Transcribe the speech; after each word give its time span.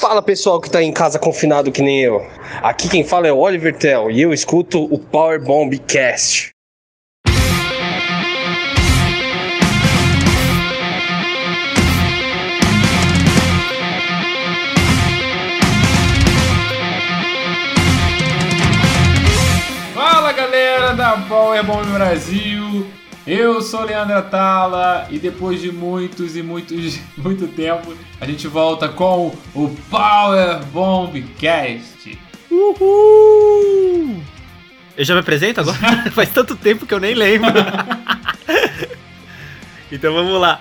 Fala 0.00 0.22
pessoal 0.22 0.58
que 0.58 0.70
tá 0.70 0.82
em 0.82 0.90
casa 0.94 1.18
confinado 1.18 1.70
que 1.70 1.82
nem 1.82 2.00
eu. 2.00 2.26
Aqui 2.62 2.88
quem 2.88 3.04
fala 3.04 3.28
é 3.28 3.32
o 3.32 3.36
Oliver 3.36 3.76
Tell 3.76 4.10
e 4.10 4.22
eu 4.22 4.32
escuto 4.32 4.82
o 4.82 4.98
Power 4.98 5.38
Bomb 5.44 5.78
Cast. 5.80 6.52
Fala 19.94 20.32
galera 20.32 20.94
da 20.94 21.18
Power 21.28 21.62
Bomb 21.62 21.84
Brasil, 21.92 22.86
eu 23.30 23.62
sou 23.62 23.84
Leandro 23.84 24.16
Atala 24.16 25.06
e 25.08 25.16
depois 25.16 25.60
de 25.60 25.70
muitos 25.70 26.36
e 26.36 26.42
muitos 26.42 26.98
muito 27.16 27.46
tempo 27.46 27.94
a 28.20 28.26
gente 28.26 28.48
volta 28.48 28.88
com 28.88 29.32
o 29.54 29.68
Power 29.88 30.64
Bomb 30.72 31.22
Cast. 31.38 32.18
Uhul! 32.50 34.20
Eu 34.96 35.04
já 35.04 35.14
me 35.14 35.20
apresento 35.20 35.60
agora? 35.60 35.78
Faz 36.10 36.30
tanto 36.30 36.56
tempo 36.56 36.84
que 36.84 36.92
eu 36.92 36.98
nem 36.98 37.14
lembro. 37.14 37.52
então 39.92 40.12
vamos 40.12 40.40
lá. 40.40 40.60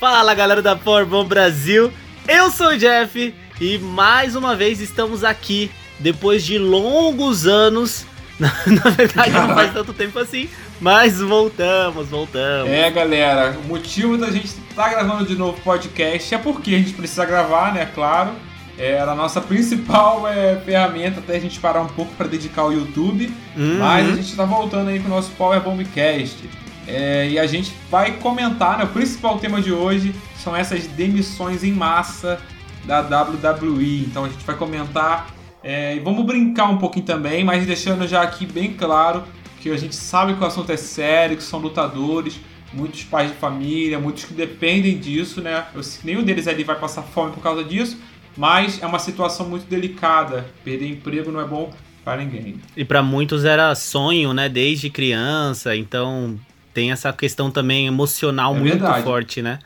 Fala 0.00 0.34
galera 0.34 0.60
da 0.60 0.74
Power 0.74 1.06
Bomb 1.06 1.28
Brasil, 1.28 1.92
eu 2.26 2.50
sou 2.50 2.70
o 2.70 2.76
Jeff 2.76 3.32
e 3.60 3.78
mais 3.78 4.34
uma 4.34 4.56
vez 4.56 4.80
estamos 4.80 5.22
aqui 5.22 5.70
depois 6.00 6.44
de 6.44 6.58
longos 6.58 7.46
anos. 7.46 8.04
Na 8.40 8.90
verdade 8.90 9.30
não 9.30 9.54
faz 9.54 9.72
tanto 9.72 9.92
tempo 9.92 10.18
assim, 10.18 10.48
mas 10.80 11.20
voltamos, 11.20 12.08
voltamos. 12.08 12.70
É 12.70 12.90
galera, 12.90 13.56
o 13.62 13.68
motivo 13.68 14.16
da 14.16 14.30
gente 14.30 14.46
estar 14.46 14.84
tá 14.84 14.88
gravando 14.88 15.26
de 15.26 15.36
novo 15.36 15.60
podcast 15.60 16.34
é 16.34 16.38
porque 16.38 16.74
a 16.74 16.78
gente 16.78 16.94
precisa 16.94 17.24
gravar, 17.24 17.74
né? 17.74 17.86
Claro. 17.94 18.30
Era 18.78 19.12
a 19.12 19.14
nossa 19.14 19.42
principal 19.42 20.26
é, 20.26 20.56
ferramenta 20.64 21.20
até 21.20 21.36
a 21.36 21.40
gente 21.40 21.60
parar 21.60 21.82
um 21.82 21.88
pouco 21.88 22.14
para 22.14 22.26
dedicar 22.26 22.62
ao 22.62 22.72
YouTube. 22.72 23.30
Uhum. 23.54 23.78
Mas 23.78 24.08
a 24.08 24.14
gente 24.14 24.30
está 24.30 24.44
voltando 24.44 24.88
aí 24.88 24.98
com 24.98 25.06
o 25.06 25.10
nosso 25.10 25.30
Power 25.32 25.60
Bombcast. 25.60 26.48
É, 26.86 27.28
e 27.28 27.38
a 27.38 27.46
gente 27.46 27.74
vai 27.90 28.12
comentar, 28.12 28.78
né? 28.78 28.84
O 28.84 28.88
principal 28.88 29.38
tema 29.38 29.60
de 29.60 29.70
hoje 29.70 30.14
são 30.42 30.56
essas 30.56 30.86
demissões 30.86 31.62
em 31.62 31.72
massa 31.72 32.40
da 32.84 33.00
WWE. 33.00 34.06
Então 34.06 34.24
a 34.24 34.28
gente 34.28 34.44
vai 34.46 34.56
comentar 34.56 35.28
é, 35.62 35.96
e 35.96 36.00
vamos 36.00 36.24
brincar 36.24 36.70
um 36.70 36.78
pouquinho 36.78 37.04
também, 37.04 37.44
mas 37.44 37.66
deixando 37.66 38.08
já 38.08 38.22
aqui 38.22 38.46
bem 38.46 38.72
claro 38.72 39.22
que 39.60 39.70
a 39.70 39.76
gente 39.76 39.94
sabe 39.94 40.34
que 40.34 40.42
o 40.42 40.46
assunto 40.46 40.72
é 40.72 40.76
sério, 40.76 41.36
que 41.36 41.42
são 41.42 41.60
lutadores, 41.60 42.40
muitos 42.72 43.04
pais 43.04 43.30
de 43.30 43.36
família, 43.36 43.98
muitos 43.98 44.24
que 44.24 44.34
dependem 44.34 44.98
disso, 44.98 45.40
né? 45.40 45.66
Eu, 45.74 45.82
nenhum 46.02 46.22
deles 46.22 46.48
ali 46.48 46.64
vai 46.64 46.78
passar 46.78 47.02
fome 47.02 47.32
por 47.32 47.42
causa 47.42 47.62
disso, 47.62 47.98
mas 48.36 48.82
é 48.82 48.86
uma 48.86 48.98
situação 48.98 49.48
muito 49.48 49.66
delicada. 49.68 50.46
Perder 50.64 50.88
emprego 50.88 51.30
não 51.30 51.40
é 51.40 51.44
bom 51.44 51.72
para 52.04 52.22
ninguém. 52.22 52.60
E 52.76 52.84
para 52.84 53.02
muitos 53.02 53.44
era 53.44 53.74
sonho, 53.74 54.32
né? 54.32 54.48
Desde 54.48 54.88
criança, 54.88 55.76
então 55.76 56.38
tem 56.72 56.90
essa 56.90 57.12
questão 57.12 57.50
também 57.50 57.86
emocional 57.86 58.54
é 58.56 58.58
muito 58.58 58.72
verdade. 58.78 59.02
forte, 59.02 59.42
né? 59.42 59.58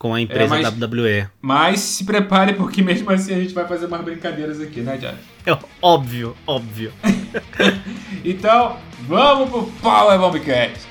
com 0.00 0.14
a 0.14 0.20
empresa 0.20 0.56
é, 0.56 0.62
mas, 0.62 0.80
WWE. 0.80 1.28
Mas 1.42 1.80
se 1.80 2.04
prepare, 2.04 2.54
porque 2.54 2.80
mesmo 2.80 3.10
assim 3.10 3.34
a 3.34 3.38
gente 3.38 3.52
vai 3.52 3.68
fazer 3.68 3.84
umas 3.84 4.00
brincadeiras 4.00 4.58
aqui, 4.58 4.80
né, 4.80 4.96
Jack? 4.96 5.18
É 5.44 5.58
óbvio, 5.82 6.34
óbvio. 6.46 6.90
então, 8.24 8.76
vamos 9.06 9.50
pro 9.50 9.66
Power 9.80 10.18
Bombcast. 10.18 10.88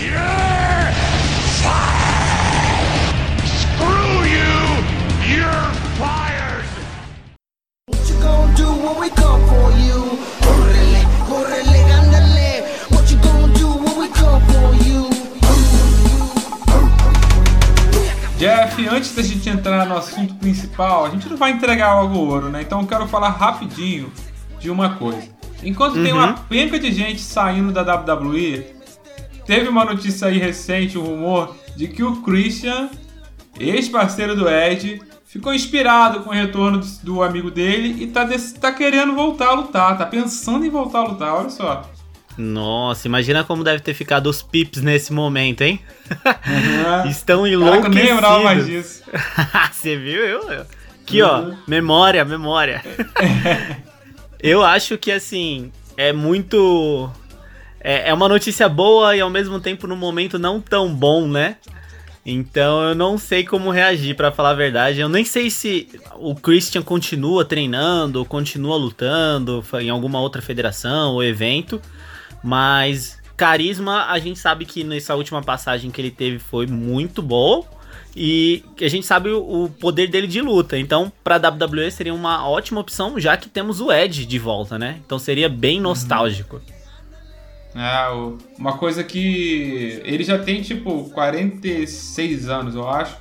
Yeah! 0.00 0.44
Jeff, 18.44 18.86
antes 18.88 19.14
da 19.14 19.22
gente 19.22 19.48
entrar 19.48 19.86
no 19.86 19.96
assunto 19.96 20.34
principal, 20.34 21.06
a 21.06 21.08
gente 21.08 21.26
não 21.30 21.36
vai 21.38 21.52
entregar 21.52 21.94
logo 21.94 22.18
o 22.18 22.28
ouro, 22.28 22.50
né? 22.50 22.60
Então 22.60 22.82
eu 22.82 22.86
quero 22.86 23.08
falar 23.08 23.30
rapidinho 23.30 24.12
de 24.60 24.68
uma 24.68 24.96
coisa. 24.96 25.30
Enquanto 25.62 25.96
uhum. 25.96 26.04
tem 26.04 26.12
uma 26.12 26.26
uhum. 26.26 26.34
penca 26.46 26.78
de 26.78 26.92
gente 26.92 27.22
saindo 27.22 27.72
da 27.72 27.80
WWE, 27.80 28.66
teve 29.46 29.66
uma 29.66 29.86
notícia 29.86 30.28
aí 30.28 30.36
recente, 30.36 30.98
um 30.98 31.04
rumor, 31.04 31.56
de 31.74 31.88
que 31.88 32.04
o 32.04 32.20
Christian, 32.20 32.90
ex-parceiro 33.58 34.36
do 34.36 34.46
Ed, 34.46 35.00
ficou 35.24 35.54
inspirado 35.54 36.20
com 36.20 36.28
o 36.28 36.34
retorno 36.34 36.82
do 37.02 37.22
amigo 37.22 37.50
dele 37.50 37.96
e 38.02 38.08
tá, 38.08 38.28
tá 38.60 38.72
querendo 38.72 39.14
voltar 39.14 39.48
a 39.48 39.54
lutar, 39.54 39.96
tá 39.96 40.04
pensando 40.04 40.66
em 40.66 40.70
voltar 40.70 40.98
a 40.98 41.04
lutar, 41.04 41.34
olha 41.34 41.48
só. 41.48 41.90
Nossa, 42.36 43.06
imagina 43.06 43.44
como 43.44 43.62
deve 43.62 43.80
ter 43.80 43.94
ficado 43.94 44.28
os 44.28 44.42
pips 44.42 44.82
nesse 44.82 45.12
momento, 45.12 45.62
hein? 45.62 45.80
Uhum. 46.10 47.06
Estão 47.10 47.46
enlouquecidos. 47.46 47.82
Caraca, 47.82 47.98
eu 47.98 48.04
nem 48.04 48.14
lembrava 48.14 48.42
mais 48.42 48.66
disso. 48.66 49.02
Você 49.72 49.96
viu? 49.96 50.20
Eu, 50.20 50.66
Aqui, 51.02 51.22
uhum. 51.22 51.28
ó, 51.28 51.54
memória, 51.68 52.24
memória. 52.24 52.82
eu 54.42 54.64
acho 54.64 54.96
que, 54.96 55.12
assim, 55.12 55.70
é 55.96 56.12
muito... 56.12 57.10
É, 57.78 58.08
é 58.08 58.14
uma 58.14 58.28
notícia 58.28 58.68
boa 58.68 59.14
e, 59.14 59.20
ao 59.20 59.28
mesmo 59.28 59.60
tempo, 59.60 59.86
no 59.86 59.94
momento 59.94 60.38
não 60.38 60.60
tão 60.60 60.92
bom, 60.92 61.28
né? 61.28 61.56
Então 62.26 62.82
eu 62.82 62.94
não 62.94 63.18
sei 63.18 63.44
como 63.44 63.70
reagir, 63.70 64.16
para 64.16 64.32
falar 64.32 64.50
a 64.50 64.54
verdade. 64.54 64.98
Eu 64.98 65.10
nem 65.10 65.26
sei 65.26 65.50
se 65.50 65.88
o 66.16 66.34
Christian 66.34 66.82
continua 66.82 67.44
treinando, 67.44 68.24
continua 68.24 68.76
lutando 68.76 69.62
em 69.78 69.90
alguma 69.90 70.18
outra 70.20 70.40
federação 70.40 71.12
ou 71.12 71.22
evento. 71.22 71.82
Mas 72.44 73.18
carisma, 73.36 74.04
a 74.10 74.18
gente 74.18 74.38
sabe 74.38 74.66
que 74.66 74.84
nessa 74.84 75.14
última 75.14 75.42
passagem 75.42 75.90
que 75.90 76.00
ele 76.00 76.10
teve 76.10 76.38
foi 76.38 76.66
muito 76.66 77.22
bom. 77.22 77.66
E 78.16 78.62
a 78.80 78.86
gente 78.86 79.06
sabe 79.06 79.30
o 79.30 79.68
poder 79.80 80.06
dele 80.06 80.28
de 80.28 80.40
luta. 80.40 80.78
Então, 80.78 81.10
pra 81.24 81.36
WWE 81.36 81.90
seria 81.90 82.14
uma 82.14 82.48
ótima 82.48 82.80
opção, 82.80 83.18
já 83.18 83.36
que 83.36 83.48
temos 83.48 83.80
o 83.80 83.90
Edge 83.90 84.24
de 84.24 84.38
volta, 84.38 84.78
né? 84.78 85.00
Então 85.04 85.18
seria 85.18 85.48
bem 85.48 85.78
uhum. 85.78 85.84
nostálgico. 85.84 86.60
É, 87.74 88.06
uma 88.56 88.78
coisa 88.78 89.02
que 89.02 90.00
ele 90.04 90.22
já 90.22 90.38
tem 90.38 90.62
tipo 90.62 91.10
46 91.10 92.48
anos, 92.48 92.74
eu 92.76 92.88
acho. 92.88 93.16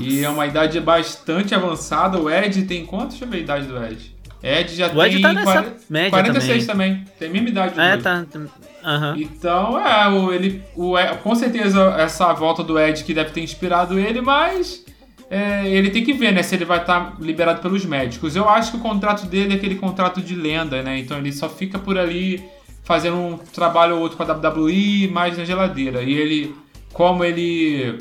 E 0.00 0.24
é 0.24 0.28
uma 0.28 0.46
idade 0.46 0.78
bastante 0.80 1.54
avançada. 1.54 2.20
O 2.20 2.30
Ed 2.30 2.62
tem 2.66 2.86
quanto? 2.86 3.10
Deixa 3.10 3.24
eu 3.24 3.28
ver 3.28 3.38
a 3.38 3.40
idade 3.40 3.66
do 3.66 3.84
Ed. 3.84 4.15
Ed 4.46 4.74
já 4.76 4.92
o 4.92 5.02
Ed 5.02 5.14
tem 5.14 5.22
tá 5.22 5.32
nessa 5.32 5.52
40, 5.52 5.76
média 5.90 6.10
46 6.10 6.66
também. 6.66 6.94
também. 6.94 7.12
Tem 7.18 7.28
a 7.28 7.32
mesma 7.32 7.48
idade. 7.48 7.80
É, 7.80 7.96
tá. 7.96 8.24
Uhum. 8.34 9.16
Então, 9.16 9.80
é, 9.80 10.08
o, 10.08 10.32
ele, 10.32 10.62
o, 10.76 10.94
com 11.22 11.34
certeza 11.34 11.96
essa 11.98 12.32
volta 12.32 12.62
do 12.62 12.78
Ed 12.78 13.02
que 13.02 13.12
deve 13.12 13.30
ter 13.30 13.40
inspirado 13.40 13.98
ele, 13.98 14.20
mas 14.20 14.84
é, 15.28 15.66
ele 15.68 15.90
tem 15.90 16.04
que 16.04 16.12
ver, 16.12 16.32
né, 16.32 16.42
se 16.42 16.54
ele 16.54 16.64
vai 16.64 16.78
estar 16.78 17.00
tá 17.00 17.16
liberado 17.18 17.60
pelos 17.60 17.84
médicos. 17.84 18.36
Eu 18.36 18.48
acho 18.48 18.70
que 18.70 18.76
o 18.76 18.80
contrato 18.80 19.26
dele 19.26 19.54
é 19.54 19.56
aquele 19.56 19.74
contrato 19.74 20.20
de 20.20 20.36
lenda, 20.36 20.82
né? 20.82 20.98
Então 20.98 21.18
ele 21.18 21.32
só 21.32 21.48
fica 21.48 21.78
por 21.78 21.98
ali 21.98 22.44
fazendo 22.84 23.16
um 23.16 23.36
trabalho 23.36 23.96
ou 23.96 24.02
outro 24.02 24.16
com 24.16 24.22
a 24.22 24.32
WWE, 24.32 25.08
mais 25.08 25.36
na 25.36 25.44
geladeira. 25.44 26.02
E 26.02 26.14
ele, 26.14 26.54
como 26.92 27.24
ele 27.24 27.98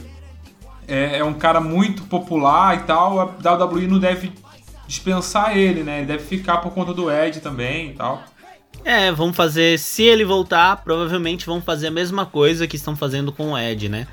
é, 0.88 1.18
é 1.18 1.24
um 1.24 1.34
cara 1.34 1.60
muito 1.60 2.04
popular 2.04 2.76
e 2.76 2.84
tal, 2.84 3.20
a 3.20 3.24
WWE 3.24 3.88
não 3.88 3.98
deve 3.98 4.32
dispensar 4.88 5.58
ele, 5.58 5.84
né? 5.84 6.00
Ele 6.00 6.08
deve 6.08 6.24
ficar 6.24 6.58
por 6.58 6.72
conta 6.72 6.94
do 6.94 7.12
Ed 7.12 7.40
também 7.40 7.92
e 7.92 7.94
tal. 7.94 8.24
É, 8.84 9.12
vamos 9.12 9.36
fazer. 9.36 9.80
Se 9.80 10.04
ele 10.04 10.24
voltar, 10.24 10.84
provavelmente 10.84 11.46
vão 11.46 11.62
fazer 11.62 11.88
a 11.88 11.92
mesma 11.92 12.26
coisa 12.26 12.68
que 12.68 12.76
estão 12.76 12.96
fazendo 12.96 13.32
com 13.32 13.54
o 13.54 13.58
Ed, 13.58 13.90
né? 13.90 14.08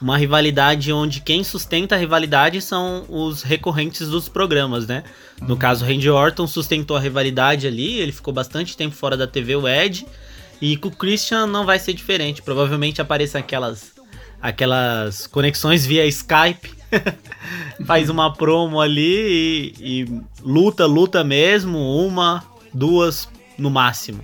Uma 0.00 0.16
rivalidade 0.16 0.92
onde 0.92 1.20
quem 1.20 1.44
sustenta 1.44 1.94
a 1.94 1.98
rivalidade 1.98 2.60
são 2.60 3.04
os 3.08 3.42
recorrentes 3.42 4.08
dos 4.08 4.28
programas, 4.28 4.86
né? 4.86 5.04
No 5.40 5.50
uhum. 5.50 5.56
caso, 5.56 5.84
Randy 5.84 6.10
Orton 6.10 6.46
sustentou 6.46 6.96
a 6.96 7.00
rivalidade 7.00 7.66
ali, 7.66 8.00
ele 8.00 8.12
ficou 8.12 8.32
bastante 8.32 8.76
tempo 8.76 8.94
fora 8.94 9.16
da 9.16 9.26
TV, 9.26 9.56
o 9.56 9.68
Ed. 9.68 10.06
E 10.60 10.76
com 10.76 10.88
o 10.88 10.90
Christian 10.90 11.46
não 11.46 11.66
vai 11.66 11.78
ser 11.78 11.92
diferente. 11.92 12.40
Provavelmente 12.40 13.00
apareçam 13.00 13.40
aquelas, 13.40 13.92
aquelas 14.40 15.26
conexões 15.26 15.84
via 15.84 16.06
Skype 16.06 16.83
faz 17.86 18.08
uma 18.08 18.32
promo 18.32 18.80
ali 18.80 19.72
e, 19.80 20.02
e, 20.02 20.22
luta, 20.42 20.86
luta 20.86 21.24
mesmo, 21.24 21.78
uma, 21.78 22.42
duas 22.72 23.28
no 23.58 23.70
máximo. 23.70 24.20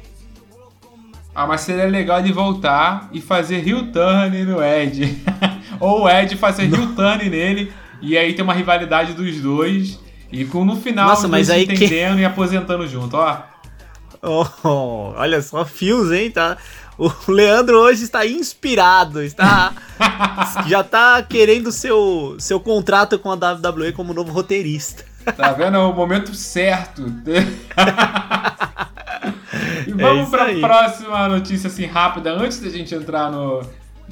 Ah, 1.34 1.46
mas 1.46 1.60
seria 1.62 1.86
legal 1.86 2.18
ele 2.18 2.32
voltar 2.32 3.08
e 3.12 3.20
fazer 3.20 3.66
heel 3.66 3.92
turn 3.92 4.44
no 4.44 4.62
Ed. 4.62 5.22
Ou 5.78 6.02
o 6.02 6.08
Ed 6.08 6.36
fazer 6.36 6.64
heel 6.64 6.94
turn 6.94 7.30
nele 7.30 7.72
e 8.02 8.18
aí 8.18 8.34
ter 8.34 8.42
uma 8.42 8.52
rivalidade 8.52 9.12
dos 9.12 9.40
dois. 9.40 9.98
E 10.32 10.44
com 10.44 10.64
no 10.64 10.76
final 10.76 11.08
Nossa, 11.08 11.28
mas 11.28 11.50
aí 11.50 11.64
entendendo 11.64 12.16
que... 12.16 12.22
e 12.22 12.24
aposentando 12.24 12.86
junto, 12.86 13.16
ó. 13.16 13.38
Oh, 14.22 15.14
olha 15.16 15.40
só, 15.40 15.64
fios, 15.64 16.12
hein? 16.12 16.30
Tá. 16.30 16.58
O 17.00 17.32
Leandro 17.32 17.78
hoje 17.78 18.04
está 18.04 18.26
inspirado, 18.26 19.22
está 19.22 19.72
já 20.68 20.82
está 20.82 21.22
querendo 21.22 21.72
seu 21.72 22.36
seu 22.38 22.60
contrato 22.60 23.18
com 23.18 23.30
a 23.30 23.34
WWE 23.34 23.92
como 23.92 24.12
novo 24.12 24.30
roteirista. 24.30 25.02
Tá 25.34 25.52
vendo? 25.52 25.78
É 25.78 25.80
o 25.80 25.94
momento 25.94 26.34
certo. 26.34 27.06
e 29.86 29.92
vamos 29.94 30.28
é 30.28 30.30
para 30.30 30.52
a 30.52 30.60
próxima 30.60 31.26
notícia 31.28 31.68
assim 31.68 31.86
rápida 31.86 32.32
antes 32.32 32.60
da 32.60 32.68
gente 32.68 32.94
entrar 32.94 33.30
no, 33.32 33.62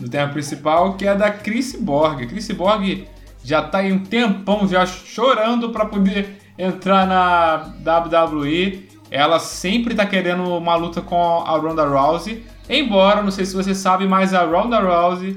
no 0.01 0.09
tema 0.09 0.33
principal, 0.33 0.95
que 0.95 1.07
é 1.07 1.15
da 1.15 1.31
Chris 1.31 1.77
Borg. 1.79 2.27
Chris 2.27 2.51
Borg 2.53 3.07
já 3.45 3.61
está 3.67 3.81
aí 3.81 3.93
um 3.93 4.03
tempão 4.03 4.67
já 4.67 4.87
chorando 4.87 5.69
para 5.69 5.85
poder 5.85 6.39
entrar 6.57 7.07
na 7.07 7.71
WWE. 8.01 8.89
Ela 9.11 9.39
sempre 9.39 9.93
está 9.93 10.07
querendo 10.07 10.57
uma 10.57 10.75
luta 10.75 11.03
com 11.03 11.43
a 11.43 11.51
Ronda 11.59 11.85
Rousey. 11.85 12.43
Embora, 12.69 13.23
não 13.23 13.31
sei 13.31 13.47
se 13.47 13.55
você 13.55 13.75
sabe, 13.75 14.07
mas 14.07 14.35
a 14.35 14.45
Ronda 14.45 14.79
Rousey 14.79 15.37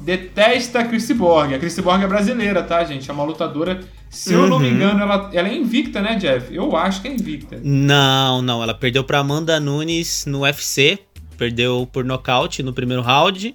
detesta 0.00 0.80
a 0.80 0.84
Chris 0.84 1.10
Borg. 1.12 1.54
A 1.54 1.58
Chris 1.58 1.78
Borg 1.78 2.02
é 2.02 2.06
brasileira, 2.06 2.62
tá, 2.62 2.82
gente? 2.84 3.08
É 3.08 3.12
uma 3.12 3.24
lutadora. 3.24 3.80
Se 4.10 4.34
eu 4.34 4.46
não 4.46 4.58
me 4.58 4.68
uhum. 4.68 4.74
engano, 4.74 5.00
ela, 5.00 5.30
ela 5.32 5.48
é 5.48 5.54
invicta, 5.54 6.02
né, 6.02 6.16
Jeff? 6.16 6.54
Eu 6.54 6.76
acho 6.76 7.00
que 7.00 7.08
é 7.08 7.12
invicta. 7.12 7.58
Não, 7.62 8.42
não. 8.42 8.62
Ela 8.62 8.74
perdeu 8.74 9.04
pra 9.04 9.20
Amanda 9.20 9.58
Nunes 9.58 10.26
no 10.26 10.40
UFC. 10.40 10.98
Perdeu 11.38 11.88
por 11.90 12.04
nocaute 12.04 12.62
no 12.62 12.72
primeiro 12.72 13.02
round. 13.02 13.54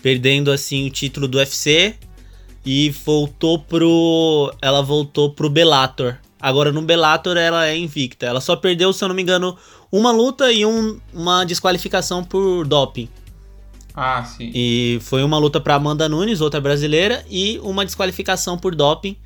Perdendo, 0.00 0.52
assim, 0.52 0.86
o 0.86 0.90
título 0.90 1.26
do 1.26 1.38
UFC. 1.38 1.94
E 2.64 2.90
voltou 3.04 3.58
pro. 3.58 4.54
Ela 4.62 4.82
voltou 4.82 5.32
pro 5.32 5.50
Bellator. 5.50 6.16
Agora 6.40 6.70
no 6.70 6.82
Bellator 6.82 7.36
ela 7.36 7.66
é 7.66 7.76
invicta. 7.76 8.26
Ela 8.26 8.40
só 8.40 8.54
perdeu, 8.54 8.92
se 8.92 9.02
eu 9.02 9.08
não 9.08 9.16
me 9.16 9.22
engano, 9.22 9.56
uma 9.90 10.10
luta 10.10 10.52
e 10.52 10.64
um, 10.64 10.98
uma 11.12 11.44
desqualificação 11.44 12.22
por 12.22 12.66
doping. 12.66 13.08
Ah, 13.94 14.24
sim. 14.24 14.50
E 14.54 14.98
foi 15.02 15.24
uma 15.24 15.38
luta 15.38 15.60
para 15.60 15.74
Amanda 15.74 16.08
Nunes, 16.08 16.40
outra 16.40 16.60
brasileira, 16.60 17.24
e 17.28 17.58
uma 17.62 17.84
desqualificação 17.84 18.56
por 18.56 18.74
doping, 18.74 19.16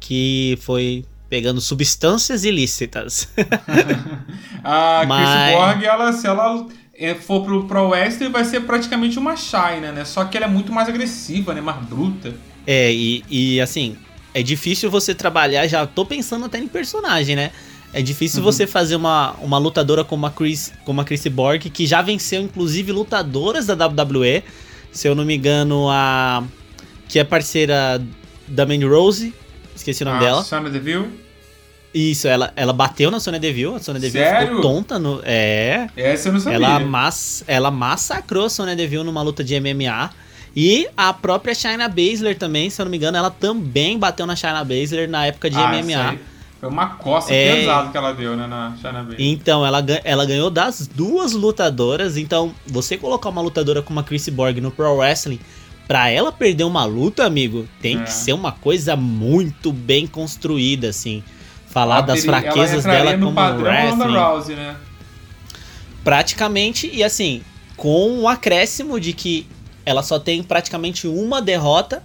que 0.00 0.58
foi 0.62 1.04
pegando 1.28 1.60
substâncias 1.60 2.44
ilícitas. 2.44 3.28
a 4.64 5.04
Mas... 5.06 5.28
Chris 5.28 5.56
Borg, 5.56 5.84
ela, 5.84 6.12
se 6.12 6.26
ela 6.26 6.66
for 7.20 7.44
pro 7.44 7.64
Pro 7.64 7.88
Wrestling, 7.90 8.30
vai 8.30 8.44
ser 8.44 8.60
praticamente 8.62 9.18
uma 9.18 9.36
China, 9.36 9.92
né? 9.92 10.04
Só 10.04 10.24
que 10.24 10.36
ela 10.36 10.46
é 10.46 10.48
muito 10.48 10.72
mais 10.72 10.88
agressiva, 10.88 11.54
né? 11.54 11.60
Mais 11.60 11.84
bruta. 11.84 12.34
É, 12.66 12.92
e, 12.92 13.24
e 13.30 13.60
assim, 13.60 13.96
é 14.34 14.42
difícil 14.42 14.90
você 14.90 15.14
trabalhar, 15.14 15.66
já 15.68 15.86
tô 15.86 16.04
pensando 16.04 16.46
até 16.46 16.58
em 16.58 16.66
personagem, 16.66 17.36
né? 17.36 17.52
É 17.92 18.02
difícil 18.02 18.40
uhum. 18.40 18.44
você 18.44 18.66
fazer 18.66 18.96
uma, 18.96 19.32
uma 19.40 19.58
lutadora 19.58 20.04
como 20.04 20.26
a 20.26 20.30
Chris, 20.30 20.72
como 20.84 21.00
a 21.00 21.04
Chris 21.04 21.26
Borg, 21.26 21.70
que 21.70 21.86
já 21.86 22.02
venceu 22.02 22.42
inclusive 22.42 22.92
lutadoras 22.92 23.66
da 23.66 23.86
WWE. 23.86 24.42
Se 24.92 25.08
eu 25.08 25.14
não 25.14 25.24
me 25.24 25.36
engano, 25.36 25.88
a 25.90 26.44
que 27.08 27.18
é 27.18 27.24
parceira 27.24 28.02
da 28.46 28.66
Mandy 28.66 28.84
Rose, 28.84 29.34
esqueci 29.74 30.02
o 30.02 30.06
nome 30.06 30.18
ah, 30.18 30.20
dela. 30.20 30.44
Sonya 30.44 30.70
Deville. 30.70 31.08
Isso, 31.94 32.28
ela, 32.28 32.52
ela 32.54 32.72
bateu 32.72 33.10
na 33.10 33.18
Sonya 33.18 33.40
Deville, 33.40 33.76
a 33.76 33.78
Sonya 33.78 33.98
Deville 33.98 34.24
Sério? 34.24 34.56
ficou 34.56 34.60
tonta 34.60 34.98
no. 34.98 35.20
É. 35.24 35.88
Essa 35.96 36.28
eu 36.28 36.34
não 36.34 36.40
sabia. 36.40 36.56
Ela, 36.56 36.80
mass, 36.80 37.42
ela 37.46 37.70
massacrou 37.70 38.44
a 38.44 38.50
Sonya 38.50 38.76
Deville 38.76 39.04
numa 39.04 39.22
luta 39.22 39.42
de 39.42 39.58
MMA. 39.58 40.10
E 40.54 40.88
a 40.96 41.12
própria 41.12 41.54
China 41.54 41.88
Baszler 41.88 42.36
também, 42.36 42.68
se 42.68 42.80
eu 42.80 42.84
não 42.84 42.90
me 42.90 42.96
engano, 42.96 43.16
ela 43.16 43.30
também 43.30 43.98
bateu 43.98 44.26
na 44.26 44.36
China 44.36 44.62
Baszler 44.64 45.08
na 45.08 45.26
época 45.26 45.48
de 45.48 45.56
ah, 45.56 45.72
MMA. 45.72 46.18
Foi 46.60 46.68
uma 46.68 46.86
coça 46.96 47.32
é... 47.32 47.56
pesada 47.56 47.90
que 47.90 47.96
ela 47.96 48.12
deu, 48.12 48.36
né, 48.36 48.46
na 48.46 48.70
Baszler. 48.70 49.16
Então, 49.18 49.64
ela, 49.64 49.84
ela 50.02 50.26
ganhou 50.26 50.50
das 50.50 50.88
duas 50.88 51.32
lutadoras. 51.32 52.16
Então, 52.16 52.52
você 52.66 52.96
colocar 52.96 53.28
uma 53.28 53.40
lutadora 53.40 53.80
como 53.80 54.00
a 54.00 54.02
Chris 54.02 54.28
Borg 54.28 54.60
no 54.60 54.70
Pro 54.70 54.96
Wrestling, 54.96 55.38
pra 55.86 56.10
ela 56.10 56.32
perder 56.32 56.64
uma 56.64 56.84
luta, 56.84 57.24
amigo, 57.24 57.68
tem 57.80 58.00
é. 58.00 58.02
que 58.02 58.12
ser 58.12 58.32
uma 58.32 58.50
coisa 58.50 58.96
muito 58.96 59.72
bem 59.72 60.06
construída, 60.06 60.88
assim. 60.88 61.22
Falar 61.68 61.98
ela 61.98 62.06
das 62.06 62.22
teria, 62.22 62.40
fraquezas 62.40 62.84
dela 62.84 63.16
como 63.16 63.40
wrestling. 63.62 64.16
Rousey, 64.16 64.56
né? 64.56 64.76
Praticamente, 66.02 66.90
e 66.92 67.04
assim, 67.04 67.42
com 67.76 68.10
o 68.10 68.22
um 68.22 68.28
acréscimo 68.28 68.98
de 68.98 69.12
que 69.12 69.46
ela 69.86 70.02
só 70.02 70.18
tem 70.18 70.42
praticamente 70.42 71.06
uma 71.06 71.40
derrota 71.40 72.02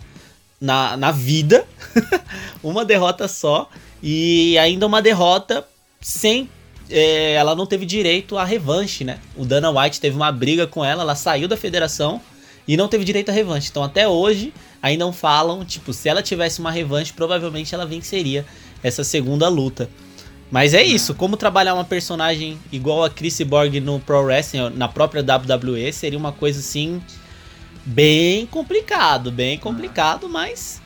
na, 0.62 0.96
na 0.96 1.12
vida. 1.12 1.66
uma 2.64 2.86
derrota 2.86 3.28
só. 3.28 3.70
E 4.06 4.58
ainda 4.58 4.86
uma 4.86 5.02
derrota 5.02 5.66
sem. 6.02 6.50
É, 6.90 7.36
ela 7.36 7.56
não 7.56 7.66
teve 7.66 7.86
direito 7.86 8.38
à 8.38 8.44
revanche, 8.44 9.06
né? 9.06 9.20
O 9.38 9.46
Dana 9.46 9.72
White 9.72 10.02
teve 10.02 10.18
uma 10.18 10.30
briga 10.30 10.68
com 10.68 10.84
ela, 10.84 11.02
ela 11.02 11.16
saiu 11.16 11.48
da 11.48 11.56
federação 11.56 12.22
e 12.68 12.76
não 12.76 12.90
teve 12.90 13.06
direito 13.06 13.30
à 13.30 13.32
revanche. 13.32 13.70
Então 13.72 13.82
até 13.82 14.06
hoje 14.06 14.54
ainda 14.82 15.06
não 15.06 15.14
falam, 15.14 15.64
tipo, 15.64 15.94
se 15.94 16.10
ela 16.10 16.22
tivesse 16.22 16.60
uma 16.60 16.70
revanche, 16.70 17.14
provavelmente 17.14 17.74
ela 17.74 17.86
venceria 17.86 18.46
essa 18.84 19.06
segunda 19.06 19.48
luta. 19.48 19.90
Mas 20.52 20.74
é 20.74 20.84
isso, 20.84 21.16
como 21.16 21.38
trabalhar 21.38 21.74
uma 21.74 21.86
personagem 21.86 22.60
igual 22.72 23.04
a 23.04 23.10
Chris 23.10 23.42
Borg 23.42 23.80
no 23.80 24.00
Pro 24.02 24.22
Wrestling, 24.22 24.70
na 24.76 24.90
própria 24.90 25.24
WWE, 25.24 25.92
seria 25.94 26.20
uma 26.20 26.34
coisa 26.34 26.60
assim 26.60 27.02
bem 27.86 28.46
complicado, 28.46 29.32
bem 29.32 29.58
complicado, 29.58 30.28
mas. 30.30 30.83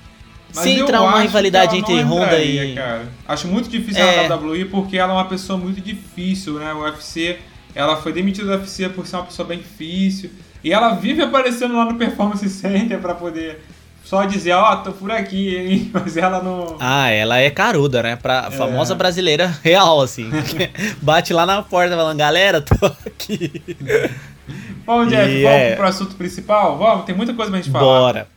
Mas 0.58 0.64
se 0.64 0.80
entrar 0.80 1.02
uma 1.02 1.22
rivalidade 1.22 1.78
entre 1.78 2.02
Honda 2.02 2.40
e. 2.40 2.76
Cara. 2.76 3.08
Acho 3.28 3.48
muito 3.48 3.70
difícil 3.70 4.04
é... 4.04 4.26
a 4.28 4.36
WWE 4.36 4.66
porque 4.66 4.98
ela 4.98 5.14
é 5.14 5.16
uma 5.16 5.26
pessoa 5.26 5.58
muito 5.58 5.80
difícil, 5.80 6.54
né? 6.54 6.74
O 6.74 6.80
UFC. 6.80 7.40
Ela 7.74 7.98
foi 7.98 8.12
demitida 8.12 8.48
do 8.48 8.54
UFC 8.54 8.90
por 8.90 9.06
ser 9.06 9.18
uma 9.18 9.26
pessoa 9.26 9.48
bem 9.48 9.60
difícil. 9.60 10.32
E 10.64 10.74
ela 10.74 10.96
vive 10.96 11.22
aparecendo 11.22 11.76
lá 11.76 11.86
no 11.86 11.96
Performance 11.96 12.50
Center 12.50 13.00
para 13.00 13.14
poder 13.14 13.62
só 14.08 14.24
dizer, 14.24 14.54
ó, 14.54 14.72
oh, 14.72 14.78
tô 14.78 14.94
por 14.94 15.12
aqui, 15.12 15.54
hein? 15.54 15.92
Mas 15.94 16.16
ela 16.16 16.42
não. 16.42 16.78
Ah, 16.80 17.10
ela 17.10 17.40
é 17.40 17.50
caruda, 17.50 18.02
né? 18.02 18.16
Pra 18.16 18.48
é. 18.48 18.52
famosa 18.52 18.96
brasileira 18.96 19.54
real, 19.62 20.00
assim. 20.00 20.30
Bate 21.02 21.34
lá 21.34 21.46
na 21.46 21.62
porta 21.62 21.94
falando, 21.96 22.18
galera, 22.18 22.62
tô 22.62 22.86
aqui. 22.86 23.62
Bom, 24.86 25.06
Jeff, 25.06 25.30
e 25.30 25.44
vamos 25.44 25.58
é... 25.58 25.76
pro 25.76 25.88
assunto 25.88 26.16
principal? 26.16 26.78
Vamos, 26.78 27.06
tem 27.06 27.14
muita 27.14 27.34
coisa 27.34 27.52
pra 27.52 27.60
gente 27.60 27.70
falar. 27.70 27.84
Bora. 27.84 28.28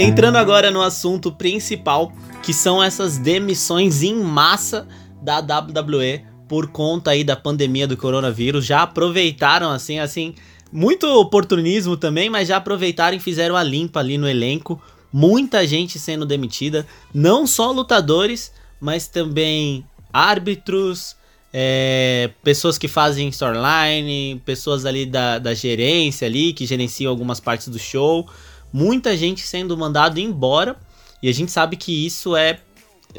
Entrando 0.00 0.36
agora 0.36 0.70
no 0.70 0.80
assunto 0.80 1.32
principal, 1.32 2.12
que 2.40 2.54
são 2.54 2.80
essas 2.80 3.18
demissões 3.18 4.00
em 4.04 4.14
massa 4.14 4.86
da 5.20 5.40
WWE 5.40 6.24
por 6.48 6.68
conta 6.68 7.10
aí 7.10 7.24
da 7.24 7.34
pandemia 7.34 7.84
do 7.84 7.96
coronavírus. 7.96 8.64
Já 8.64 8.82
aproveitaram 8.82 9.70
assim, 9.70 9.98
assim, 9.98 10.36
muito 10.70 11.04
oportunismo 11.04 11.96
também, 11.96 12.30
mas 12.30 12.46
já 12.46 12.58
aproveitaram 12.58 13.16
e 13.16 13.20
fizeram 13.20 13.56
a 13.56 13.62
limpa 13.64 13.98
ali 13.98 14.16
no 14.16 14.28
elenco. 14.28 14.80
Muita 15.12 15.66
gente 15.66 15.98
sendo 15.98 16.24
demitida, 16.24 16.86
não 17.12 17.44
só 17.44 17.72
lutadores, 17.72 18.52
mas 18.80 19.08
também 19.08 19.84
árbitros, 20.12 21.16
é, 21.52 22.30
pessoas 22.44 22.78
que 22.78 22.86
fazem 22.86 23.28
storyline, 23.30 24.40
pessoas 24.44 24.86
ali 24.86 25.04
da, 25.04 25.40
da 25.40 25.54
gerência 25.54 26.28
ali, 26.28 26.52
que 26.52 26.66
gerenciam 26.66 27.10
algumas 27.10 27.40
partes 27.40 27.66
do 27.66 27.80
show. 27.80 28.28
Muita 28.72 29.16
gente 29.16 29.46
sendo 29.46 29.76
mandado 29.76 30.18
embora. 30.18 30.76
E 31.22 31.28
a 31.28 31.32
gente 31.32 31.50
sabe 31.50 31.76
que 31.76 32.06
isso 32.06 32.36
é 32.36 32.60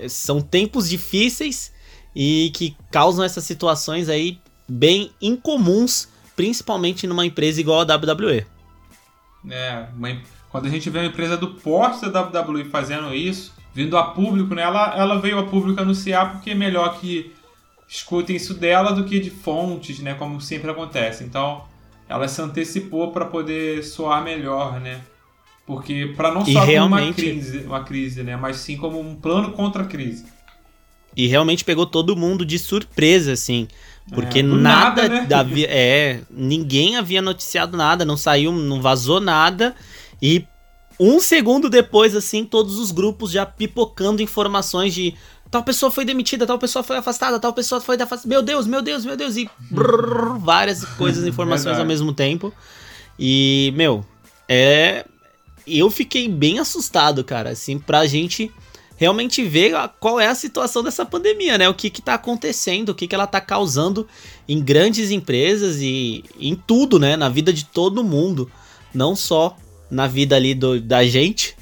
são 0.08 0.39
tempos 0.39 0.88
difíceis 0.88 1.74
e 2.15 2.51
que 2.53 2.75
causam 2.91 3.25
essas 3.25 3.44
situações 3.44 4.08
aí 4.08 4.39
bem 4.68 5.12
incomuns 5.22 6.08
principalmente 6.39 7.06
numa 7.06 7.25
empresa 7.25 7.60
igual 7.60 7.82
a 7.82 7.96
WWE. 7.96 8.46
É, 9.51 9.88
quando 10.50 10.68
a 10.68 10.70
gente 10.70 10.89
vê 10.89 11.00
uma 11.00 11.08
empresa 11.08 11.36
do 11.36 11.56
porte 11.56 12.10
da 12.10 12.22
WWE 12.22 12.63
fazendo 12.63 13.13
isso, 13.13 13.53
vindo 13.74 13.98
a 13.98 14.03
público, 14.12 14.56
né, 14.56 14.62
ela, 14.62 14.96
ela 14.96 15.20
veio 15.20 15.38
a 15.38 15.44
público 15.44 15.82
anunciar 15.82 16.32
porque 16.32 16.51
é 16.51 16.56
melhor 16.56 16.98
que 16.98 17.36
escutem 17.89 18.38
isso 18.38 18.53
dela 18.53 18.94
do 18.94 19.03
que 19.03 19.20
de 19.20 19.29
fontes, 19.29 20.00
né, 20.00 20.13
como 20.13 20.39
sempre 20.39 20.72
acontece. 20.72 21.25
Então, 21.25 21.65
ela 22.08 22.25
se 22.25 22.41
antecipou 22.41 23.12
para 23.12 23.25
poder 23.25 23.84
soar 23.84 24.24
melhor, 24.24 24.79
né? 24.79 25.01
Porque 25.69 26.15
para 26.17 26.33
não 26.33 26.43
só 26.43 26.63
realmente... 26.63 27.21
uma 27.21 27.31
crise, 27.31 27.57
uma 27.59 27.83
crise, 27.83 28.23
né, 28.23 28.35
mas 28.35 28.55
sim 28.55 28.75
como 28.75 28.99
um 28.99 29.13
plano 29.13 29.51
contra 29.51 29.83
a 29.83 29.85
crise. 29.85 30.25
E 31.15 31.27
realmente 31.27 31.63
pegou 31.63 31.85
todo 31.85 32.15
mundo 32.15 32.43
de 32.43 32.57
surpresa, 32.57 33.33
assim. 33.33 33.67
Porque 34.11 34.39
é, 34.39 34.41
nada, 34.41 35.07
nada 35.07 35.07
né? 35.07 35.25
da, 35.27 35.45
é, 35.67 36.21
ninguém 36.31 36.97
havia 36.97 37.21
noticiado 37.21 37.77
nada, 37.77 38.03
não 38.03 38.17
saiu, 38.17 38.51
não 38.51 38.81
vazou 38.81 39.19
nada. 39.21 39.75
E 40.19 40.43
um 40.99 41.19
segundo 41.19 41.69
depois, 41.69 42.15
assim, 42.15 42.43
todos 42.43 42.79
os 42.79 42.91
grupos 42.91 43.29
já 43.29 43.45
pipocando 43.45 44.23
informações 44.23 44.91
de 44.91 45.13
tal 45.51 45.61
pessoa 45.61 45.91
foi 45.91 46.03
demitida, 46.03 46.47
tal 46.47 46.57
pessoa 46.57 46.81
foi 46.81 46.97
afastada, 46.97 47.39
tal 47.39 47.53
pessoa 47.53 47.79
foi 47.79 47.95
afastada. 47.95 48.27
Meu 48.27 48.41
Deus, 48.41 48.65
meu 48.65 48.81
Deus, 48.81 49.05
meu 49.05 49.15
Deus. 49.15 49.38
E 49.38 49.47
brrr, 49.69 50.39
várias 50.39 50.83
coisas, 50.83 51.23
informações 51.29 51.77
ao 51.77 51.85
mesmo 51.85 52.11
tempo. 52.11 52.51
E, 53.19 53.71
meu, 53.75 54.03
é, 54.47 55.05
eu 55.77 55.89
fiquei 55.89 56.27
bem 56.27 56.59
assustado, 56.59 57.23
cara, 57.23 57.51
assim, 57.51 57.77
pra 57.77 58.05
gente 58.05 58.51
realmente 58.99 59.43
ver 59.45 59.73
qual 59.99 60.19
é 60.19 60.27
a 60.27 60.35
situação 60.35 60.83
dessa 60.83 61.05
pandemia, 61.05 61.57
né? 61.57 61.69
O 61.69 61.73
que 61.73 61.89
que 61.89 62.01
tá 62.01 62.15
acontecendo, 62.15 62.89
o 62.89 62.95
que 62.95 63.07
que 63.07 63.15
ela 63.15 63.25
tá 63.25 63.39
causando 63.39 64.05
em 64.47 64.61
grandes 64.61 65.09
empresas 65.09 65.81
e 65.81 66.23
em 66.38 66.53
tudo, 66.53 66.99
né? 66.99 67.15
Na 67.15 67.29
vida 67.29 67.53
de 67.53 67.63
todo 67.63 68.03
mundo, 68.03 68.51
não 68.93 69.15
só 69.15 69.55
na 69.89 70.05
vida 70.05 70.35
ali 70.35 70.53
do, 70.53 70.81
da 70.81 71.05
gente, 71.05 71.55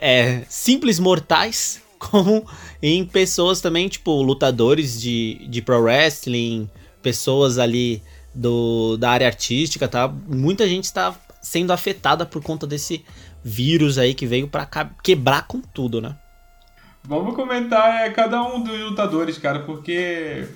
é, 0.00 0.42
simples 0.48 0.98
mortais, 0.98 1.82
como 1.98 2.44
em 2.82 3.04
pessoas 3.04 3.60
também, 3.60 3.88
tipo, 3.88 4.20
lutadores 4.20 5.00
de, 5.00 5.46
de 5.48 5.62
pro 5.62 5.80
wrestling, 5.80 6.68
pessoas 7.00 7.58
ali 7.58 8.02
do, 8.34 8.96
da 8.96 9.10
área 9.10 9.26
artística, 9.26 9.86
tá? 9.86 10.08
Muita 10.08 10.66
gente 10.66 10.84
está 10.84 11.14
sendo 11.40 11.72
afetada 11.72 12.26
por 12.26 12.42
conta 12.42 12.66
desse 12.66 13.04
vírus 13.42 13.98
aí 13.98 14.14
que 14.14 14.26
veio 14.26 14.48
para 14.48 14.68
quebrar 15.02 15.46
com 15.46 15.60
tudo, 15.60 16.00
né? 16.00 16.16
Vamos 17.02 17.34
comentar 17.34 18.06
é, 18.06 18.10
cada 18.10 18.42
um 18.42 18.62
dos 18.62 18.78
lutadores, 18.78 19.38
cara, 19.38 19.60
porque. 19.60 20.46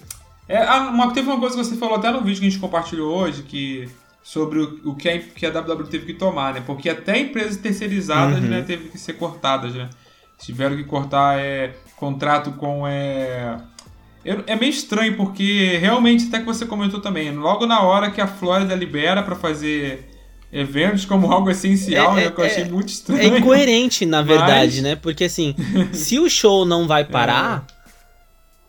É, 0.46 0.58
ah, 0.58 0.90
uma, 0.90 1.12
teve 1.12 1.26
uma 1.28 1.40
coisa 1.40 1.56
que 1.56 1.64
você 1.64 1.76
falou 1.76 1.96
até 1.96 2.10
no 2.10 2.20
vídeo 2.20 2.40
que 2.40 2.46
a 2.46 2.50
gente 2.50 2.60
compartilhou 2.60 3.16
hoje, 3.16 3.42
que 3.44 3.88
sobre 4.22 4.58
o, 4.58 4.90
o 4.90 4.94
que, 4.94 5.08
a, 5.08 5.18
que 5.18 5.46
a 5.46 5.50
WWE 5.50 5.88
teve 5.88 6.06
que 6.06 6.14
tomar, 6.14 6.52
né? 6.52 6.62
Porque 6.66 6.90
até 6.90 7.18
empresas 7.18 7.56
terceirizadas 7.56 8.42
uhum. 8.42 8.48
né, 8.48 8.62
teve 8.62 8.90
que 8.90 8.98
ser 8.98 9.14
cortadas, 9.14 9.74
né? 9.74 9.88
Tiveram 10.38 10.76
que 10.76 10.84
cortar 10.84 11.38
é, 11.38 11.74
contrato 11.96 12.52
com. 12.52 12.86
É, 12.86 13.56
é 14.24 14.56
meio 14.56 14.70
estranho, 14.70 15.16
porque 15.16 15.78
realmente, 15.78 16.26
até 16.28 16.40
que 16.40 16.44
você 16.44 16.66
comentou 16.66 17.00
também, 17.00 17.30
logo 17.34 17.66
na 17.66 17.80
hora 17.80 18.10
que 18.10 18.20
a 18.20 18.26
Flórida 18.26 18.74
libera 18.74 19.22
para 19.22 19.34
fazer 19.34 20.13
eventos 20.54 21.04
como 21.04 21.30
algo 21.32 21.50
essencial, 21.50 22.16
é, 22.16 22.24
né, 22.26 22.30
que 22.30 22.40
eu 22.40 22.44
achei 22.44 22.62
é, 22.62 22.68
muito 22.68 22.88
estranho. 22.88 23.20
É 23.20 23.38
incoerente, 23.38 24.06
na 24.06 24.22
verdade, 24.22 24.76
Mas... 24.76 24.82
né? 24.82 24.96
Porque 24.96 25.24
assim, 25.24 25.54
se 25.92 26.18
o 26.20 26.30
show 26.30 26.64
não 26.64 26.86
vai 26.86 27.04
parar, 27.04 27.66
é. 27.68 27.72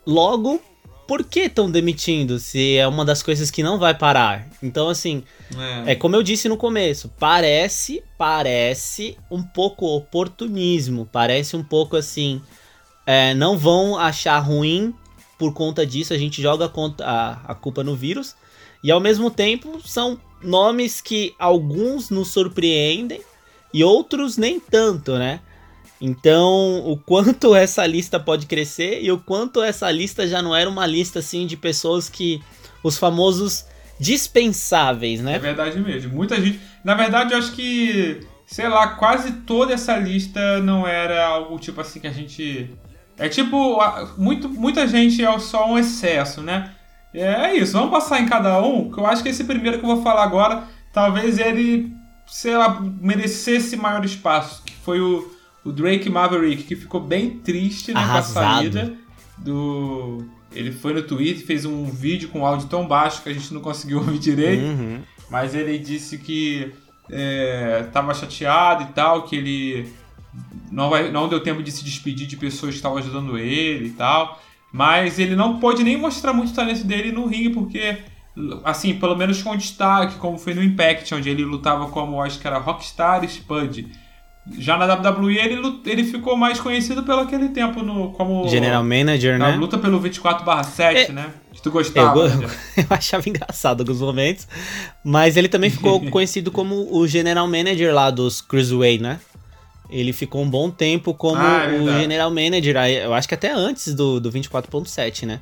logo, 0.04 0.60
por 1.06 1.22
que 1.22 1.42
estão 1.42 1.70
demitindo? 1.70 2.40
Se 2.40 2.76
é 2.76 2.88
uma 2.88 3.04
das 3.04 3.22
coisas 3.22 3.52
que 3.52 3.62
não 3.62 3.78
vai 3.78 3.94
parar. 3.94 4.48
Então, 4.60 4.88
assim, 4.88 5.22
é. 5.86 5.92
é 5.92 5.94
como 5.94 6.16
eu 6.16 6.24
disse 6.24 6.48
no 6.48 6.56
começo, 6.56 7.08
parece, 7.20 8.02
parece 8.18 9.16
um 9.30 9.42
pouco 9.42 9.86
oportunismo, 9.86 11.08
parece 11.10 11.56
um 11.56 11.62
pouco 11.62 11.96
assim. 11.96 12.42
É, 13.06 13.32
não 13.34 13.56
vão 13.56 13.96
achar 13.96 14.40
ruim 14.40 14.92
por 15.38 15.52
conta 15.52 15.86
disso, 15.86 16.12
a 16.12 16.18
gente 16.18 16.42
joga 16.42 16.68
a, 17.04 17.40
a 17.46 17.54
culpa 17.54 17.84
no 17.84 17.94
vírus. 17.94 18.34
E 18.82 18.90
ao 18.90 19.00
mesmo 19.00 19.30
tempo 19.30 19.80
são 19.84 20.18
nomes 20.42 21.00
que 21.00 21.34
alguns 21.38 22.10
nos 22.10 22.28
surpreendem 22.28 23.20
e 23.72 23.82
outros 23.82 24.36
nem 24.36 24.60
tanto, 24.60 25.18
né? 25.18 25.40
Então, 26.00 26.82
o 26.86 26.96
quanto 26.96 27.54
essa 27.56 27.86
lista 27.86 28.20
pode 28.20 28.46
crescer 28.46 29.02
e 29.02 29.10
o 29.10 29.18
quanto 29.18 29.62
essa 29.62 29.90
lista 29.90 30.26
já 30.26 30.42
não 30.42 30.54
era 30.54 30.68
uma 30.68 30.86
lista 30.86 31.20
assim 31.20 31.46
de 31.46 31.56
pessoas 31.56 32.08
que 32.08 32.42
os 32.82 32.98
famosos 32.98 33.64
dispensáveis, 33.98 35.20
né? 35.20 35.36
É 35.36 35.38
verdade 35.38 35.80
mesmo. 35.80 36.14
Muita 36.14 36.40
gente, 36.40 36.60
na 36.84 36.94
verdade, 36.94 37.32
eu 37.32 37.38
acho 37.38 37.52
que 37.52 38.20
sei 38.46 38.68
lá, 38.68 38.88
quase 38.88 39.32
toda 39.32 39.74
essa 39.74 39.96
lista 39.96 40.60
não 40.60 40.86
era 40.86 41.26
algo 41.26 41.58
tipo 41.58 41.80
assim 41.80 41.98
que 41.98 42.06
a 42.06 42.12
gente 42.12 42.70
é 43.18 43.28
tipo, 43.28 43.78
muito, 44.16 44.48
muita 44.48 44.86
gente 44.86 45.24
é 45.24 45.38
só 45.38 45.70
um 45.70 45.78
excesso, 45.78 46.42
né? 46.42 46.75
É 47.18 47.54
isso, 47.56 47.72
vamos 47.72 47.90
passar 47.90 48.20
em 48.20 48.26
cada 48.26 48.62
um, 48.62 48.90
que 48.90 48.98
eu 48.98 49.06
acho 49.06 49.22
que 49.22 49.30
esse 49.30 49.44
primeiro 49.44 49.78
que 49.78 49.84
eu 49.84 49.88
vou 49.88 50.02
falar 50.02 50.22
agora, 50.22 50.64
talvez 50.92 51.38
ele, 51.38 51.90
sei 52.26 52.54
lá, 52.56 52.78
merecesse 53.00 53.74
maior 53.74 54.04
espaço, 54.04 54.62
que 54.62 54.74
foi 54.74 55.00
o, 55.00 55.32
o 55.64 55.72
Drake 55.72 56.10
Maverick, 56.10 56.64
que 56.64 56.76
ficou 56.76 57.00
bem 57.00 57.38
triste 57.38 57.94
né, 57.94 58.06
com 58.06 58.12
a 58.12 58.22
saída 58.22 58.94
do... 59.38 60.26
Ele 60.52 60.72
foi 60.72 60.94
no 60.94 61.02
Twitter 61.02 61.44
fez 61.44 61.64
um 61.64 61.84
vídeo 61.84 62.28
com 62.28 62.46
áudio 62.46 62.68
tão 62.68 62.86
baixo 62.86 63.22
que 63.22 63.28
a 63.28 63.32
gente 63.32 63.52
não 63.52 63.60
conseguiu 63.60 63.98
ouvir 63.98 64.18
direito, 64.18 64.64
uhum. 64.64 65.00
mas 65.30 65.54
ele 65.54 65.78
disse 65.78 66.18
que 66.18 66.72
estava 67.08 68.12
é, 68.12 68.14
chateado 68.14 68.84
e 68.84 68.86
tal, 68.92 69.22
que 69.22 69.36
ele 69.36 69.92
não, 70.70 70.90
vai, 70.90 71.10
não 71.10 71.28
deu 71.28 71.40
tempo 71.40 71.62
de 71.62 71.70
se 71.70 71.84
despedir 71.84 72.26
de 72.26 72.36
pessoas 72.36 72.72
que 72.72 72.76
estavam 72.76 72.98
ajudando 72.98 73.38
ele 73.38 73.86
e 73.86 73.92
tal. 73.92 74.40
Mas 74.72 75.18
ele 75.18 75.34
não 75.34 75.58
pôde 75.58 75.82
nem 75.82 75.96
mostrar 75.96 76.32
muito 76.32 76.54
talento 76.54 76.84
dele 76.84 77.12
no 77.12 77.26
ringue, 77.26 77.50
porque, 77.50 77.98
assim, 78.64 78.94
pelo 78.94 79.16
menos 79.16 79.42
com 79.42 79.56
destaque, 79.56 80.16
como 80.16 80.38
foi 80.38 80.54
no 80.54 80.62
Impact, 80.62 81.14
onde 81.14 81.30
ele 81.30 81.44
lutava 81.44 81.88
como, 81.88 82.20
acho 82.20 82.38
que 82.38 82.46
era 82.46 82.58
Rockstar 82.58 83.24
Spud. 83.24 83.86
Já 84.58 84.76
na 84.76 84.86
WWE 84.94 85.38
ele, 85.38 85.80
ele 85.84 86.04
ficou 86.04 86.36
mais 86.36 86.60
conhecido 86.60 87.02
pelo 87.02 87.20
aquele 87.20 87.48
tempo 87.48 87.82
no, 87.82 88.12
como. 88.12 88.46
General 88.48 88.82
Manager, 88.84 89.38
na 89.38 89.50
né? 89.50 89.56
luta 89.56 89.76
pelo 89.76 90.00
24/7, 90.00 90.80
é, 90.80 91.12
né? 91.12 91.30
Que 91.52 91.60
tu 91.60 91.70
gostava. 91.72 92.20
Eu, 92.20 92.36
né? 92.36 92.48
eu 92.78 92.86
achava 92.90 93.28
engraçado 93.28 93.80
alguns 93.80 94.00
momentos. 94.00 94.46
Mas 95.02 95.36
ele 95.36 95.48
também 95.48 95.68
ficou 95.68 96.00
conhecido 96.10 96.52
como 96.52 96.86
o 96.96 97.08
General 97.08 97.46
Manager 97.48 97.92
lá 97.92 98.08
dos 98.08 98.40
Cruiserweight, 98.40 99.02
né? 99.02 99.18
Ele 99.88 100.12
ficou 100.12 100.42
um 100.42 100.50
bom 100.50 100.70
tempo 100.70 101.14
como 101.14 101.40
ah, 101.40 101.64
é 101.64 101.80
o 101.80 102.00
general 102.00 102.30
manager, 102.30 102.76
eu 102.76 103.14
acho 103.14 103.28
que 103.28 103.34
até 103.34 103.52
antes 103.52 103.94
do, 103.94 104.20
do 104.20 104.30
24.7, 104.30 105.26
né? 105.26 105.40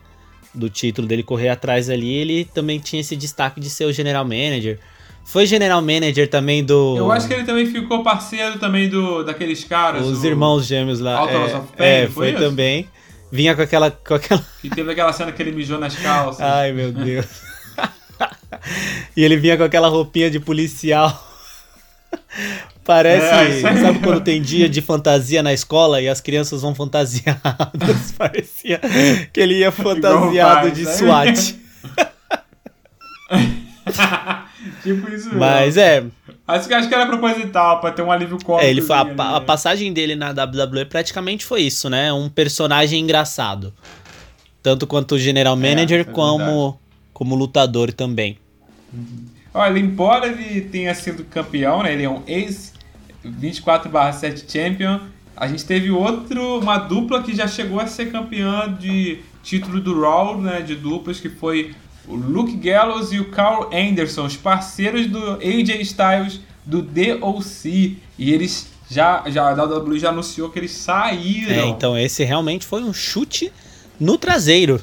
Do 0.54 0.68
título 0.68 1.08
dele 1.08 1.22
correr 1.22 1.48
atrás 1.48 1.88
ali, 1.90 2.12
ele 2.14 2.44
também 2.44 2.78
tinha 2.78 3.00
esse 3.00 3.16
destaque 3.16 3.58
de 3.58 3.70
ser 3.70 3.86
o 3.86 3.92
general 3.92 4.24
manager. 4.24 4.78
Foi 5.24 5.46
general 5.46 5.80
manager 5.80 6.28
também 6.28 6.62
do. 6.62 6.96
Eu 6.96 7.10
acho 7.10 7.26
que 7.26 7.32
ele 7.32 7.44
também 7.44 7.66
ficou 7.66 8.02
parceiro 8.02 8.58
também 8.58 8.88
do 8.88 9.24
daqueles 9.24 9.64
caras. 9.64 10.06
Os 10.06 10.22
irmãos 10.22 10.66
gêmeos 10.66 11.00
lá. 11.00 11.28
É, 11.28 11.56
of 11.56 11.72
Pain, 11.76 11.86
é, 11.86 12.06
foi, 12.08 12.32
foi 12.32 12.40
também. 12.40 12.88
Vinha 13.32 13.56
com 13.56 13.62
aquela, 13.62 13.90
com 13.90 14.14
aquela. 14.14 14.44
E 14.62 14.68
teve 14.68 14.92
aquela 14.92 15.12
cena 15.12 15.32
que 15.32 15.42
ele 15.42 15.50
mijou 15.50 15.78
nas 15.78 15.96
calças. 15.96 16.40
Ai, 16.40 16.72
meu 16.72 16.92
Deus. 16.92 17.26
e 19.16 19.24
ele 19.24 19.36
vinha 19.36 19.56
com 19.56 19.64
aquela 19.64 19.88
roupinha 19.88 20.30
de 20.30 20.38
policial. 20.38 21.26
Parece, 22.84 23.66
é, 23.66 23.76
sabe 23.80 23.98
quando 24.00 24.20
tem 24.20 24.42
dia 24.42 24.68
de 24.68 24.82
fantasia 24.82 25.42
na 25.42 25.54
escola 25.54 26.02
e 26.02 26.08
as 26.08 26.20
crianças 26.20 26.60
vão 26.60 26.74
fantasiadas? 26.74 28.12
Parecia 28.18 28.78
que 29.32 29.40
ele 29.40 29.58
ia 29.58 29.72
fantasiado 29.72 30.70
de 30.70 30.84
SWAT. 30.84 31.34
tipo 34.82 35.10
isso. 35.10 35.34
Mas 35.34 35.78
é. 35.78 36.04
Acho 36.46 36.68
que, 36.68 36.74
acho 36.74 36.88
que 36.88 36.94
era 36.94 37.06
proposital, 37.06 37.80
pra 37.80 37.90
ter 37.90 38.02
um 38.02 38.12
alívio 38.12 38.36
cômico. 38.44 38.66
É, 38.66 38.70
ele 38.70 38.82
foi, 38.82 38.94
a, 38.94 39.36
a, 39.36 39.40
passagem 39.40 39.90
dele 39.94 40.14
na 40.14 40.28
WWE 40.30 40.84
praticamente 40.84 41.46
foi 41.46 41.62
isso, 41.62 41.88
né? 41.88 42.12
Um 42.12 42.28
personagem 42.28 43.00
engraçado. 43.00 43.72
Tanto 44.62 44.86
quanto 44.86 45.18
General 45.18 45.54
é, 45.54 45.56
Manager, 45.56 46.00
é, 46.00 46.04
como, 46.04 46.78
como 47.14 47.34
lutador 47.34 47.94
também. 47.94 48.36
Uhum. 48.92 49.24
Olha, 49.54 49.78
embora 49.78 50.26
ele 50.26 50.62
tenha 50.62 50.92
sido 50.94 51.24
campeão, 51.24 51.82
né? 51.82 51.94
Ele 51.94 52.02
é 52.02 52.10
um 52.10 52.22
ex 52.26 52.73
24/7 53.24 54.44
champion. 54.50 55.00
A 55.36 55.48
gente 55.48 55.64
teve 55.64 55.90
outro, 55.90 56.60
uma 56.60 56.78
dupla 56.78 57.22
que 57.22 57.34
já 57.34 57.48
chegou 57.48 57.80
a 57.80 57.86
ser 57.86 58.12
campeã 58.12 58.72
de 58.72 59.18
título 59.42 59.80
do 59.80 60.00
Raw, 60.00 60.40
né, 60.40 60.60
de 60.62 60.74
duplas, 60.76 61.18
que 61.18 61.28
foi 61.28 61.74
o 62.06 62.14
Luke 62.14 62.56
Gallows 62.56 63.12
e 63.12 63.18
o 63.18 63.30
Carl 63.30 63.70
Anderson, 63.72 64.26
os 64.26 64.36
parceiros 64.36 65.06
do 65.06 65.32
AJ 65.32 65.80
Styles 65.80 66.40
do 66.64 66.82
DOC. 66.82 67.98
E 68.18 68.32
eles 68.32 68.68
já, 68.90 69.24
já 69.26 69.50
a 69.50 69.64
WWE 69.64 69.98
já 69.98 70.10
anunciou 70.10 70.50
que 70.50 70.58
eles 70.58 70.70
saíram. 70.70 71.52
É, 71.52 71.66
então 71.66 71.98
esse 71.98 72.22
realmente 72.24 72.64
foi 72.64 72.82
um 72.82 72.92
chute 72.92 73.52
no 73.98 74.16
traseiro. 74.16 74.80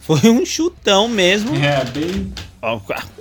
Foi 0.00 0.28
um 0.28 0.44
chutão 0.44 1.08
mesmo. 1.08 1.54
É, 1.56 1.84
bem. 1.84 2.32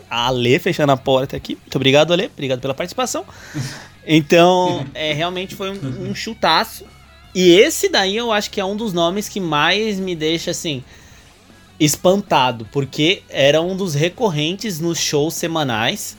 A 0.10 0.28
Ale 0.28 0.60
fechando 0.60 0.92
a 0.92 0.98
porta 0.98 1.38
aqui. 1.38 1.56
Muito 1.56 1.76
obrigado, 1.76 2.12
Ale. 2.12 2.26
Obrigado 2.26 2.60
pela 2.60 2.74
participação. 2.74 3.26
Então, 4.06 4.86
é, 4.94 5.14
realmente 5.14 5.56
foi 5.56 5.72
um, 5.72 6.10
um 6.10 6.16
chutaço. 6.16 6.86
E 7.34 7.52
esse 7.52 7.90
daí 7.90 8.16
eu 8.16 8.32
acho 8.32 8.52
que 8.52 8.60
é 8.60 8.66
um 8.66 8.76
dos 8.76 8.94
nomes 8.94 9.28
que 9.28 9.40
mais 9.40 10.00
me 10.00 10.16
deixa 10.16 10.52
assim 10.52 10.84
espantado, 11.80 12.68
porque 12.72 13.24
era 13.30 13.62
um 13.62 13.76
dos 13.76 13.94
recorrentes 13.94 14.80
nos 14.80 15.00
shows 15.00 15.34
semanais. 15.34 16.18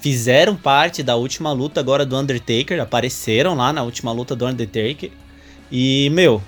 Fizeram 0.00 0.56
parte 0.56 1.02
da 1.02 1.16
última 1.16 1.52
luta 1.52 1.80
agora 1.80 2.04
do 2.06 2.16
Undertaker, 2.16 2.80
apareceram 2.80 3.54
lá 3.54 3.72
na 3.72 3.82
última 3.82 4.12
luta 4.12 4.36
do 4.36 4.46
Undertaker. 4.46 5.10
E, 5.70 6.08
meu, 6.10 6.42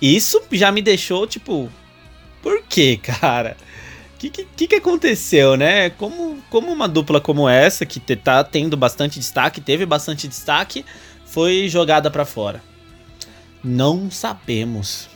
isso 0.00 0.40
já 0.52 0.72
me 0.72 0.82
deixou 0.82 1.26
tipo, 1.26 1.70
por 2.42 2.62
que, 2.62 2.96
cara? 3.20 3.56
O 4.16 4.18
que, 4.18 4.30
que, 4.30 4.66
que, 4.66 4.74
aconteceu, 4.76 5.58
né? 5.58 5.90
Como, 5.90 6.38
como 6.48 6.72
uma 6.72 6.88
dupla 6.88 7.20
como 7.20 7.46
essa, 7.46 7.84
que 7.84 8.00
tá 8.16 8.42
tendo 8.42 8.74
bastante 8.74 9.18
destaque, 9.18 9.60
teve 9.60 9.84
bastante 9.84 10.26
destaque, 10.26 10.86
foi 11.26 11.68
jogada 11.68 12.10
para 12.10 12.24
fora? 12.24 12.62
Não 13.62 14.10
sabemos. 14.10 15.10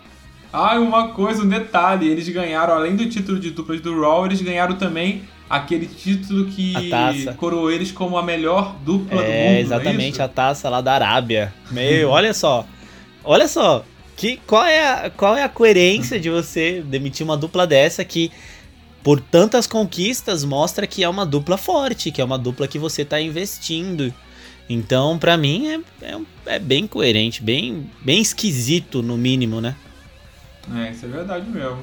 Ah, 0.53 0.79
uma 0.79 1.09
coisa, 1.09 1.43
um 1.43 1.49
detalhe, 1.49 2.09
eles 2.09 2.29
ganharam, 2.29 2.75
além 2.75 2.95
do 2.95 3.09
título 3.09 3.41
de 3.41 3.51
duplas 3.51 3.81
do 3.81 3.99
Raw, 3.99 4.27
eles 4.27 4.43
ganharam 4.43 4.77
também 4.77 5.23
aquele 5.49 5.87
título 5.87 6.47
que 6.47 6.75
coroou 7.37 7.71
eles 7.71 7.91
como 7.91 8.19
a 8.19 8.23
melhor 8.23 8.77
dupla 8.85 9.23
é, 9.23 9.25
do 9.25 9.33
mundo. 9.33 9.57
É 9.57 9.61
exatamente 9.61 10.21
é 10.21 10.25
a 10.25 10.29
taça 10.29 10.69
lá 10.69 10.81
da 10.81 10.93
Arábia. 10.93 11.55
Meu, 11.71 12.11
olha 12.13 12.35
só. 12.35 12.67
Olha 13.25 13.49
só. 13.49 13.85
Que, 14.17 14.39
qual, 14.47 14.67
é 14.67 14.87
a, 14.87 15.11
qual 15.11 15.37
é 15.37 15.43
a 15.43 15.49
coerência 15.49 16.21
de 16.21 16.29
você 16.29 16.83
demitir 16.83 17.25
uma 17.25 17.37
dupla 17.37 17.67
dessa 17.67 18.05
que, 18.05 18.31
por 19.03 19.21
tantas 19.21 19.67
conquistas, 19.67 20.45
mostra 20.45 20.87
que 20.87 21.03
é 21.03 21.09
uma 21.09 21.25
dupla 21.25 21.57
forte, 21.57 22.11
que 22.11 22.21
é 22.21 22.25
uma 22.25 22.39
dupla 22.39 22.69
que 22.69 22.79
você 22.79 23.03
está 23.03 23.21
investindo. 23.21 24.13
Então, 24.69 25.19
para 25.19 25.37
mim, 25.37 25.67
é, 25.69 25.81
é, 26.03 26.21
é, 26.47 26.59
bem 26.59 26.87
coerente, 26.87 27.43
bem, 27.43 27.91
bem 28.03 28.21
esquisito, 28.21 29.03
no 29.03 29.17
mínimo, 29.17 29.61
né? 29.61 29.75
É, 30.77 30.93
isso 30.93 31.07
é 31.07 31.09
verdade 31.09 31.49
mesmo. 31.51 31.79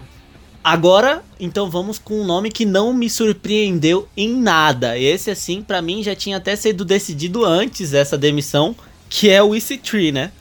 Agora, 0.63 1.23
então 1.39 1.69
vamos 1.69 1.97
com 1.97 2.21
um 2.21 2.25
nome 2.25 2.51
que 2.51 2.65
não 2.65 2.93
me 2.93 3.09
surpreendeu 3.09 4.07
em 4.15 4.35
nada. 4.35 4.97
Esse, 4.97 5.31
assim, 5.31 5.61
para 5.61 5.81
mim 5.81 6.03
já 6.03 6.15
tinha 6.15 6.37
até 6.37 6.55
sido 6.55 6.85
decidido 6.85 7.45
antes 7.45 7.93
essa 7.93 8.17
demissão, 8.17 8.75
que 9.09 9.29
é 9.29 9.41
o 9.41 9.51
EC3, 9.51 10.11
né? 10.11 10.31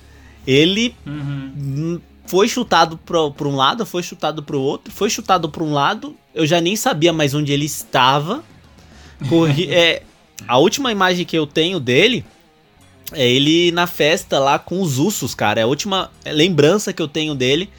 Ele 0.47 0.95
uhum. 1.07 2.01
Foi 2.27 2.49
chutado 2.49 2.99
para 2.99 3.49
um 3.49 3.57
lado, 3.57 3.87
foi 3.87 4.03
chutado 4.03 4.43
para 4.43 4.57
o 4.57 4.61
outro, 4.61 4.93
foi 4.93 5.09
chutado 5.11 5.49
para 5.49 5.63
um 5.63 5.73
lado, 5.73 6.17
eu 6.35 6.47
já 6.47 6.61
nem 6.61 6.77
sabia 6.77 7.13
mais 7.13 7.35
onde 7.35 7.53
ele 7.53 7.65
estava. 7.65 8.43
Corri 9.29 9.69
é, 9.73 10.03
a 10.47 10.59
última 10.59 10.93
imagem 10.93 11.25
que 11.25 11.37
eu 11.37 11.47
tenho 11.47 11.81
dele 11.81 12.25
é 13.13 13.27
ele 13.27 13.71
na 13.73 13.87
festa 13.87 14.39
lá 14.39 14.59
com 14.59 14.81
os 14.81 14.99
ursos, 14.99 15.35
cara. 15.35 15.61
É 15.61 15.63
a 15.65 15.67
última 15.67 16.11
lembrança 16.25 16.93
que 16.93 17.01
eu 17.01 17.09
tenho 17.09 17.35
dele 17.35 17.71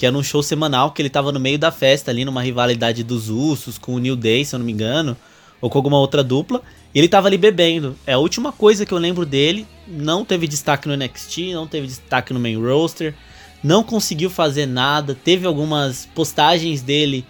que 0.00 0.06
é 0.06 0.10
num 0.10 0.22
show 0.22 0.42
semanal 0.42 0.92
que 0.92 1.02
ele 1.02 1.10
tava 1.10 1.30
no 1.30 1.38
meio 1.38 1.58
da 1.58 1.70
festa 1.70 2.10
ali, 2.10 2.24
numa 2.24 2.40
rivalidade 2.40 3.04
dos 3.04 3.28
Ursos 3.28 3.76
com 3.76 3.94
o 3.94 3.98
New 3.98 4.16
Day, 4.16 4.46
se 4.46 4.54
eu 4.54 4.58
não 4.58 4.64
me 4.64 4.72
engano, 4.72 5.14
ou 5.60 5.68
com 5.68 5.76
alguma 5.76 5.98
outra 5.98 6.24
dupla, 6.24 6.62
e 6.94 6.98
ele 6.98 7.06
tava 7.06 7.28
ali 7.28 7.36
bebendo. 7.36 7.94
É 8.06 8.14
a 8.14 8.18
última 8.18 8.50
coisa 8.50 8.86
que 8.86 8.92
eu 8.92 8.96
lembro 8.96 9.26
dele, 9.26 9.66
não 9.86 10.24
teve 10.24 10.48
destaque 10.48 10.88
no 10.88 10.96
NXT, 10.96 11.52
não 11.52 11.66
teve 11.66 11.86
destaque 11.86 12.32
no 12.32 12.40
main 12.40 12.56
roster, 12.56 13.14
não 13.62 13.82
conseguiu 13.82 14.30
fazer 14.30 14.66
nada, 14.66 15.14
teve 15.14 15.46
algumas 15.46 16.06
postagens 16.14 16.82
dele 16.82 17.24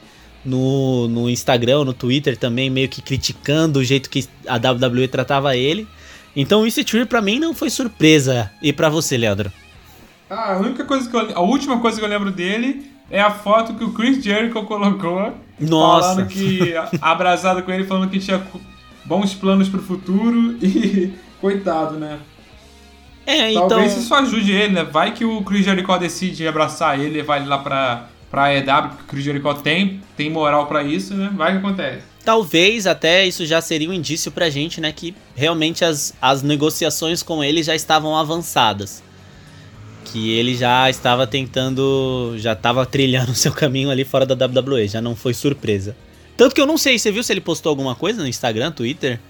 no, 0.45 1.09
no 1.09 1.29
Instagram, 1.29 1.85
no 1.85 1.93
Twitter 1.93 2.37
também, 2.37 2.71
meio 2.71 2.89
que 2.89 3.03
criticando 3.03 3.79
o 3.81 3.85
jeito 3.85 4.09
que 4.09 4.27
a 4.47 4.57
WWE 4.57 5.09
tratava 5.09 5.57
ele. 5.57 5.87
Então 6.35 6.63
o 6.63 6.67
EC3 6.67 7.07
pra 7.07 7.21
mim 7.21 7.39
não 7.39 7.53
foi 7.53 7.71
surpresa. 7.71 8.51
E 8.63 8.73
para 8.73 8.89
você, 8.89 9.17
Leandro? 9.17 9.53
Ah, 10.29 10.55
a 10.55 10.59
única 10.59 10.85
coisa 10.85 11.09
que 11.09 11.17
eu, 11.17 11.37
a 11.37 11.41
última 11.41 11.81
coisa 11.81 11.99
que 11.99 12.05
eu 12.05 12.09
lembro 12.09 12.31
dele 12.31 12.91
é 13.11 13.21
a 13.21 13.31
foto 13.31 13.75
que 13.75 13.83
o 13.83 13.93
Chris 13.93 14.23
Jericho 14.23 14.63
colocou. 14.65 15.35
Nossa. 15.59 16.09
Falando 16.09 16.29
que. 16.29 16.75
abraçado 17.03 17.63
com 17.63 17.73
ele, 17.73 17.85
falando 17.85 18.09
que 18.09 18.21
tinha 18.21 18.41
bons 19.05 19.35
planos 19.35 19.69
pro 19.69 19.83
futuro 19.83 20.57
e. 20.63 21.13
Coitado, 21.41 21.99
né? 21.99 22.19
É, 23.31 23.53
então. 23.53 23.69
Talvez 23.69 23.97
isso 23.97 24.13
ajude 24.13 24.51
ele, 24.51 24.73
né? 24.73 24.85
Vai 24.85 25.13
que 25.13 25.25
o 25.25 25.43
Chris 25.43 25.65
Jericho 25.65 25.97
decide 25.99 26.49
abraçar 26.49 26.99
ele 26.99 27.21
e 27.21 27.23
vai 27.23 27.45
lá 27.47 27.59
pra, 27.59 28.09
pra 28.29 28.55
EW, 28.55 28.89
porque 28.89 29.03
o 29.03 29.07
Chris 29.07 29.25
Jericho 29.25 29.55
tem, 29.55 30.01
tem 30.17 30.29
moral 30.29 30.67
para 30.67 30.83
isso, 30.83 31.15
né? 31.15 31.31
Vai 31.35 31.53
que 31.53 31.59
acontece. 31.59 32.03
Talvez 32.25 32.87
até 32.87 33.27
isso 33.27 33.47
já 33.47 33.61
seria 33.61 33.89
um 33.89 33.93
indício 33.93 34.33
pra 34.33 34.51
gente, 34.51 34.81
né? 34.81 34.93
Que 34.93 35.15
realmente 35.37 35.85
as, 35.85 36.13
as 36.21 36.43
negociações 36.43 37.23
com 37.23 37.43
ele 37.43 37.63
já 37.63 37.75
estavam 37.75 38.17
avançadas 38.17 39.03
que 40.05 40.33
ele 40.33 40.57
já 40.57 40.91
estava 40.91 41.25
tentando, 41.25 42.35
já 42.37 42.53
estava 42.53 42.85
trilhando 42.85 43.31
o 43.33 43.35
seu 43.35 43.53
caminho 43.53 43.91
ali 43.91 44.05
fora 44.05 44.27
da 44.27 44.35
WWE, 44.35 44.89
já 44.89 45.01
não 45.01 45.15
foi 45.15 45.33
surpresa. 45.33 45.97
Tanto 46.37 46.55
que 46.55 46.61
eu 46.61 46.67
não 46.67 46.79
sei, 46.79 46.99
você 46.99 47.13
viu 47.13 47.23
se 47.23 47.33
ele 47.33 47.41
postou 47.41 47.71
alguma 47.71 47.95
coisa 47.95 48.21
no 48.21 48.27
Instagram, 48.27 48.73
Twitter, 48.73 49.21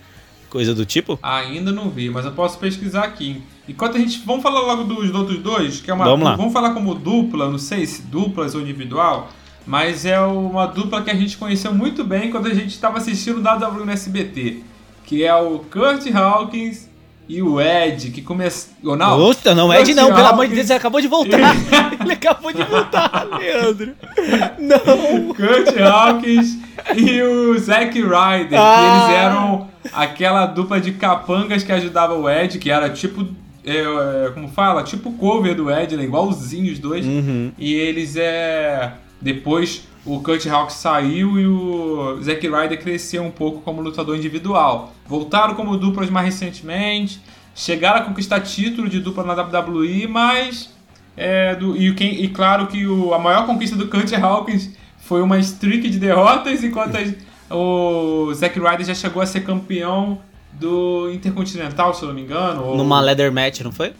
coisa 0.50 0.75
do 0.75 0.85
tipo? 0.85 1.19
Ainda 1.23 1.73
não 1.73 1.88
vi, 1.88 2.11
mas 2.11 2.26
eu 2.26 2.33
posso 2.33 2.59
pesquisar 2.59 3.04
aqui. 3.04 3.42
Enquanto 3.69 3.97
a 3.97 4.00
gente, 4.00 4.21
vamos 4.26 4.42
falar 4.42 4.61
logo 4.61 4.85
dos 4.85 5.14
outros 5.14 5.38
dois, 5.38 5.80
que 5.80 5.90
é 5.90 5.95
uma, 5.95 6.04
vamos, 6.04 6.25
lá. 6.25 6.37
vamos 6.37 6.52
falar 6.52 6.75
como 6.75 6.95
dupla, 6.95 7.49
não 7.49 7.59
sei 7.59 7.87
se 7.87 8.02
duplas 8.02 8.54
ou 8.54 8.61
individual, 8.61 9.30
mas 9.66 10.04
é 10.04 10.21
uma 10.21 10.66
dupla 10.66 11.02
que 11.02 11.11
a 11.11 11.14
gente 11.14 11.38
conheceu 11.38 11.73
muito 11.73 12.02
bem 12.04 12.30
quando 12.30 12.49
a 12.49 12.54
gente 12.54 12.71
estava 12.71 12.99
assistindo 12.99 13.38
o 13.38 13.40
WWE 13.40 13.87
no 13.87 13.92
SBT, 13.92 14.63
que 15.06 15.25
é 15.25 15.34
o 15.34 15.60
Kurt 15.60 16.13
Hawkins 16.13 16.91
e 17.28 17.41
o 17.41 17.60
Ed, 17.60 18.10
que 18.10 18.23
começou. 18.23 18.97
Não, 18.97 19.17
Puta, 19.17 19.54
não, 19.54 19.73
Ed 19.73 19.95
não, 19.95 20.13
pelo 20.13 20.26
amor 20.26 20.49
de 20.49 20.54
Deus, 20.56 20.69
ele 20.69 20.78
acabou 20.78 21.00
de 21.00 21.06
voltar. 21.06 21.39
ele 22.00 22.13
acabou 22.13 22.52
de 22.52 22.65
voltar, 22.65 23.25
Leandro. 23.39 23.95
Não. 24.58 25.32
Kurt 25.32 25.80
Hawkins 25.80 26.58
e 26.97 27.23
o 27.23 27.56
Zack 27.56 28.00
Ryder, 28.00 28.60
ah. 28.60 28.76
que 28.76 28.84
eles 28.84 29.19
eram 29.21 29.70
aquela 29.93 30.47
dupla 30.47 30.80
de 30.80 30.93
capangas 30.93 31.62
que 31.62 31.73
ajudava 31.73 32.14
o 32.14 32.28
Ed, 32.28 32.58
que 32.58 32.71
era 32.71 32.90
tipo. 32.90 33.26
É, 33.64 33.76
é, 33.76 34.30
como 34.32 34.49
fala? 34.49 34.82
Tipo 34.82 35.12
cover 35.12 35.54
do 35.54 35.71
Ed, 35.71 35.97
né? 35.97 36.04
igualzinho 36.04 36.73
os 36.73 36.78
dois. 36.78 37.04
Uhum. 37.04 37.52
E 37.58 37.75
eles 37.75 38.16
é. 38.16 38.95
Depois 39.21 39.86
o 40.04 40.21
Kurt 40.21 40.47
Hawkins 40.47 40.78
saiu 40.78 41.38
e 41.38 41.47
o 41.47 42.19
Zack 42.23 42.49
Ryder 42.49 42.80
cresceu 42.80 43.23
um 43.23 43.30
pouco 43.30 43.60
como 43.60 43.82
lutador 43.82 44.16
individual. 44.16 44.95
Voltaram 45.06 45.54
como 45.54 45.76
duplas 45.76 46.08
mais 46.08 46.26
recentemente, 46.26 47.21
chegaram 47.54 48.00
a 48.00 48.04
conquistar 48.04 48.40
título 48.40 48.88
de 48.88 49.00
dupla 49.00 49.25
na 49.25 49.34
WWE, 49.34 50.06
mas 50.06 50.75
é, 51.16 51.54
do, 51.54 51.76
e, 51.76 51.88
e 51.88 52.28
claro 52.28 52.66
que 52.66 52.86
o, 52.86 53.12
a 53.12 53.19
maior 53.19 53.45
conquista 53.45 53.76
do 53.76 53.88
Kurt 53.88 54.10
Hawkins 54.14 54.71
foi 54.99 55.21
uma 55.21 55.38
streak 55.38 55.90
de 55.90 55.99
derrotas, 55.99 56.64
enquanto 56.64 56.97
a, 56.97 57.00
o 57.50 58.32
Zack 58.34 58.58
Ryder 58.58 58.86
já 58.86 58.95
chegou 58.95 59.21
a 59.23 59.26
ser 59.26 59.41
campeão 59.41 60.19
do 60.52 61.10
Intercontinental, 61.13 61.95
se 61.95 62.02
eu 62.02 62.08
não 62.08 62.15
me 62.15 62.23
engano. 62.23 62.65
Ou... 62.65 62.76
Numa 62.76 63.00
leather 63.00 63.32
match, 63.32 63.60
não 63.60 63.73
foi? 63.73 63.93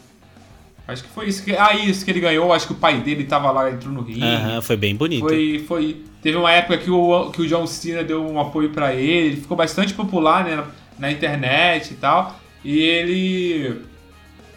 Acho 0.87 1.05
que 1.05 1.09
foi 1.11 1.29
isso. 1.29 1.45
Que, 1.45 1.55
ah, 1.57 1.75
isso 1.75 2.05
que 2.05 2.11
ele 2.11 2.21
ganhou. 2.21 2.53
Acho 2.53 2.67
que 2.67 2.73
o 2.73 2.77
pai 2.77 3.01
dele 3.01 3.25
tava 3.25 3.51
lá, 3.51 3.71
entrou 3.71 3.93
no 3.93 4.03
ringue. 4.03 4.23
Aham, 4.23 4.61
foi 4.61 4.77
bem 4.77 4.95
bonito. 4.95 5.21
Foi, 5.21 5.65
foi. 5.67 6.03
Teve 6.21 6.37
uma 6.37 6.51
época 6.51 6.79
que 6.79 6.91
o, 6.91 7.31
que 7.31 7.43
o 7.43 7.47
John 7.47 7.67
Cena 7.67 8.03
deu 8.03 8.27
um 8.27 8.41
apoio 8.41 8.71
para 8.71 8.95
ele. 8.95 9.29
Ele 9.29 9.37
ficou 9.37 9.57
bastante 9.57 9.95
popular 9.95 10.45
né, 10.45 10.65
na, 10.99 11.11
internet 11.11 11.93
e 11.93 11.95
tal. 11.95 12.37
E 12.65 12.79
ele 12.81 13.83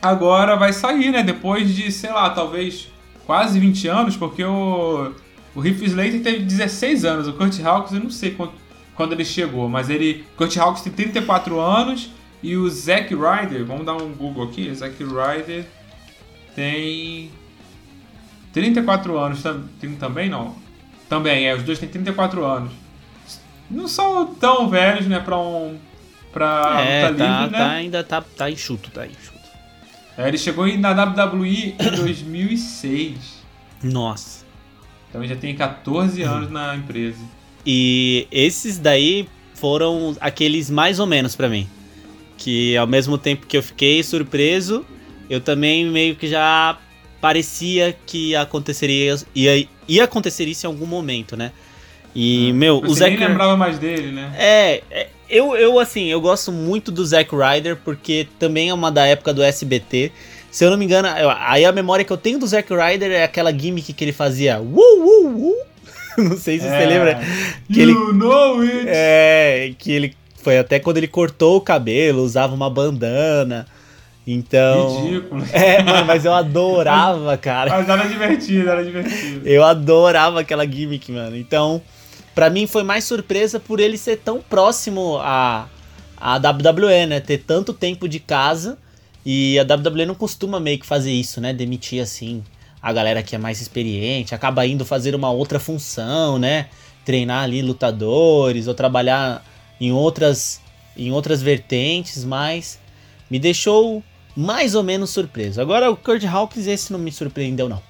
agora 0.01 0.55
vai 0.55 0.73
sair, 0.73 1.11
né? 1.11 1.21
Depois 1.23 1.73
de, 1.73 1.91
sei 1.91 2.11
lá, 2.11 2.29
talvez 2.31 2.89
quase 3.25 3.59
20 3.59 3.87
anos, 3.87 4.17
porque 4.17 4.43
o, 4.43 5.11
o 5.55 5.65
Heath 5.65 5.81
Slater 5.83 6.21
teve 6.21 6.39
16 6.39 7.05
anos. 7.05 7.27
O 7.27 7.33
Kurt 7.33 7.63
Hawkins, 7.63 7.93
eu 7.93 8.03
não 8.03 8.09
sei 8.09 8.31
quando, 8.31 8.53
quando 8.95 9.13
ele 9.13 9.25
chegou, 9.25 9.67
mas 9.69 9.89
ele. 9.89 10.25
Kurt 10.37 10.55
Hawkins 10.57 10.83
tem 10.83 10.93
34 10.93 11.59
anos. 11.59 12.09
E 12.41 12.57
o 12.57 12.69
Zack 12.69 13.15
Ryder, 13.15 13.65
vamos 13.65 13.85
dar 13.85 13.95
um 13.95 14.13
Google 14.13 14.43
aqui, 14.43 14.73
Zack 14.75 15.01
Ryder 15.01 15.65
tem 16.55 17.31
34 18.51 19.17
anos 19.17 19.41
também, 19.99 20.29
não? 20.29 20.55
Também, 21.09 21.47
é, 21.47 21.55
os 21.55 21.63
dois 21.63 21.79
têm 21.79 21.89
34 21.89 22.43
anos. 22.45 22.71
Não 23.69 23.87
são 23.87 24.33
tão 24.35 24.69
velhos, 24.69 25.07
né, 25.07 25.19
pra 25.19 25.37
um. 25.37 25.77
pra 26.31 26.81
é, 26.81 27.09
luta 27.09 27.23
tá, 27.23 27.39
livre, 27.39 27.51
né? 27.51 27.57
Tá, 27.57 27.71
ainda 27.71 28.03
tá, 28.03 28.21
tá 28.21 28.51
enxuto, 28.51 28.91
tá 28.91 29.05
enxuto. 29.05 29.33
É, 30.17 30.27
ele 30.27 30.37
chegou 30.37 30.67
na 30.77 30.91
WWE 30.91 31.75
em 31.79 31.95
2006. 31.95 33.43
Nossa. 33.81 34.45
Então 35.09 35.25
já 35.25 35.35
tem 35.35 35.55
14 35.55 36.21
anos 36.21 36.51
na 36.51 36.75
empresa. 36.75 37.23
E 37.65 38.27
esses 38.31 38.77
daí 38.77 39.27
foram 39.55 40.15
aqueles 40.19 40.69
mais 40.69 40.99
ou 40.99 41.05
menos 41.05 41.35
para 41.35 41.47
mim. 41.47 41.67
Que 42.37 42.75
ao 42.75 42.87
mesmo 42.87 43.17
tempo 43.17 43.47
que 43.47 43.55
eu 43.55 43.63
fiquei 43.63 44.03
surpreso, 44.03 44.85
eu 45.29 45.39
também 45.39 45.85
meio 45.85 46.15
que 46.15 46.27
já 46.27 46.77
parecia 47.21 47.95
que 48.05 48.35
aconteceria 48.35 49.15
ia, 49.33 49.67
ia 49.87 50.03
acontecer 50.03 50.45
isso 50.45 50.65
em 50.65 50.67
algum 50.67 50.85
momento, 50.85 51.37
né? 51.37 51.51
E, 52.13 52.49
é, 52.49 52.53
meu, 52.53 52.79
o 52.79 52.93
Zack. 52.93 53.15
nem 53.15 53.27
lembrava 53.27 53.55
mais 53.55 53.79
dele, 53.79 54.11
né? 54.11 54.33
É, 54.37 54.83
é, 54.91 55.07
eu, 55.29 55.55
eu, 55.55 55.79
assim, 55.79 56.07
eu 56.07 56.21
gosto 56.21 56.51
muito 56.51 56.91
do 56.91 57.03
Zack 57.05 57.31
Ryder, 57.33 57.77
porque 57.77 58.27
também 58.37 58.69
é 58.69 58.73
uma 58.73 58.91
da 58.91 59.05
época 59.07 59.33
do 59.33 59.41
SBT. 59.41 60.11
Se 60.51 60.63
eu 60.63 60.69
não 60.69 60.77
me 60.77 60.85
engano, 60.85 61.07
aí 61.39 61.65
a 61.65 61.71
memória 61.71 62.05
que 62.05 62.13
eu 62.13 62.17
tenho 62.17 62.37
do 62.37 62.45
Zack 62.45 62.71
Ryder 62.71 63.11
é 63.11 63.23
aquela 63.23 63.51
gimmick 63.51 63.93
que 63.93 64.03
ele 64.03 64.11
fazia. 64.11 64.59
Uh, 64.59 64.75
uh, 64.75 65.49
uh. 65.49 65.72
não 66.29 66.37
sei 66.37 66.59
se 66.59 66.67
é, 66.67 66.69
você 66.69 66.85
lembra. 66.85 67.19
Que 67.71 67.81
you 67.81 68.09
ele, 68.09 68.17
know 68.17 68.61
it! 68.61 68.85
É, 68.87 69.73
que 69.77 69.91
ele. 69.91 70.15
Foi 70.35 70.57
até 70.57 70.77
quando 70.79 70.97
ele 70.97 71.07
cortou 71.07 71.57
o 71.57 71.61
cabelo, 71.61 72.21
usava 72.21 72.53
uma 72.53 72.69
bandana. 72.69 73.65
Então. 74.25 75.03
Ridículo. 75.03 75.45
É, 75.51 75.81
mano, 75.83 76.05
mas 76.05 76.25
eu 76.25 76.33
adorava, 76.33 77.37
cara. 77.37 77.69
Mas 77.71 77.89
era 77.89 78.05
divertido, 78.05 78.69
era 78.69 78.83
divertido. 78.83 79.47
Eu 79.47 79.63
adorava 79.63 80.41
aquela 80.41 80.65
gimmick, 80.65 81.11
mano. 81.11 81.37
Então, 81.37 81.81
para 82.33 82.49
mim 82.49 82.67
foi 82.67 82.83
mais 82.83 83.03
surpresa 83.03 83.59
por 83.59 83.79
ele 83.79 83.97
ser 83.97 84.17
tão 84.17 84.41
próximo 84.41 85.17
a, 85.21 85.67
a 86.17 86.35
WWE, 86.37 87.05
né? 87.07 87.19
Ter 87.19 87.39
tanto 87.39 87.73
tempo 87.73 88.07
de 88.07 88.19
casa. 88.19 88.77
E 89.25 89.57
a 89.57 89.63
WWE 89.63 90.05
não 90.05 90.15
costuma 90.15 90.59
meio 90.59 90.77
que 90.77 90.85
fazer 90.85 91.11
isso, 91.11 91.39
né? 91.39 91.53
Demitir 91.53 92.01
assim 92.01 92.43
a 92.83 92.91
galera 92.91 93.23
que 93.23 93.33
é 93.33 93.37
mais 93.37 93.61
experiente, 93.61 94.35
acaba 94.35 94.67
indo 94.67 94.83
fazer 94.83 95.15
uma 95.15 95.31
outra 95.31 95.57
função, 95.57 96.37
né? 96.37 96.67
Treinar 97.05 97.45
ali 97.45 97.61
lutadores 97.61 98.67
ou 98.67 98.73
trabalhar 98.73 99.41
em 99.79 99.93
outras, 99.93 100.59
em 100.97 101.09
outras 101.09 101.41
vertentes, 101.41 102.25
mas 102.25 102.77
me 103.31 103.39
deixou 103.39 104.03
mais 104.35 104.75
ou 104.75 104.83
menos 104.83 105.11
surpreso. 105.11 105.61
Agora 105.61 105.89
o 105.89 105.95
Kurt 105.95 106.25
Hawkins, 106.25 106.67
esse 106.67 106.91
não 106.91 106.99
me 106.99 107.09
surpreendeu, 107.09 107.69
não. 107.69 107.81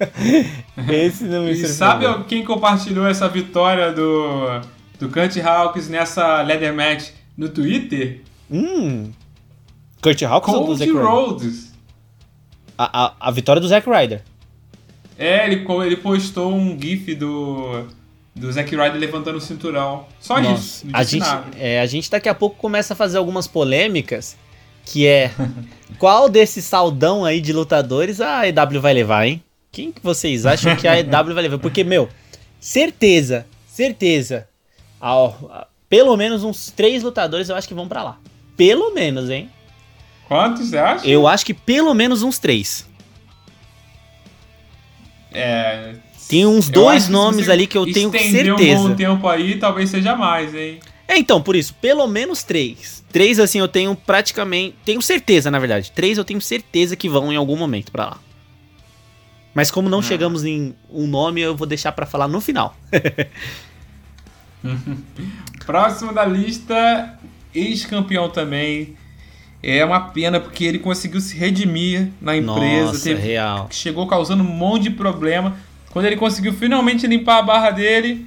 esse 0.88 1.24
não 1.24 1.42
me 1.42 1.54
surpreendeu. 1.54 1.64
E 1.64 1.68
sabe 1.68 2.24
quem 2.24 2.42
compartilhou 2.42 3.06
essa 3.06 3.28
vitória 3.28 3.92
do, 3.92 4.62
do 4.98 5.10
Kurt 5.10 5.36
Hawkins 5.36 5.88
nessa 5.90 6.40
Leather 6.40 6.74
Match 6.74 7.10
no 7.36 7.50
Twitter? 7.50 8.22
Hum. 8.50 9.10
Kurt 10.00 10.22
Hawkins 10.22 10.54
Cold 10.54 10.70
ou 10.70 10.76
do 10.76 11.02
Rhodes. 11.02 11.65
A, 12.78 13.06
a, 13.06 13.14
a 13.20 13.30
vitória 13.30 13.60
do 13.60 13.68
Zack 13.68 13.88
Ryder. 13.88 14.22
É, 15.18 15.46
ele, 15.46 15.64
ele 15.84 15.96
postou 15.96 16.52
um 16.52 16.78
gif 16.78 17.14
do, 17.14 17.86
do 18.34 18.52
Zack 18.52 18.70
Ryder 18.74 18.96
levantando 18.96 19.38
o 19.38 19.40
cinturão. 19.40 20.06
Só 20.20 20.40
Nossa, 20.40 20.86
isso. 20.86 20.86
a 20.92 21.02
gente, 21.02 21.26
é, 21.58 21.80
a 21.80 21.86
gente 21.86 22.10
daqui 22.10 22.28
a 22.28 22.34
pouco 22.34 22.56
começa 22.56 22.92
a 22.92 22.96
fazer 22.96 23.16
algumas 23.16 23.46
polêmicas, 23.46 24.36
que 24.84 25.06
é 25.06 25.30
qual 25.98 26.28
desse 26.28 26.60
saldão 26.60 27.24
aí 27.24 27.40
de 27.40 27.52
lutadores 27.52 28.20
a 28.20 28.46
EW 28.46 28.80
vai 28.80 28.92
levar, 28.92 29.26
hein? 29.26 29.42
Quem 29.72 29.90
que 29.90 30.02
vocês 30.02 30.46
acham 30.46 30.76
que 30.76 30.86
a 30.86 30.98
EW 31.00 31.34
vai 31.34 31.42
levar? 31.42 31.58
Porque, 31.58 31.82
meu, 31.82 32.08
certeza, 32.60 33.46
certeza, 33.66 34.46
ao, 35.00 35.68
pelo 35.88 36.16
menos 36.16 36.44
uns 36.44 36.70
três 36.70 37.02
lutadores 37.02 37.48
eu 37.48 37.56
acho 37.56 37.68
que 37.68 37.74
vão 37.74 37.88
para 37.88 38.02
lá. 38.02 38.18
Pelo 38.56 38.94
menos, 38.94 39.28
hein? 39.30 39.50
Quantos 40.28 40.68
você 40.68 40.78
acha? 40.78 41.06
Eu 41.06 41.26
acho 41.26 41.46
que 41.46 41.54
pelo 41.54 41.94
menos 41.94 42.22
uns 42.22 42.38
três. 42.38 42.86
É. 45.32 45.94
Tem 46.28 46.44
uns 46.44 46.68
dois 46.68 47.08
nomes 47.08 47.48
ali 47.48 47.66
que 47.66 47.78
eu 47.78 47.90
tenho 47.92 48.10
certeza. 48.10 48.80
um 48.80 48.88
bom 48.88 48.96
tempo 48.96 49.28
aí, 49.28 49.58
talvez 49.58 49.90
seja 49.90 50.16
mais, 50.16 50.54
hein? 50.54 50.80
É, 51.06 51.16
então, 51.16 51.40
por 51.40 51.54
isso, 51.54 51.72
pelo 51.74 52.06
menos 52.08 52.42
três. 52.42 53.04
Três, 53.12 53.38
assim, 53.38 53.60
eu 53.60 53.68
tenho 53.68 53.94
praticamente. 53.94 54.74
Tenho 54.84 55.00
certeza, 55.00 55.50
na 55.50 55.60
verdade. 55.60 55.92
Três 55.92 56.18
eu 56.18 56.24
tenho 56.24 56.40
certeza 56.40 56.96
que 56.96 57.08
vão 57.08 57.32
em 57.32 57.36
algum 57.36 57.56
momento 57.56 57.92
para 57.92 58.06
lá. 58.06 58.18
Mas 59.54 59.70
como 59.70 59.88
não 59.88 60.00
ah. 60.00 60.02
chegamos 60.02 60.44
em 60.44 60.74
um 60.90 61.06
nome, 61.06 61.40
eu 61.40 61.54
vou 61.54 61.66
deixar 61.66 61.92
para 61.92 62.06
falar 62.06 62.26
no 62.26 62.40
final. 62.40 62.76
Próximo 65.64 66.12
da 66.12 66.24
lista, 66.24 67.16
ex-campeão 67.54 68.28
também, 68.28 68.96
é 69.68 69.84
uma 69.84 70.00
pena 70.00 70.38
porque 70.38 70.64
ele 70.64 70.78
conseguiu 70.78 71.20
se 71.20 71.36
redimir 71.36 72.08
na 72.20 72.36
empresa. 72.36 72.92
Nossa, 72.92 73.02
teve, 73.02 73.20
real. 73.20 73.66
Chegou 73.72 74.06
causando 74.06 74.44
um 74.44 74.46
monte 74.46 74.84
de 74.84 74.90
problema. 74.90 75.56
Quando 75.90 76.06
ele 76.06 76.16
conseguiu 76.16 76.52
finalmente 76.52 77.04
limpar 77.04 77.38
a 77.38 77.42
barra 77.42 77.70
dele 77.72 78.24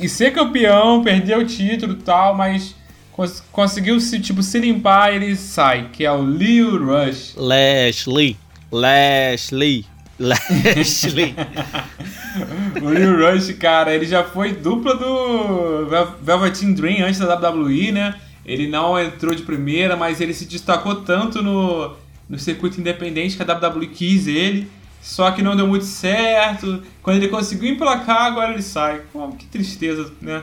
e 0.00 0.08
ser 0.08 0.32
campeão, 0.32 1.02
perder 1.02 1.36
o 1.36 1.44
título 1.44 1.94
e 1.94 2.02
tal, 2.02 2.36
mas 2.36 2.76
cons 3.10 3.42
conseguiu 3.50 3.98
se, 3.98 4.20
tipo, 4.20 4.40
se 4.40 4.60
limpar 4.60 5.12
ele 5.12 5.34
sai, 5.34 5.88
que 5.92 6.04
é 6.04 6.12
o 6.12 6.22
Leo 6.22 6.84
Rush. 6.84 7.34
Lashley. 7.36 8.36
Lashley. 8.70 9.86
Lashley. 10.20 11.34
o 12.80 12.88
Leo 12.88 13.32
Rush, 13.32 13.52
cara, 13.54 13.92
ele 13.92 14.06
já 14.06 14.22
foi 14.22 14.52
dupla 14.52 14.94
do 14.94 15.88
Velveteen 16.22 16.74
Dream 16.74 17.04
antes 17.04 17.18
da 17.18 17.34
WWE, 17.34 17.90
né? 17.90 18.14
Ele 18.48 18.66
não 18.66 18.98
entrou 18.98 19.34
de 19.34 19.42
primeira, 19.42 19.94
mas 19.94 20.22
ele 20.22 20.32
se 20.32 20.46
destacou 20.46 21.02
tanto 21.02 21.42
no, 21.42 21.94
no 22.26 22.38
circuito 22.38 22.80
independente 22.80 23.36
que 23.36 23.42
a 23.42 23.54
WWE 23.54 23.86
quis 23.88 24.26
ele. 24.26 24.66
Só 25.02 25.30
que 25.30 25.42
não 25.42 25.54
deu 25.54 25.66
muito 25.66 25.84
certo. 25.84 26.82
Quando 27.02 27.18
ele 27.18 27.28
conseguiu 27.28 27.70
emplacar, 27.70 28.22
agora 28.22 28.54
ele 28.54 28.62
sai. 28.62 29.02
Pô, 29.12 29.28
que 29.32 29.44
tristeza, 29.44 30.10
né? 30.18 30.42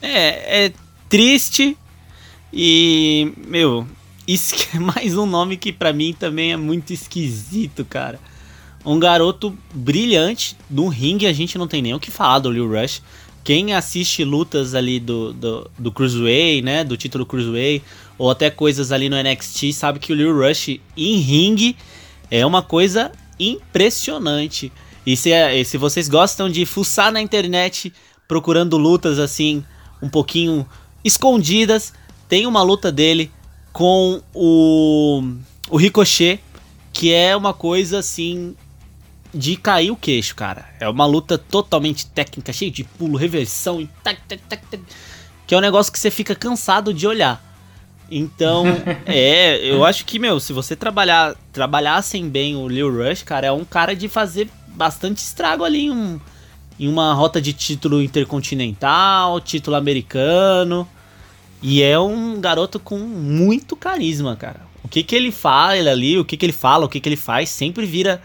É, 0.00 0.66
é 0.66 0.72
triste. 1.08 1.76
E, 2.52 3.32
meu, 3.48 3.84
isso 4.26 4.54
é 4.72 4.78
mais 4.78 5.16
um 5.16 5.26
nome 5.26 5.56
que 5.56 5.72
para 5.72 5.92
mim 5.92 6.14
também 6.16 6.52
é 6.52 6.56
muito 6.56 6.92
esquisito, 6.92 7.84
cara. 7.84 8.20
Um 8.86 9.00
garoto 9.00 9.58
brilhante 9.74 10.56
no 10.70 10.86
ringue, 10.86 11.26
a 11.26 11.32
gente 11.32 11.58
não 11.58 11.66
tem 11.66 11.82
nem 11.82 11.92
o 11.92 11.98
que 11.98 12.12
falar 12.12 12.38
do 12.38 12.52
Lil 12.52 12.70
Rush. 12.70 13.02
Quem 13.48 13.72
assiste 13.72 14.24
lutas 14.24 14.74
ali 14.74 15.00
do, 15.00 15.32
do, 15.32 15.70
do 15.78 15.90
Cruiserweight, 15.90 16.60
né? 16.60 16.84
Do 16.84 16.98
título 16.98 17.24
Cruiserweight, 17.24 17.82
ou 18.18 18.30
até 18.30 18.50
coisas 18.50 18.92
ali 18.92 19.08
no 19.08 19.16
NXT, 19.16 19.72
sabe 19.72 19.98
que 19.98 20.12
o 20.12 20.14
Lil 20.14 20.36
Rush 20.36 20.78
em 20.94 21.16
ringue 21.16 21.74
é 22.30 22.44
uma 22.44 22.60
coisa 22.60 23.10
impressionante. 23.40 24.70
E 25.06 25.16
se, 25.16 25.32
é, 25.32 25.64
se 25.64 25.78
vocês 25.78 26.10
gostam 26.10 26.50
de 26.50 26.66
fuçar 26.66 27.10
na 27.10 27.22
internet 27.22 27.90
procurando 28.28 28.76
lutas 28.76 29.18
assim, 29.18 29.64
um 30.02 30.10
pouquinho 30.10 30.68
escondidas, 31.02 31.94
tem 32.28 32.46
uma 32.46 32.60
luta 32.60 32.92
dele 32.92 33.30
com 33.72 34.20
o, 34.34 35.22
o 35.70 35.78
Ricochet, 35.78 36.38
que 36.92 37.14
é 37.14 37.34
uma 37.34 37.54
coisa 37.54 38.00
assim 38.00 38.54
de 39.32 39.56
cair 39.56 39.90
o 39.90 39.96
queixo, 39.96 40.34
cara. 40.34 40.66
É 40.80 40.88
uma 40.88 41.06
luta 41.06 41.36
totalmente 41.36 42.06
técnica, 42.06 42.52
cheia 42.52 42.70
de 42.70 42.84
pulo, 42.84 43.16
reversão 43.16 43.80
e 43.80 43.86
tac, 44.02 44.20
tac, 44.28 44.40
tac, 44.48 44.66
tac, 44.66 44.82
que 45.46 45.54
é 45.54 45.58
um 45.58 45.60
negócio 45.60 45.92
que 45.92 45.98
você 45.98 46.10
fica 46.10 46.34
cansado 46.34 46.92
de 46.92 47.06
olhar. 47.06 47.44
Então, 48.10 48.64
é, 49.06 49.58
eu 49.64 49.84
acho 49.84 50.04
que, 50.04 50.18
meu, 50.18 50.40
se 50.40 50.52
você 50.52 50.74
trabalhar, 50.74 51.36
trabalhassem 51.52 52.28
bem 52.28 52.56
o 52.56 52.68
Lil 52.68 52.90
Rush, 52.90 53.22
cara, 53.22 53.48
é 53.48 53.52
um 53.52 53.64
cara 53.64 53.94
de 53.94 54.08
fazer 54.08 54.48
bastante 54.68 55.18
estrago 55.18 55.64
ali 55.64 55.86
em, 55.86 55.90
um, 55.90 56.20
em 56.78 56.88
uma 56.88 57.12
rota 57.12 57.40
de 57.40 57.52
título 57.52 58.02
intercontinental, 58.02 59.40
título 59.40 59.76
americano. 59.76 60.88
E 61.60 61.82
é 61.82 61.98
um 61.98 62.40
garoto 62.40 62.78
com 62.78 62.98
muito 62.98 63.76
carisma, 63.76 64.36
cara. 64.36 64.60
O 64.82 64.88
que 64.88 65.02
que 65.02 65.14
ele 65.14 65.32
fala 65.32 65.90
ali, 65.90 66.18
o 66.18 66.24
que 66.24 66.36
que 66.36 66.46
ele 66.46 66.52
fala, 66.52 66.86
o 66.86 66.88
que 66.88 67.00
que 67.00 67.08
ele 67.08 67.16
faz, 67.16 67.48
sempre 67.48 67.84
vira 67.84 68.22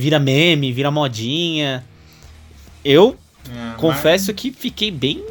vira 0.00 0.18
meme, 0.18 0.72
vira 0.72 0.90
modinha. 0.90 1.84
Eu 2.84 3.16
é, 3.48 3.76
confesso 3.76 4.32
mas... 4.32 4.40
que 4.40 4.50
fiquei 4.50 4.90
bem 4.90 5.22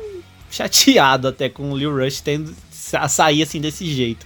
chateado 0.50 1.28
até 1.28 1.50
com 1.50 1.72
o 1.72 1.78
Lil 1.78 1.96
Rush 1.96 2.22
tendo 2.22 2.56
a 2.94 3.08
sair 3.08 3.44
assim 3.44 3.60
desse 3.60 3.86
jeito. 3.86 4.26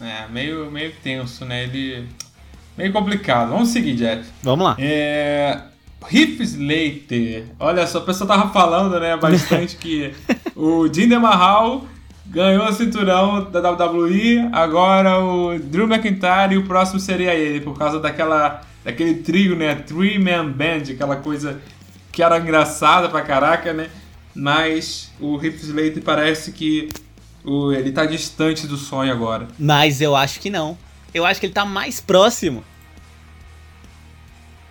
É, 0.00 0.26
meio, 0.28 0.70
meio 0.70 0.92
tenso, 1.02 1.44
né? 1.44 1.64
Ele. 1.64 2.06
Meio 2.76 2.92
complicado. 2.92 3.50
Vamos 3.50 3.70
seguir, 3.70 3.94
Jeff. 3.94 4.28
Vamos 4.42 4.66
lá. 4.66 4.76
É. 4.78 5.58
Riff 6.06 6.42
Slater. 6.42 7.46
Olha 7.58 7.86
só, 7.86 7.98
a 7.98 8.02
pessoa 8.02 8.28
tava 8.28 8.52
falando, 8.52 9.00
né, 9.00 9.16
bastante 9.16 9.76
que 9.80 10.12
o 10.54 10.86
Jinder 10.92 11.18
Mahal 11.18 11.86
ganhou 12.36 12.68
o 12.68 12.72
cinturão 12.72 13.50
da 13.50 13.70
WWE, 13.70 14.50
agora 14.52 15.18
o 15.24 15.58
Drew 15.58 15.86
McIntyre 15.86 16.52
e 16.52 16.58
o 16.58 16.66
próximo 16.66 17.00
seria 17.00 17.34
ele, 17.34 17.62
por 17.62 17.78
causa 17.78 17.98
daquela 17.98 18.60
daquele 18.84 19.14
trio, 19.14 19.56
né, 19.56 19.74
Three 19.74 20.18
Man 20.18 20.50
Band, 20.50 20.92
aquela 20.92 21.16
coisa 21.16 21.58
que 22.12 22.22
era 22.22 22.38
engraçada 22.38 23.08
pra 23.08 23.22
caraca, 23.22 23.72
né? 23.72 23.88
Mas 24.34 25.10
o 25.18 25.42
Heath 25.42 25.62
Slater 25.62 26.02
parece 26.02 26.52
que 26.52 26.90
o, 27.42 27.72
ele 27.72 27.90
tá 27.90 28.04
distante 28.04 28.66
do 28.66 28.76
sonho 28.76 29.10
agora. 29.10 29.48
Mas 29.58 30.02
eu 30.02 30.14
acho 30.14 30.38
que 30.38 30.50
não. 30.50 30.76
Eu 31.14 31.24
acho 31.24 31.40
que 31.40 31.46
ele 31.46 31.54
tá 31.54 31.64
mais 31.64 32.00
próximo. 32.00 32.62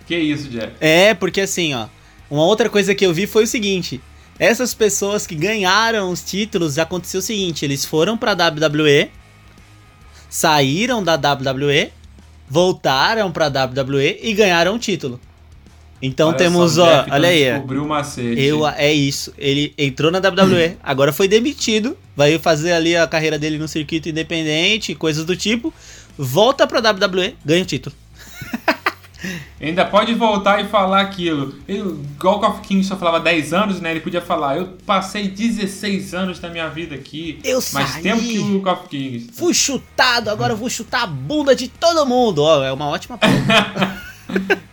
Que 0.06 0.16
isso, 0.16 0.48
Jeff? 0.48 0.72
É, 0.80 1.14
porque 1.14 1.40
assim, 1.40 1.74
ó, 1.74 1.88
uma 2.30 2.44
outra 2.44 2.70
coisa 2.70 2.94
que 2.94 3.04
eu 3.04 3.12
vi 3.12 3.26
foi 3.26 3.42
o 3.42 3.46
seguinte, 3.48 4.00
essas 4.38 4.74
pessoas 4.74 5.26
que 5.26 5.34
ganharam 5.34 6.10
os 6.10 6.22
títulos, 6.22 6.78
aconteceu 6.78 7.18
o 7.18 7.22
seguinte: 7.22 7.64
eles 7.64 7.84
foram 7.84 8.16
pra 8.16 8.32
WWE, 8.32 9.10
saíram 10.28 11.02
da 11.02 11.14
WWE, 11.14 11.90
voltaram 12.48 13.30
pra 13.32 13.48
WWE 13.48 14.18
e 14.22 14.32
ganharam 14.34 14.74
o 14.74 14.78
título. 14.78 15.20
Então 16.00 16.28
olha 16.28 16.36
temos, 16.36 16.76
ó, 16.78 17.06
olha 17.10 17.28
aí. 17.28 17.50
Descobriu 17.52 17.84
o 17.84 17.88
macete. 17.88 18.40
Eu, 18.40 18.66
é 18.66 18.92
isso. 18.92 19.32
Ele 19.38 19.72
entrou 19.78 20.10
na 20.10 20.18
WWE, 20.18 20.76
agora 20.84 21.12
foi 21.12 21.26
demitido, 21.26 21.96
vai 22.14 22.38
fazer 22.38 22.72
ali 22.72 22.96
a 22.96 23.06
carreira 23.06 23.38
dele 23.38 23.58
no 23.58 23.66
circuito 23.66 24.08
independente, 24.08 24.94
coisas 24.94 25.24
do 25.24 25.34
tipo. 25.34 25.72
Volta 26.18 26.66
pra 26.66 26.80
WWE, 26.80 27.34
ganha 27.44 27.62
o 27.62 27.66
título. 27.66 27.94
Ainda 29.60 29.84
pode 29.84 30.14
voltar 30.14 30.62
e 30.62 30.68
falar 30.68 31.00
aquilo. 31.00 31.54
Ele, 31.66 31.80
igual 31.80 32.36
o 32.36 32.40
Coffee 32.40 32.62
King 32.62 32.84
só 32.84 32.96
falava 32.96 33.20
10 33.20 33.52
anos, 33.52 33.80
né? 33.80 33.90
Ele 33.90 34.00
podia 34.00 34.20
falar, 34.20 34.58
eu 34.58 34.76
passei 34.84 35.28
16 35.28 36.14
anos 36.14 36.38
da 36.38 36.48
minha 36.48 36.68
vida 36.68 36.94
aqui. 36.94 37.38
Eu 37.42 37.62
mais 37.72 37.90
saí, 37.90 38.02
tempo 38.02 38.20
que 38.20 38.38
o 38.38 38.60
Coffee 38.60 38.88
King. 38.88 39.30
Fui 39.32 39.54
chutado, 39.54 40.28
agora 40.28 40.52
eu 40.52 40.56
vou 40.56 40.68
chutar 40.68 41.04
a 41.04 41.06
bunda 41.06 41.56
de 41.56 41.68
todo 41.68 42.06
mundo. 42.06 42.42
Ó, 42.42 42.62
é 42.62 42.72
uma 42.72 42.88
ótima 42.88 43.18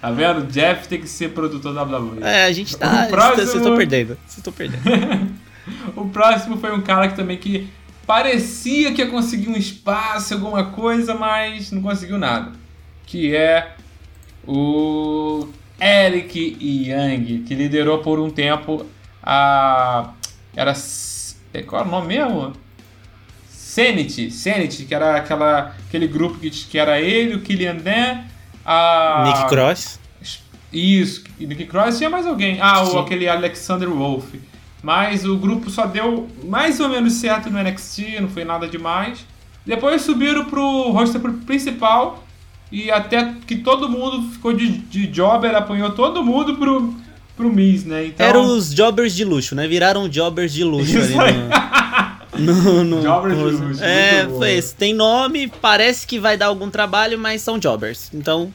Tá 0.02 0.12
vendo? 0.12 0.46
Jeff 0.48 0.88
tem 0.88 1.00
que 1.00 1.08
ser 1.08 1.30
produtor 1.30 1.74
da 1.74 1.84
WWE. 1.84 2.24
É, 2.24 2.46
a 2.46 2.52
gente 2.52 2.76
tá. 2.76 3.08
Próximo... 3.10 3.36
Vocês 3.38 3.56
estão 3.56 3.78
perdendo. 3.78 4.18
Vocês 4.26 4.38
estão 4.38 4.52
perdendo. 4.52 5.34
o 5.96 6.10
próximo 6.10 6.58
foi 6.58 6.74
um 6.74 6.82
cara 6.82 7.08
que 7.08 7.16
também 7.16 7.38
que 7.38 7.70
parecia 8.06 8.92
que 8.92 9.02
ia 9.02 9.10
conseguir 9.10 9.48
um 9.48 9.56
espaço, 9.56 10.34
alguma 10.34 10.66
coisa, 10.66 11.14
mas 11.14 11.72
não 11.72 11.82
conseguiu 11.82 12.18
nada. 12.18 12.52
Que 13.06 13.36
é 13.36 13.76
o 14.48 15.48
Eric 15.80 16.58
Young, 16.62 17.44
que 17.44 17.56
liderou 17.56 18.00
por 18.00 18.20
um 18.20 18.30
tempo 18.30 18.86
a 19.22 20.12
Era. 20.56 20.74
É, 21.54 21.62
qual 21.62 21.82
era 21.82 21.88
o 21.88 21.92
nome 21.92 22.08
mesmo? 22.08 22.54
Sanity, 23.50 24.30
Sanity, 24.30 24.86
que 24.86 24.94
era 24.94 25.18
aquela, 25.18 25.76
aquele 25.88 26.08
grupo 26.08 26.38
que, 26.38 26.50
que 26.50 26.78
era 26.78 27.00
ele, 27.00 27.36
o 27.36 27.42
Killian 27.42 27.76
Dan, 27.78 28.20
a. 28.66 29.24
Nick 29.26 29.50
Cross. 29.50 30.00
Isso, 30.72 31.24
Nick 31.40 31.66
Cross 31.66 31.98
tinha 31.98 32.10
mais 32.10 32.26
alguém. 32.26 32.60
Ah, 32.62 32.84
o, 32.84 33.00
aquele 33.00 33.28
Alexander 33.28 33.90
Wolf. 33.90 34.34
Mas 34.82 35.24
o 35.26 35.38
grupo 35.38 35.70
só 35.70 35.86
deu 35.86 36.28
mais 36.44 36.80
ou 36.80 36.90
menos 36.90 37.14
certo 37.14 37.50
no 37.50 37.62
NXT, 37.62 38.20
não 38.20 38.28
foi 38.28 38.44
nada 38.44 38.68
demais. 38.68 39.26
Depois 39.66 40.02
subiram 40.02 40.46
pro 40.46 40.92
roster 40.92 41.22
principal 41.46 42.24
e 42.72 42.90
até 42.90 43.34
que 43.46 43.58
todo 43.58 43.90
mundo 43.90 44.32
ficou 44.32 44.54
de, 44.54 44.70
de 44.70 45.12
jobber, 45.14 45.56
apanhou 45.56 45.92
todo 45.92 46.24
mundo 46.24 46.56
pro, 46.56 46.94
pro 47.36 47.52
Miz, 47.52 47.86
né? 47.86 48.08
Então... 48.08 48.26
Eram 48.26 48.46
os 48.46 48.74
jobbers 48.74 49.16
de 49.16 49.24
luxo, 49.24 49.56
né? 49.56 49.68
Viraram 49.68 50.10
jobbers 50.10 50.54
de 50.54 50.64
luxo 50.64 50.98
Isso 50.98 51.20
ali 51.20 51.38
no... 52.40 52.54
no, 52.54 52.84
no, 52.84 53.02
jobbers 53.02 53.38
no... 53.38 53.52
de 53.52 53.56
luxo. 53.58 53.84
É, 53.84 54.28
foi 54.28 54.54
esse. 54.54 54.76
Tem 54.76 54.94
nome, 54.94 55.52
parece 55.62 56.08
que 56.08 56.20
vai 56.20 56.38
dar 56.38 56.48
algum 56.48 56.70
trabalho, 56.70 57.20
mas 57.20 57.42
são 57.42 57.60
jobbers. 57.60 58.10
Então, 58.14 58.52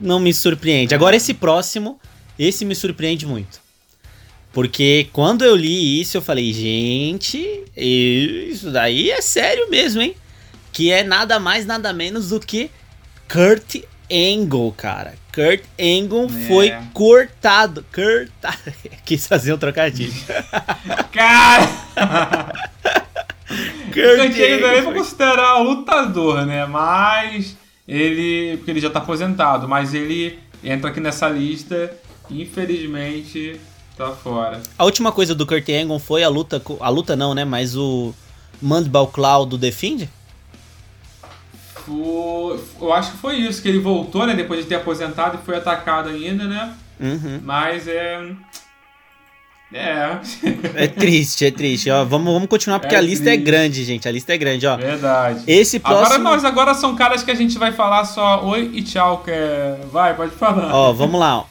não 0.00 0.20
me 0.20 0.32
surpreende. 0.32 0.94
Agora 0.94 1.16
esse 1.16 1.34
próximo, 1.34 1.98
esse 2.38 2.64
me 2.64 2.74
surpreende 2.74 3.26
muito. 3.26 3.60
Porque 4.52 5.08
quando 5.12 5.44
eu 5.44 5.54
li 5.54 6.00
isso, 6.00 6.16
eu 6.16 6.22
falei, 6.22 6.52
gente, 6.52 7.64
isso 7.76 8.70
daí 8.70 9.10
é 9.10 9.20
sério 9.20 9.70
mesmo, 9.70 10.00
hein? 10.00 10.14
Que 10.72 10.90
é 10.90 11.04
nada 11.04 11.38
mais, 11.38 11.66
nada 11.66 11.92
menos 11.92 12.30
do 12.30 12.40
que 12.40 12.70
Kurt 13.28 13.84
Angle, 14.10 14.72
cara. 14.72 15.14
Kurt 15.34 15.62
Angle 15.78 16.24
é. 16.24 16.46
foi 16.48 16.74
cortado. 16.94 17.84
Cortado. 17.94 18.72
Quis 19.04 19.26
fazer 19.26 19.52
um 19.52 19.58
trocadilho. 19.58 20.14
cara! 21.12 21.68
Kurt 23.92 24.20
Angle 24.20 24.60
também 24.60 24.82
foi 24.82 24.94
considerar 24.94 25.58
lutador, 25.58 26.46
né? 26.46 26.64
Mas 26.64 27.54
ele. 27.86 28.56
Porque 28.56 28.70
ele 28.70 28.80
já 28.80 28.88
tá 28.88 28.98
aposentado, 28.98 29.68
mas 29.68 29.92
ele 29.92 30.38
entra 30.64 30.90
aqui 30.90 31.00
nessa 31.00 31.28
lista. 31.28 31.92
Infelizmente, 32.30 33.60
tá 33.96 34.10
fora. 34.12 34.62
A 34.78 34.84
última 34.84 35.12
coisa 35.12 35.34
do 35.34 35.46
Kurt 35.46 35.68
Angle 35.68 35.98
foi 35.98 36.22
a 36.24 36.28
luta. 36.28 36.62
A 36.80 36.88
luta 36.88 37.14
não, 37.14 37.34
né? 37.34 37.44
Mas 37.44 37.76
o 37.76 38.14
Mandball 38.60 39.08
Claw 39.08 39.44
do 39.44 39.58
Defend? 39.58 40.08
Foi, 41.88 42.60
eu 42.80 42.92
acho 42.92 43.12
que 43.12 43.18
foi 43.18 43.36
isso, 43.36 43.62
que 43.62 43.68
ele 43.68 43.78
voltou, 43.78 44.26
né? 44.26 44.34
Depois 44.34 44.60
de 44.60 44.66
ter 44.66 44.74
aposentado 44.74 45.38
e 45.40 45.44
foi 45.44 45.56
atacado 45.56 46.10
ainda, 46.10 46.44
né? 46.44 46.74
Uhum. 47.00 47.40
Mas 47.42 47.88
é. 47.88 48.20
É. 49.72 50.18
é 50.74 50.86
triste, 50.86 51.46
é 51.46 51.50
triste. 51.50 51.90
Ó, 51.90 52.04
vamos, 52.04 52.32
vamos 52.32 52.48
continuar 52.48 52.78
porque 52.78 52.94
é 52.94 52.98
a 52.98 53.00
lista 53.00 53.30
é 53.30 53.32
triste. 53.32 53.40
é 53.40 53.44
grande, 53.44 53.84
gente. 53.84 54.08
A 54.08 54.12
lista 54.12 54.34
é 54.34 54.38
grande, 54.38 54.66
ó. 54.66 54.76
Verdade. 54.76 55.44
Esse 55.46 55.78
próximo. 55.78 56.06
Agora 56.06 56.18
nós 56.18 56.44
agora 56.44 56.74
são 56.74 56.94
caras 56.94 57.22
que 57.22 57.30
a 57.30 57.34
gente 57.34 57.56
vai 57.58 57.72
falar 57.72 58.04
só 58.04 58.44
oi 58.44 58.70
e 58.74 58.82
tchau. 58.82 59.22
Que 59.24 59.30
é... 59.30 59.78
Vai, 59.90 60.14
pode 60.14 60.32
falar. 60.32 60.74
Ó, 60.74 60.92
vamos 60.92 61.18
lá. 61.18 61.38
Ó. 61.38 61.44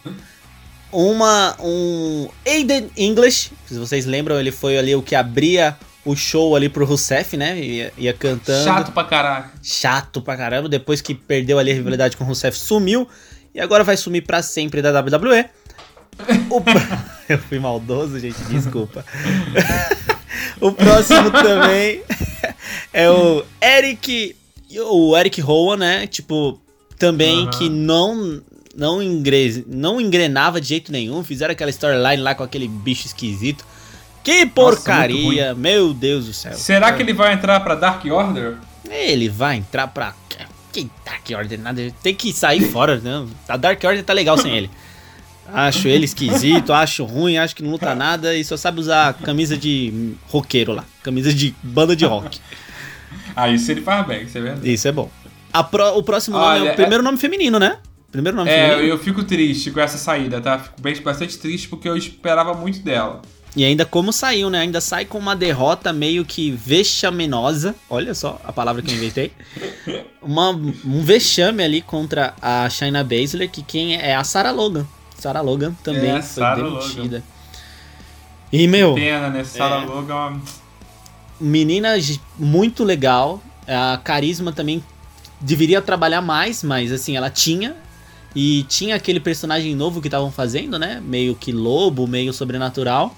Uma. 0.92 1.56
Um. 1.60 2.28
Aiden 2.46 2.90
English. 2.96 3.52
Se 3.66 3.78
vocês 3.78 4.06
lembram, 4.06 4.40
ele 4.40 4.52
foi 4.52 4.78
ali 4.78 4.96
o 4.96 5.02
que 5.02 5.16
abria 5.16 5.76
o 6.08 6.16
show 6.16 6.56
ali 6.56 6.70
pro 6.70 6.86
Rousseff, 6.86 7.36
né? 7.36 7.60
Ia, 7.60 7.94
ia 7.98 8.14
cantando. 8.14 8.64
Chato 8.64 8.92
pra 8.94 9.04
caraca. 9.04 9.52
Chato 9.62 10.22
pra 10.22 10.38
caramba. 10.38 10.70
Depois 10.70 11.02
que 11.02 11.14
perdeu 11.14 11.60
ali 11.60 11.72
a 11.72 11.74
rivalidade 11.74 12.16
com 12.16 12.24
o 12.24 12.28
Rousseff, 12.28 12.58
sumiu. 12.58 13.08
E 13.54 13.60
agora 13.60 13.84
vai 13.84 13.98
sumir 13.98 14.22
pra 14.22 14.42
sempre 14.42 14.82
da 14.82 14.98
WWE. 14.98 15.46
Eu 17.28 17.38
fui 17.40 17.60
maldoso, 17.60 18.18
gente, 18.20 18.40
desculpa. 18.46 19.06
o 20.62 20.72
próximo 20.72 21.30
também 21.30 22.02
é 22.94 23.10
o 23.10 23.44
Eric. 23.62 24.36
O 24.90 25.18
Eric 25.18 25.42
Rowan, 25.42 25.78
né? 25.78 26.08
Tipo, 26.08 26.60
também 26.98 27.46
uhum. 27.46 27.50
que 27.52 27.70
não. 27.70 28.42
Não, 28.76 29.02
engre... 29.02 29.66
não 29.68 30.00
engrenava 30.00 30.62
de 30.62 30.68
jeito 30.68 30.92
nenhum. 30.92 31.24
Fizeram 31.24 31.52
aquela 31.52 31.72
storyline 31.72 32.22
lá 32.22 32.36
com 32.36 32.44
aquele 32.44 32.68
bicho 32.68 33.08
esquisito. 33.08 33.66
Que 34.28 34.46
porcaria, 34.46 35.48
Nossa, 35.48 35.56
meu 35.56 35.94
Deus 35.94 36.26
do 36.26 36.34
céu. 36.34 36.52
Será 36.52 36.92
que 36.92 37.02
ele 37.02 37.14
vai 37.14 37.32
entrar 37.32 37.62
pra 37.62 37.76
Dark 37.76 38.04
Order? 38.04 38.58
Ele 38.90 39.30
vai 39.30 39.56
entrar 39.56 39.88
pra. 39.88 40.14
Que 40.74 40.92
Dark 41.06 41.24
Order? 41.34 41.58
Nada. 41.58 41.94
Tem 42.04 42.14
que 42.14 42.34
sair 42.34 42.60
fora, 42.70 42.98
né? 42.98 43.26
A 43.48 43.56
Dark 43.56 43.82
Order 43.82 44.04
tá 44.04 44.12
legal 44.12 44.38
sem 44.38 44.54
ele. 44.54 44.70
Acho 45.54 45.88
ele 45.88 46.04
esquisito, 46.04 46.74
acho 46.76 47.06
ruim, 47.06 47.38
acho 47.38 47.56
que 47.56 47.64
não 47.64 47.72
luta 47.72 47.96
nada 47.96 48.36
e 48.36 48.44
só 48.44 48.58
sabe 48.58 48.82
usar 48.82 49.14
camisa 49.14 49.56
de 49.56 50.14
roqueiro 50.28 50.74
lá. 50.74 50.84
Camisa 51.02 51.34
de 51.34 51.56
banda 51.64 51.96
de 51.96 52.04
rock. 52.04 52.42
ah, 53.34 53.48
isso 53.48 53.72
ele 53.72 53.80
faz 53.80 54.06
bem, 54.06 54.24
isso 54.24 54.38
é 54.38 54.42
verdade. 54.42 54.74
Isso 54.74 54.90
é 54.90 54.92
bom. 54.92 55.10
Pro, 55.72 55.98
o 55.98 56.04
próximo 56.04 56.36
Olha, 56.36 56.60
nome 56.60 56.70
é 56.70 56.74
o 56.74 56.76
primeiro 56.76 57.02
é... 57.02 57.06
nome 57.06 57.18
feminino, 57.18 57.58
né? 57.60 57.78
Primeiro 58.12 58.36
nome 58.36 58.52
é, 58.52 58.72
feminino. 58.72 58.90
É, 58.90 58.92
eu 58.92 59.00
fico 59.00 59.24
triste 59.24 59.72
com 59.72 59.80
essa 59.80 59.98
saída, 59.98 60.42
tá? 60.42 60.60
Fico 60.60 60.82
bem, 60.82 61.02
bastante 61.02 61.38
triste 61.38 61.70
porque 61.70 61.88
eu 61.88 61.96
esperava 61.96 62.54
muito 62.54 62.80
dela. 62.80 63.22
E 63.58 63.66
ainda 63.66 63.86
como 63.86 64.14
saiu, 64.14 64.52
né? 64.52 64.60
Ainda 64.60 64.80
sai 64.80 65.04
com 65.04 65.18
uma 65.18 65.36
derrota 65.36 65.92
meio 65.92 66.24
que 66.24 66.52
vexaminosa. 66.52 67.74
Olha 67.90 68.14
só 68.14 68.40
a 68.44 68.54
palavra 68.54 68.84
que 68.84 68.92
eu 68.92 68.96
inventei. 68.96 69.32
uma, 70.22 70.52
um 70.52 71.02
vexame 71.02 71.64
ali 71.64 71.82
contra 71.82 72.36
a 72.40 72.70
Shayna 72.70 73.04
Baszler, 73.04 73.50
que 73.50 73.64
quem 73.64 73.96
é, 73.96 74.12
é 74.12 74.16
a 74.16 74.24
Sarah 74.24 74.52
Logan. 74.52 74.86
Sarah 75.18 75.42
Logan 75.42 75.74
também 75.84 76.12
é, 76.12 76.22
foi 76.22 76.44
Sarah 76.44 76.62
demitida. 76.62 77.02
Logan. 77.02 77.24
E, 78.54 78.68
meu... 78.68 78.94
Que 78.94 79.02
pena, 79.02 79.30
né? 79.32 79.44
Sarah 79.44 79.82
é, 79.82 79.86
Logan... 79.88 80.40
Menina 81.42 81.96
muito 82.38 82.84
legal. 82.84 83.42
A 83.68 84.00
Carisma 84.04 84.52
também 84.52 84.84
deveria 85.42 85.82
trabalhar 85.82 86.22
mais, 86.22 86.62
mas 86.62 86.92
assim, 86.92 87.18
ela 87.18 87.32
tinha. 87.32 87.76
E 88.36 88.66
tinha 88.70 88.96
aquele 88.96 89.20
personagem 89.20 89.76
novo 89.76 90.00
que 90.00 90.10
estavam 90.10 90.32
fazendo, 90.32 90.78
né? 90.78 91.02
Meio 91.04 91.34
que 91.34 91.52
lobo, 91.52 92.06
meio 92.06 92.32
sobrenatural 92.32 93.16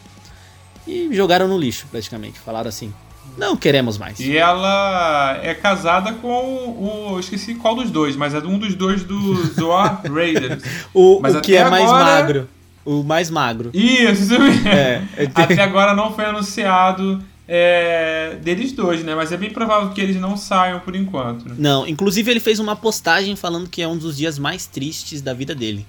e 0.88 1.10
jogaram 1.14 1.48
no 1.48 1.58
lixo, 1.58 1.86
praticamente. 1.90 2.40
Falaram 2.40 2.70
assim: 2.70 2.94
não 3.38 3.56
queremos 3.56 3.98
mais. 3.98 4.20
E 4.20 4.38
ela 4.38 5.40
é 5.42 5.54
casada 5.54 6.14
com 6.14 7.14
o. 7.14 7.20
esqueci 7.20 7.56
qual 7.56 7.76
dos 7.76 7.90
dois, 7.90 8.16
mas 8.16 8.34
é 8.34 8.40
um 8.40 8.58
dos 8.58 8.76
dois 8.76 9.04
do 9.04 9.36
Zoar 9.54 10.02
Raiders. 10.12 10.64
o, 10.94 11.18
o 11.18 11.42
que 11.42 11.56
é 11.56 11.62
agora... 11.62 11.70
mais 11.70 11.92
magro. 11.92 12.50
O 12.86 13.04
mais 13.04 13.30
magro. 13.30 13.72
Isso. 13.74 14.36
É, 14.68 15.04
é 15.16 15.30
Até 15.36 15.62
agora 15.62 15.94
não 15.94 16.14
foi 16.14 16.26
anunciado 16.26 17.24
é, 17.48 18.38
deles 18.42 18.72
dois, 18.72 19.04
né? 19.04 19.16
Mas 19.16 19.32
é 19.32 19.38
bem 19.38 19.50
provável 19.50 19.90
que 19.90 20.02
eles 20.02 20.16
não 20.18 20.38
saiam 20.38 20.80
por 20.80 20.96
enquanto. 20.96 21.48
Né? 21.48 21.56
Não, 21.58 21.88
inclusive 21.88 22.30
ele 22.30 22.40
fez 22.40 22.60
uma 22.60 22.76
postagem 22.76 23.36
falando 23.36 23.70
que 23.70 23.82
é 23.82 23.88
um 23.88 23.98
dos 23.98 24.18
dias 24.18 24.38
mais 24.38 24.66
tristes 24.66 25.22
da 25.22 25.34
vida 25.34 25.56
dele. 25.56 25.86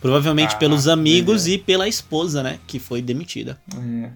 Provavelmente 0.00 0.54
ah, 0.54 0.58
pelos 0.58 0.86
amigos 0.86 1.46
é. 1.46 1.50
e 1.50 1.58
pela 1.58 1.88
esposa, 1.88 2.42
né? 2.42 2.58
Que 2.66 2.78
foi 2.78 3.02
demitida. 3.02 3.58
É. 3.74 4.10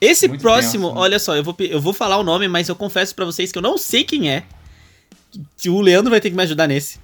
Esse 0.00 0.26
Muito 0.28 0.40
próximo, 0.40 0.88
tenso, 0.88 0.94
né? 0.94 1.00
olha 1.00 1.18
só, 1.18 1.36
eu 1.36 1.44
vou, 1.44 1.54
eu 1.58 1.80
vou 1.80 1.92
falar 1.92 2.16
o 2.16 2.22
nome, 2.22 2.48
mas 2.48 2.68
eu 2.68 2.74
confesso 2.74 3.14
para 3.14 3.26
vocês 3.26 3.52
que 3.52 3.58
eu 3.58 3.62
não 3.62 3.76
sei 3.76 4.02
quem 4.02 4.30
é. 4.30 4.44
O 5.68 5.80
Leandro 5.80 6.10
vai 6.10 6.20
ter 6.20 6.30
que 6.30 6.36
me 6.36 6.42
ajudar 6.42 6.66
nesse. 6.66 6.98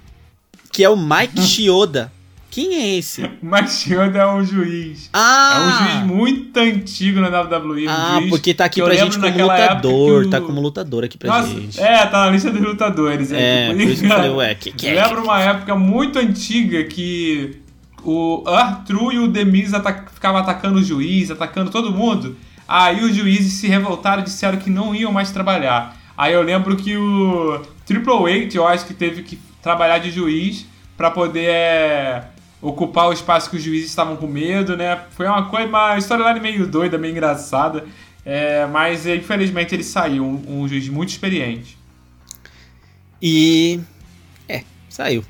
Que 0.71 0.83
é 0.83 0.89
o 0.89 0.97
Mike 0.97 1.41
Chioda. 1.45 2.11
Quem 2.57 2.73
é 2.73 2.97
esse? 2.97 3.21
Machioda 3.39 4.17
é 4.17 4.25
um 4.25 4.43
juiz. 4.43 5.11
Ah! 5.13 5.53
É 5.53 5.59
um 5.59 5.85
juiz 5.85 6.07
muito 6.07 6.57
antigo 6.57 7.19
na 7.19 7.27
WWE. 7.27 7.87
Um 7.87 7.91
ah, 7.91 8.19
porque 8.29 8.51
tá 8.51 8.65
aqui 8.65 8.81
pra 8.81 8.95
gente 8.95 9.19
como 9.19 9.43
lutador. 9.43 10.25
O... 10.25 10.29
Tá 10.31 10.41
como 10.41 10.59
lutador 10.59 11.03
aqui 11.03 11.19
pra 11.19 11.29
Nossa, 11.29 11.49
gente. 11.49 11.79
É, 11.79 12.03
tá 12.07 12.25
na 12.25 12.31
lista 12.31 12.49
dos 12.49 12.59
lutadores. 12.59 13.31
É, 13.31 13.67
é 13.67 13.73
por 13.75 13.79
isso 13.81 14.01
que 14.01 14.07
eu 14.07 14.09
falei, 14.09 14.31
ué, 14.31 14.55
que, 14.55 14.71
que 14.71 14.87
é? 14.87 15.03
Lembro 15.03 15.25
uma 15.25 15.39
época 15.39 15.75
muito 15.75 16.17
antiga 16.17 16.83
que 16.85 17.59
o 18.03 18.43
Arthur 18.47 19.13
e 19.13 19.19
o 19.19 19.27
Demis 19.27 19.75
atac 19.75 20.11
ficavam 20.11 20.41
atacando 20.41 20.79
o 20.79 20.83
juiz, 20.83 21.29
atacando 21.29 21.69
todo 21.69 21.91
mundo. 21.91 22.35
Aí 22.67 23.03
os 23.03 23.15
juízes 23.15 23.53
se 23.53 23.67
revoltaram 23.67 24.23
e 24.23 24.25
disseram 24.25 24.57
que 24.57 24.71
não 24.71 24.95
iam 24.95 25.11
mais 25.11 25.29
trabalhar. 25.29 25.95
Aí 26.17 26.33
eu 26.33 26.41
lembro 26.41 26.75
que 26.75 26.97
o 26.97 27.61
Triple 27.85 28.45
H, 28.45 28.57
eu 28.57 28.67
acho 28.67 28.87
que 28.87 28.95
teve 28.95 29.21
que 29.21 29.37
trabalhar 29.61 29.99
de 29.99 30.09
juiz 30.09 30.65
para 30.97 31.11
poder 31.11 31.49
é, 31.49 32.23
ocupar 32.61 33.07
o 33.07 33.13
espaço 33.13 33.49
que 33.49 33.57
os 33.57 33.63
juízes 33.63 33.89
estavam 33.89 34.15
com 34.15 34.27
medo, 34.27 34.75
né? 34.75 34.99
Foi 35.11 35.27
uma 35.27 35.47
coisa, 35.49 35.67
uma 35.67 35.97
história 35.97 36.33
meio 36.39 36.67
doida, 36.67 36.97
meio 36.97 37.11
engraçada. 37.11 37.85
É, 38.25 38.65
mas 38.65 39.05
infelizmente 39.07 39.73
ele 39.73 39.83
saiu, 39.83 40.25
um, 40.25 40.61
um, 40.61 40.67
juiz 40.67 40.89
muito 40.89 41.09
experiente. 41.09 41.77
E. 43.21 43.79
É, 44.49 44.63
saiu. 44.89 45.23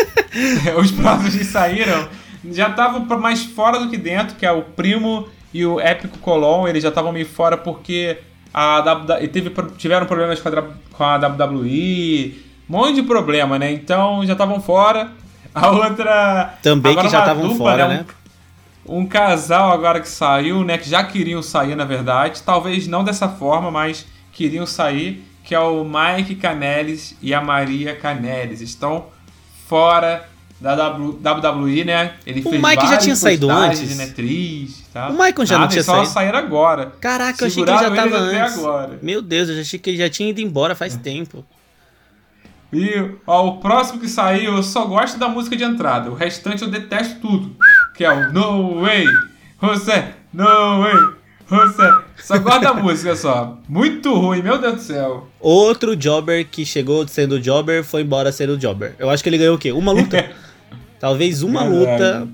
Os 0.80 0.90
próximos 0.90 1.46
saíram. 1.46 2.08
Já 2.50 2.70
estavam 2.70 3.04
mais 3.18 3.44
fora 3.44 3.78
do 3.78 3.90
que 3.90 3.96
dentro, 3.96 4.34
que 4.36 4.46
é 4.46 4.50
o 4.50 4.62
Primo 4.62 5.28
e 5.52 5.64
o 5.66 5.78
Épico 5.78 6.18
Colon. 6.18 6.66
Eles 6.66 6.82
já 6.82 6.88
estavam 6.88 7.12
meio 7.12 7.26
fora 7.26 7.56
porque 7.56 8.18
a 8.52 8.80
WWE, 8.80 9.28
teve, 9.28 9.50
tiveram 9.76 10.06
problemas 10.06 10.40
com 10.40 10.48
a, 10.48 10.62
com 10.90 11.04
a 11.04 11.16
WWE. 11.16 12.34
Um 12.68 12.72
monte 12.72 12.94
de 12.94 13.02
problema, 13.02 13.58
né? 13.58 13.70
Então 13.70 14.24
já 14.24 14.32
estavam 14.32 14.60
fora. 14.60 15.12
A 15.54 15.70
outra. 15.70 16.54
Também 16.62 16.96
que 16.96 17.08
já 17.08 17.20
estavam 17.20 17.54
fora, 17.56 17.88
né? 17.88 17.94
né? 17.98 18.06
um 18.86 19.06
casal 19.06 19.70
agora 19.72 20.00
que 20.00 20.08
saiu, 20.08 20.64
né? 20.64 20.78
Que 20.78 20.88
já 20.88 21.04
queriam 21.04 21.42
sair, 21.42 21.74
na 21.74 21.84
verdade. 21.84 22.42
Talvez 22.42 22.86
não 22.86 23.04
dessa 23.04 23.28
forma, 23.28 23.70
mas 23.70 24.06
queriam 24.32 24.66
sair. 24.66 25.24
Que 25.44 25.54
é 25.54 25.60
o 25.60 25.84
Mike 25.84 26.36
Canelis 26.36 27.16
e 27.20 27.34
a 27.34 27.40
Maria 27.40 27.96
Canelis. 27.96 28.60
Estão 28.60 29.06
fora 29.66 30.28
da 30.60 30.88
WWE, 30.90 31.84
né? 31.84 32.14
Ele 32.24 32.40
o 32.40 32.50
fez 32.50 32.62
Mike 32.62 32.86
já 32.86 32.96
tinha 32.96 33.16
saído 33.16 33.50
antes. 33.50 33.88
De 33.88 33.94
Netriz, 33.96 34.84
tá? 34.92 35.08
O 35.08 35.12
Michael 35.12 35.46
já 35.46 35.54
Nada, 35.54 35.64
não 35.64 35.68
tinha 35.68 35.82
só 35.82 35.96
saído. 35.96 36.10
sair 36.10 36.34
agora. 36.34 36.92
Caraca, 37.00 37.42
eu 37.42 37.48
achei 37.48 37.64
que 37.64 37.70
ele 37.70 37.78
já 37.78 37.90
tava 37.90 38.16
antes. 38.16 38.58
Agora. 38.58 38.98
Meu 39.02 39.20
Deus, 39.20 39.48
eu 39.48 39.60
achei 39.60 39.78
que 39.78 39.90
ele 39.90 39.98
já 39.98 40.08
tinha 40.08 40.30
ido 40.30 40.40
embora 40.40 40.76
faz 40.76 40.96
tempo. 40.96 41.44
E 42.72 43.16
ó, 43.26 43.48
o 43.48 43.58
próximo 43.58 44.00
que 44.00 44.08
saiu, 44.08 44.56
eu 44.56 44.62
só 44.62 44.86
gosto 44.86 45.18
da 45.18 45.28
música 45.28 45.54
de 45.54 45.62
entrada. 45.62 46.10
O 46.10 46.14
restante 46.14 46.62
eu 46.62 46.70
detesto 46.70 47.20
tudo. 47.20 47.54
Que 47.94 48.02
é 48.04 48.10
o 48.10 48.32
No 48.32 48.80
Way, 48.80 49.04
José, 49.62 50.14
No 50.32 50.80
Way, 50.80 50.94
José. 51.50 52.02
Só 52.16 52.38
gosto 52.38 52.60
da 52.62 52.72
música 52.80 53.14
só. 53.14 53.58
Muito 53.68 54.14
ruim, 54.14 54.40
meu 54.42 54.58
Deus 54.58 54.76
do 54.76 54.80
céu. 54.80 55.28
Outro 55.38 55.94
jobber 55.94 56.46
que 56.46 56.64
chegou 56.64 57.06
sendo 57.06 57.38
jobber 57.38 57.84
foi 57.84 58.00
embora 58.00 58.32
sendo 58.32 58.56
jobber. 58.56 58.94
Eu 58.98 59.10
acho 59.10 59.22
que 59.22 59.28
ele 59.28 59.38
ganhou 59.38 59.56
o 59.56 59.58
quê? 59.58 59.70
Uma 59.70 59.92
luta? 59.92 60.30
Talvez 60.98 61.42
uma 61.42 61.64
luta 61.64 62.26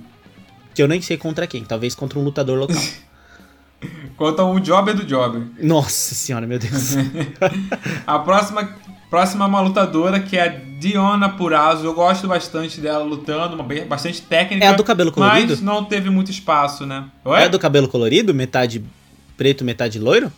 que 0.72 0.80
eu 0.80 0.86
nem 0.86 1.02
sei 1.02 1.16
contra 1.16 1.48
quem. 1.48 1.64
Talvez 1.64 1.96
contra 1.96 2.16
um 2.16 2.22
lutador 2.22 2.56
local. 2.56 2.76
contra 4.16 4.44
um 4.44 4.62
jobber 4.62 4.94
do 4.94 5.04
jobber. 5.04 5.42
Nossa 5.60 6.14
senhora, 6.14 6.46
meu 6.46 6.60
Deus. 6.60 6.94
a 8.06 8.18
próxima 8.20 8.76
Próxima 9.10 9.44
é 9.44 9.48
uma 9.48 9.60
lutadora 9.60 10.20
que 10.20 10.36
é 10.36 10.42
a 10.42 10.48
Diona 10.48 11.30
Purazo. 11.30 11.86
Eu 11.86 11.94
gosto 11.94 12.28
bastante 12.28 12.80
dela 12.80 13.02
lutando, 13.02 13.54
uma 13.54 13.64
bastante 13.86 14.20
técnica. 14.20 14.64
É 14.64 14.68
a 14.68 14.72
do 14.72 14.84
cabelo 14.84 15.10
colorido? 15.10 15.48
Mas 15.48 15.62
não 15.62 15.84
teve 15.84 16.10
muito 16.10 16.30
espaço, 16.30 16.84
né? 16.84 17.04
Oi? 17.24 17.40
É 17.40 17.44
a 17.44 17.48
do 17.48 17.58
cabelo 17.58 17.88
colorido? 17.88 18.34
Metade 18.34 18.84
preto, 19.36 19.64
metade 19.64 19.98
loiro? 19.98 20.30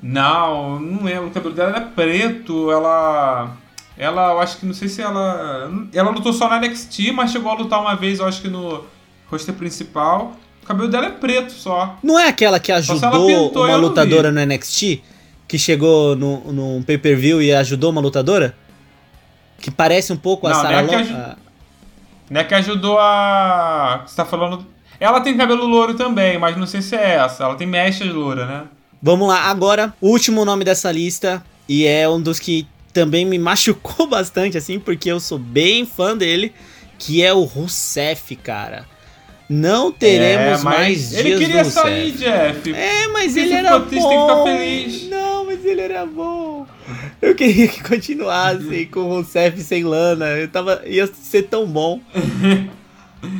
Não, 0.00 0.78
não 0.78 1.04
lembro. 1.04 1.26
O 1.26 1.30
cabelo 1.30 1.54
dela 1.54 1.76
é 1.76 1.80
preto. 1.80 2.70
Ela. 2.70 3.56
Ela, 3.98 4.32
eu 4.32 4.40
acho 4.40 4.58
que 4.58 4.66
não 4.66 4.74
sei 4.74 4.88
se 4.88 5.02
ela. 5.02 5.70
Ela 5.92 6.10
lutou 6.10 6.32
só 6.32 6.48
na 6.48 6.60
NXT, 6.60 7.12
mas 7.12 7.32
chegou 7.32 7.50
a 7.50 7.54
lutar 7.54 7.80
uma 7.80 7.96
vez, 7.96 8.20
eu 8.20 8.26
acho 8.26 8.42
que 8.42 8.48
no 8.48 8.84
roster 9.28 9.54
principal. 9.54 10.36
O 10.62 10.66
cabelo 10.66 10.88
dela 10.88 11.06
é 11.06 11.10
preto 11.10 11.52
só. 11.52 11.96
Não 12.02 12.18
é 12.18 12.28
aquela 12.28 12.60
que 12.60 12.70
ajudou 12.70 13.50
uma 13.52 13.76
lutadora 13.76 14.30
no 14.30 14.44
NXT? 14.44 15.00
Que 15.46 15.58
chegou 15.58 16.16
no, 16.16 16.52
num 16.52 16.82
pay-per-view 16.82 17.40
e 17.40 17.52
ajudou 17.52 17.90
uma 17.90 18.00
lutadora? 18.00 18.54
Que 19.58 19.70
parece 19.70 20.12
um 20.12 20.16
pouco 20.16 20.48
não, 20.48 20.56
a 20.56 20.62
Sarah 20.62 20.82
não, 20.82 20.92
é 20.92 20.96
aj... 20.96 21.36
não 22.30 22.40
é 22.40 22.44
que 22.44 22.54
ajudou 22.54 22.98
a. 22.98 24.04
Você 24.06 24.16
tá 24.16 24.24
falando. 24.24 24.66
Ela 24.98 25.20
tem 25.20 25.36
cabelo 25.36 25.66
louro 25.66 25.94
também, 25.94 26.38
mas 26.38 26.56
não 26.56 26.66
sei 26.66 26.82
se 26.82 26.96
é 26.96 27.16
essa. 27.16 27.44
Ela 27.44 27.54
tem 27.54 27.66
mechas 27.66 28.08
loura, 28.08 28.46
né? 28.46 28.64
Vamos 29.02 29.28
lá, 29.28 29.42
agora, 29.42 29.94
último 30.00 30.44
nome 30.44 30.64
dessa 30.64 30.90
lista, 30.90 31.44
e 31.68 31.86
é 31.86 32.08
um 32.08 32.20
dos 32.20 32.40
que 32.40 32.66
também 32.92 33.24
me 33.26 33.38
machucou 33.38 34.06
bastante, 34.06 34.56
assim, 34.56 34.78
porque 34.78 35.10
eu 35.10 35.20
sou 35.20 35.38
bem 35.38 35.84
fã 35.84 36.16
dele, 36.16 36.52
que 36.98 37.22
é 37.22 37.32
o 37.32 37.44
Rousseff, 37.44 38.34
cara. 38.36 38.86
Não 39.48 39.92
teremos 39.92 40.60
é, 40.60 40.64
mais 40.64 41.10
dias 41.10 41.20
Ele 41.20 41.38
queria 41.38 41.64
sair, 41.64 42.12
Jeff. 42.12 42.74
É, 42.74 43.06
mas 43.08 43.36
ele 43.36 43.52
era 43.52 43.78
bom. 43.78 43.86
Tem 43.88 44.00
que 44.00 44.58
feliz. 44.58 45.08
Não, 45.08 45.46
mas 45.46 45.64
ele 45.64 45.80
era 45.80 46.04
bom. 46.04 46.66
Eu 47.22 47.34
queria 47.34 47.68
que 47.68 47.82
continuasse 47.82 48.86
com 48.92 49.00
o 49.00 49.08
Rousseff 49.08 49.60
sem 49.62 49.84
lana. 49.84 50.26
Eu 50.30 50.48
tava, 50.48 50.82
ia 50.84 51.06
ser 51.06 51.42
tão 51.42 51.66
bom. 51.66 52.00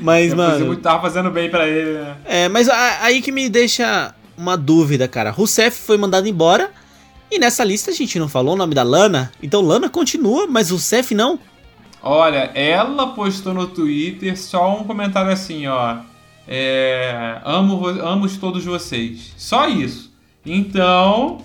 Mas, 0.02 0.32
é, 0.32 0.34
mano. 0.34 0.76
Tava 0.76 1.02
fazendo 1.02 1.30
bem 1.30 1.50
para 1.50 1.68
ele, 1.68 1.98
né? 1.98 2.16
É, 2.24 2.48
mas 2.48 2.68
aí 2.68 3.20
que 3.20 3.32
me 3.32 3.48
deixa 3.48 4.14
uma 4.36 4.56
dúvida, 4.56 5.08
cara. 5.08 5.30
Rousseff 5.30 5.76
foi 5.76 5.96
mandado 5.96 6.28
embora. 6.28 6.70
E 7.30 7.38
nessa 7.38 7.64
lista 7.64 7.90
a 7.90 7.94
gente 7.94 8.18
não 8.18 8.28
falou 8.28 8.54
o 8.54 8.56
nome 8.56 8.74
da 8.74 8.84
Lana. 8.84 9.32
Então 9.42 9.60
Lana 9.60 9.88
continua, 9.88 10.46
mas 10.46 10.70
Rousseff 10.70 11.14
não. 11.14 11.38
Olha, 12.02 12.50
ela 12.54 13.08
postou 13.08 13.52
no 13.52 13.66
Twitter 13.66 14.38
só 14.38 14.78
um 14.78 14.84
comentário 14.84 15.32
assim, 15.32 15.66
ó. 15.66 15.96
É, 16.48 17.40
amo, 17.44 17.86
amo 17.86 18.28
todos 18.38 18.64
vocês. 18.64 19.32
Só 19.36 19.68
isso. 19.68 20.12
Então, 20.44 21.38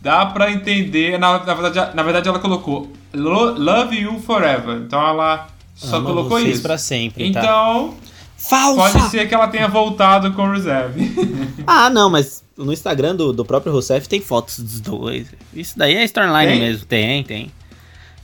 dá 0.00 0.26
pra 0.26 0.50
entender. 0.50 1.18
Na, 1.18 1.44
na, 1.44 1.54
verdade, 1.54 1.96
na 1.96 2.02
verdade, 2.02 2.28
ela 2.28 2.38
colocou 2.38 2.90
Love 3.14 3.96
You 3.96 4.18
Forever. 4.20 4.78
Então 4.78 5.00
ela 5.06 5.48
só 5.74 5.96
Amo 5.96 6.06
colocou 6.06 6.38
vocês 6.38 6.54
isso. 6.54 6.62
Pra 6.62 6.78
sempre, 6.78 7.30
tá? 7.30 7.40
então? 7.40 7.94
Falsa! 8.36 8.98
Pode 8.98 9.10
ser 9.10 9.28
que 9.28 9.34
ela 9.34 9.48
tenha 9.48 9.68
voltado 9.68 10.32
com 10.32 10.42
o 10.42 10.52
Reserve. 10.52 11.12
ah, 11.66 11.88
não, 11.88 12.10
mas 12.10 12.44
no 12.56 12.72
Instagram 12.72 13.14
do, 13.14 13.32
do 13.32 13.44
próprio 13.44 13.72
Rousseff 13.72 14.08
tem 14.08 14.20
fotos 14.20 14.58
dos 14.58 14.80
dois. 14.80 15.28
Isso 15.54 15.78
daí 15.78 15.94
é 15.94 16.04
storyline 16.04 16.58
mesmo. 16.58 16.86
Tem, 16.86 17.22
tem. 17.22 17.52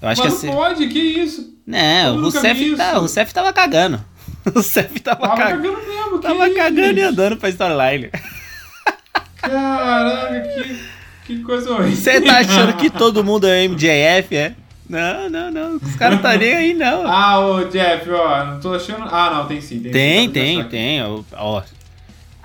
Eu 0.02 0.08
acho 0.08 0.24
Mas 0.24 0.40
que 0.40 0.46
não 0.46 0.54
pode, 0.54 0.88
que 0.88 0.98
isso? 0.98 1.56
Não, 1.64 2.16
o 2.16 2.20
Rousseff, 2.22 2.76
tá, 2.76 2.96
o 2.96 3.00
Rousseff 3.00 3.32
tava 3.32 3.52
cagando. 3.52 4.04
O 4.44 4.50
Rousseff 4.50 4.98
tava, 4.98 5.20
tava 5.20 5.36
cagando. 5.36 5.62
cagando 5.72 5.86
mesmo, 5.86 6.18
Tava 6.18 6.50
cagando 6.50 6.80
isso? 6.90 6.98
e 6.98 7.02
andando 7.02 7.36
pra 7.36 7.48
storyline. 7.48 8.10
Caraca, 9.36 10.40
que, 10.40 10.78
que 11.26 11.42
coisa 11.44 11.70
horrível. 11.70 11.96
Você 11.96 12.20
tá 12.20 12.38
achando 12.38 12.72
que 12.76 12.90
todo 12.90 13.22
mundo 13.22 13.46
é 13.46 13.68
MJF, 13.68 14.34
é? 14.36 14.54
Não, 14.88 15.30
não, 15.30 15.50
não. 15.50 15.76
Os 15.76 15.94
caras 15.94 16.20
tá 16.20 16.36
nem 16.36 16.52
aí, 16.54 16.74
não. 16.74 17.06
Ah, 17.06 17.38
ô 17.38 17.64
Jeff, 17.64 18.10
ó, 18.10 18.44
não 18.44 18.60
tô 18.60 18.74
achando. 18.74 19.04
Ah, 19.10 19.30
não, 19.32 19.46
tem 19.46 19.60
sim. 19.60 19.80
Tem, 19.80 20.28
tem, 20.28 20.64
tem. 20.64 20.68
tem 20.68 21.02
ó, 21.36 21.62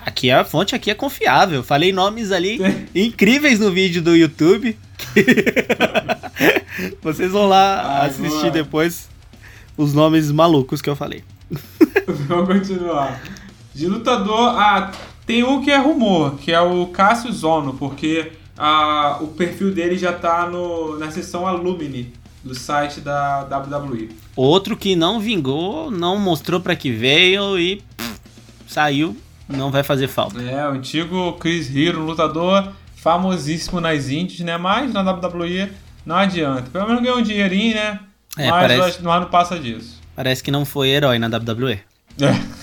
aqui 0.08 0.32
a 0.32 0.46
fonte 0.46 0.74
aqui 0.74 0.90
é 0.90 0.96
confiável. 0.96 1.62
Falei 1.62 1.92
nomes 1.92 2.32
ali 2.32 2.60
incríveis 2.96 3.60
no 3.60 3.72
vídeo 3.72 4.02
do 4.02 4.16
YouTube. 4.16 4.78
Vocês 7.04 7.32
vão 7.32 7.48
lá 7.48 8.00
Ai, 8.02 8.08
assistir 8.08 8.40
boa. 8.40 8.52
depois 8.52 9.10
os 9.76 9.94
nomes 9.94 10.32
malucos 10.32 10.82
que 10.82 10.90
eu 10.90 10.96
falei. 10.96 11.24
Vamos 12.28 12.48
continuar. 12.48 13.22
De 13.76 13.88
lutador, 13.88 14.58
ah, 14.58 14.92
tem 15.26 15.44
um 15.44 15.62
que 15.62 15.70
é 15.70 15.78
rumor, 15.78 16.38
que 16.38 16.52
é 16.52 16.62
o 16.62 16.88
Cássio 16.88 17.32
Zono, 17.32 17.74
porque 17.74 18.32
ah, 18.58 19.18
o 19.22 19.28
perfil 19.28 19.74
dele 19.74 19.98
já 19.98 20.14
tá 20.14 20.50
no, 20.50 20.98
na 20.98 21.12
seção 21.12 21.46
Alumni 21.46 22.14
do 22.44 22.56
site 22.56 23.02
da 23.02 23.42
WWE. 23.42 24.10
Outro 24.36 24.78
que 24.78 24.96
não 24.96 25.20
vingou, 25.20 25.92
não 25.92 26.18
mostrou 26.18 26.62
para 26.62 26.76
que 26.76 26.92
veio 26.92 27.60
e 27.60 27.84
pff, 27.98 28.20
saiu, 28.68 29.16
não 29.48 29.72
vai 29.72 29.84
fazer 29.84 30.08
falta. 30.08 30.42
É, 30.42 30.68
o 30.68 30.72
antigo 30.72 31.34
Chris 31.34 31.74
Hero, 31.76 32.04
lutador 32.04 32.72
famosíssimo 32.96 33.80
nas 33.80 34.10
indies, 34.10 34.42
né? 34.42 34.58
Mas 34.58 34.92
na 34.92 35.02
WWE 35.02 35.72
não 36.06 36.16
adianta. 36.16 36.70
Pelo 36.72 36.88
menos 36.88 37.02
ganhou 37.02 37.20
um 37.20 37.22
dinheirinho, 37.22 37.76
né? 37.76 38.00
É, 38.38 38.50
mas 38.50 38.78
parece... 38.78 39.04
no 39.04 39.10
ano 39.10 39.28
passa 39.28 39.58
disso. 39.58 40.02
Parece 40.16 40.44
que 40.44 40.52
não 40.52 40.66
foi 40.66 40.90
herói 40.90 41.18
na 41.18 41.28
WWE. 41.28 41.80
É. 42.20 42.58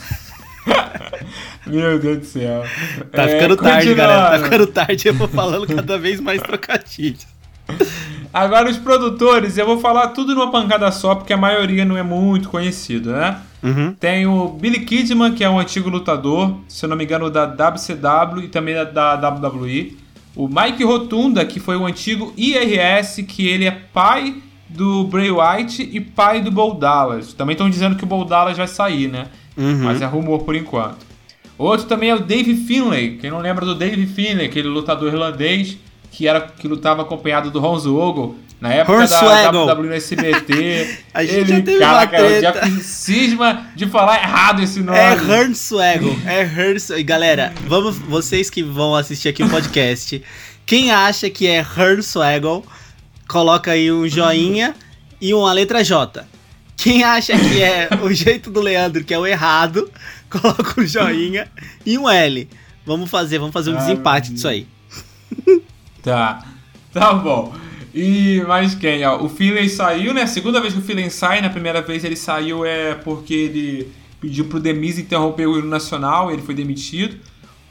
Meu 1.66 1.99
Deus 1.99 2.18
do 2.18 2.25
céu. 2.25 2.64
Tá 3.12 3.23
é, 3.23 3.29
ficando 3.29 3.57
tarde, 3.57 3.94
galera. 3.94 4.38
Tá 4.38 4.44
ficando 4.44 4.66
tarde. 4.66 5.09
Eu 5.09 5.14
vou 5.14 5.29
falando 5.29 5.66
cada 5.66 5.99
vez 5.99 6.20
mais 6.20 6.42
trocadilhos. 6.42 7.27
Agora, 8.33 8.68
os 8.68 8.77
produtores, 8.77 9.57
eu 9.57 9.64
vou 9.64 9.81
falar 9.81 10.09
tudo 10.09 10.35
numa 10.35 10.51
pancada 10.51 10.90
só, 10.90 11.14
porque 11.14 11.33
a 11.33 11.37
maioria 11.37 11.85
não 11.85 11.97
é 11.97 12.03
muito 12.03 12.49
conhecido, 12.49 13.12
né? 13.12 13.40
Uhum. 13.64 13.94
Tem 13.98 14.27
o 14.27 14.48
Billy 14.48 14.81
Kidman, 14.81 15.33
que 15.33 15.42
é 15.42 15.48
um 15.48 15.59
antigo 15.59 15.88
lutador, 15.88 16.55
se 16.68 16.85
eu 16.85 16.88
não 16.88 16.96
me 16.96 17.05
engano, 17.05 17.31
da 17.31 17.46
WCW 17.46 18.44
e 18.44 18.48
também 18.48 18.74
da, 18.74 19.16
da 19.16 19.31
WWE. 19.31 19.96
O 20.37 20.46
Mike 20.46 20.85
Rotunda, 20.85 21.44
que 21.46 21.59
foi 21.59 21.77
o 21.77 21.87
antigo 21.87 22.33
IRS, 22.37 23.22
que 23.22 23.48
ele 23.48 23.64
é 23.64 23.70
pai 23.70 24.37
do 24.68 25.05
Bray 25.05 25.31
White 25.31 25.88
e 25.90 26.00
pai 26.00 26.42
do 26.42 26.50
Bo 26.50 26.74
Dallas. 26.74 27.33
Também 27.33 27.55
estão 27.55 27.70
dizendo 27.70 27.96
que 27.96 28.05
o 28.05 28.07
Bo 28.07 28.24
Dallas 28.24 28.57
vai 28.57 28.68
sair, 28.68 29.09
né? 29.09 29.29
Uhum. 29.57 29.85
Mas 29.85 30.03
é 30.03 30.07
rumor 30.07 30.42
por 30.42 30.55
enquanto. 30.55 31.07
Outro 31.57 31.87
também 31.87 32.11
é 32.11 32.14
o 32.14 32.20
Dave 32.20 32.55
Finlay. 32.55 33.16
Quem 33.16 33.31
não 33.31 33.38
lembra 33.38 33.64
do 33.64 33.74
Dave 33.74 34.07
Finlay, 34.07 34.46
aquele 34.46 34.68
lutador 34.68 35.12
irlandês 35.12 35.79
que 36.11 36.29
era 36.29 36.40
que 36.40 36.68
lutava 36.68 37.03
acompanhado 37.03 37.50
do 37.50 37.64
Hornswoggle 37.64 38.36
na 38.65 38.73
época 38.73 39.07
da 39.07 39.51
WWE 39.51 39.89
no 39.89 39.95
SBT. 39.95 40.99
a 41.12 41.23
gente 41.23 41.35
ele, 41.35 41.49
já 41.49 41.61
teve 41.61 41.79
cara, 41.79 42.07
cara, 42.07 42.41
já 42.41 42.71
cisma 42.81 43.67
de 43.77 43.87
falar 43.87 44.23
errado 44.23 44.62
esse 44.62 44.81
nome. 44.81 44.97
É 44.97 45.12
Hornswoggle. 45.12 46.19
É 46.25 46.43
Hornswoggle. 46.45 47.05
Galera, 47.05 47.53
vamos, 47.67 47.99
vocês 47.99 48.49
que 48.49 48.62
vão 48.62 48.97
assistir 48.97 49.29
aqui 49.29 49.43
o 49.43 49.51
podcast, 49.51 50.23
quem 50.65 50.91
acha 50.91 51.29
que 51.29 51.47
é 51.47 51.61
Hornswoggle, 51.61 52.65
coloca 53.29 53.73
aí 53.73 53.93
um 53.93 54.09
joinha 54.09 54.75
e 55.21 55.35
uma 55.35 55.53
letra 55.53 55.85
J. 55.85 56.25
Quem 56.75 57.05
acha 57.05 57.39
que 57.39 57.62
é 57.62 57.91
o 58.03 58.11
jeito 58.15 58.51
do 58.51 58.62
Leandro, 58.62 59.05
que 59.05 59.12
é 59.12 59.19
o 59.19 59.27
errado, 59.27 59.91
coloca 60.31 60.81
um 60.81 60.87
joinha 60.87 61.49
e 61.85 61.99
um 61.99 62.09
L. 62.09 62.49
Vamos 62.87 63.11
fazer, 63.11 63.39
vamos 63.39 63.53
fazer 63.53 63.73
um 63.73 63.77
desempate 63.77 64.33
disso 64.33 64.49
aí. 64.49 64.67
Tá, 66.03 66.45
tá 66.93 67.12
bom. 67.12 67.64
E 67.95 68.42
mais 68.49 68.74
quem? 68.74 69.07
Ó, 69.07 69.22
o 69.22 69.28
Finlay 69.28 69.68
saiu, 69.68 70.12
né? 70.12 70.26
Segunda 70.26 70.61
vez 70.61 70.72
que 70.72 70.80
o 70.80 70.82
Finlay 70.82 71.09
sai, 71.11 71.40
na 71.40 71.49
primeira 71.49 71.80
vez 71.80 72.03
ele 72.03 72.16
saiu 72.16 72.64
é 72.64 72.92
porque 72.95 73.32
ele 73.32 73.92
pediu 74.20 74.47
pro 74.47 74.59
Demis 74.59 74.99
interromper 74.99 75.47
o 75.47 75.57
hino 75.57 75.68
nacional, 75.68 76.28
ele 76.32 76.42
foi 76.42 76.57
demitido. 76.57 77.16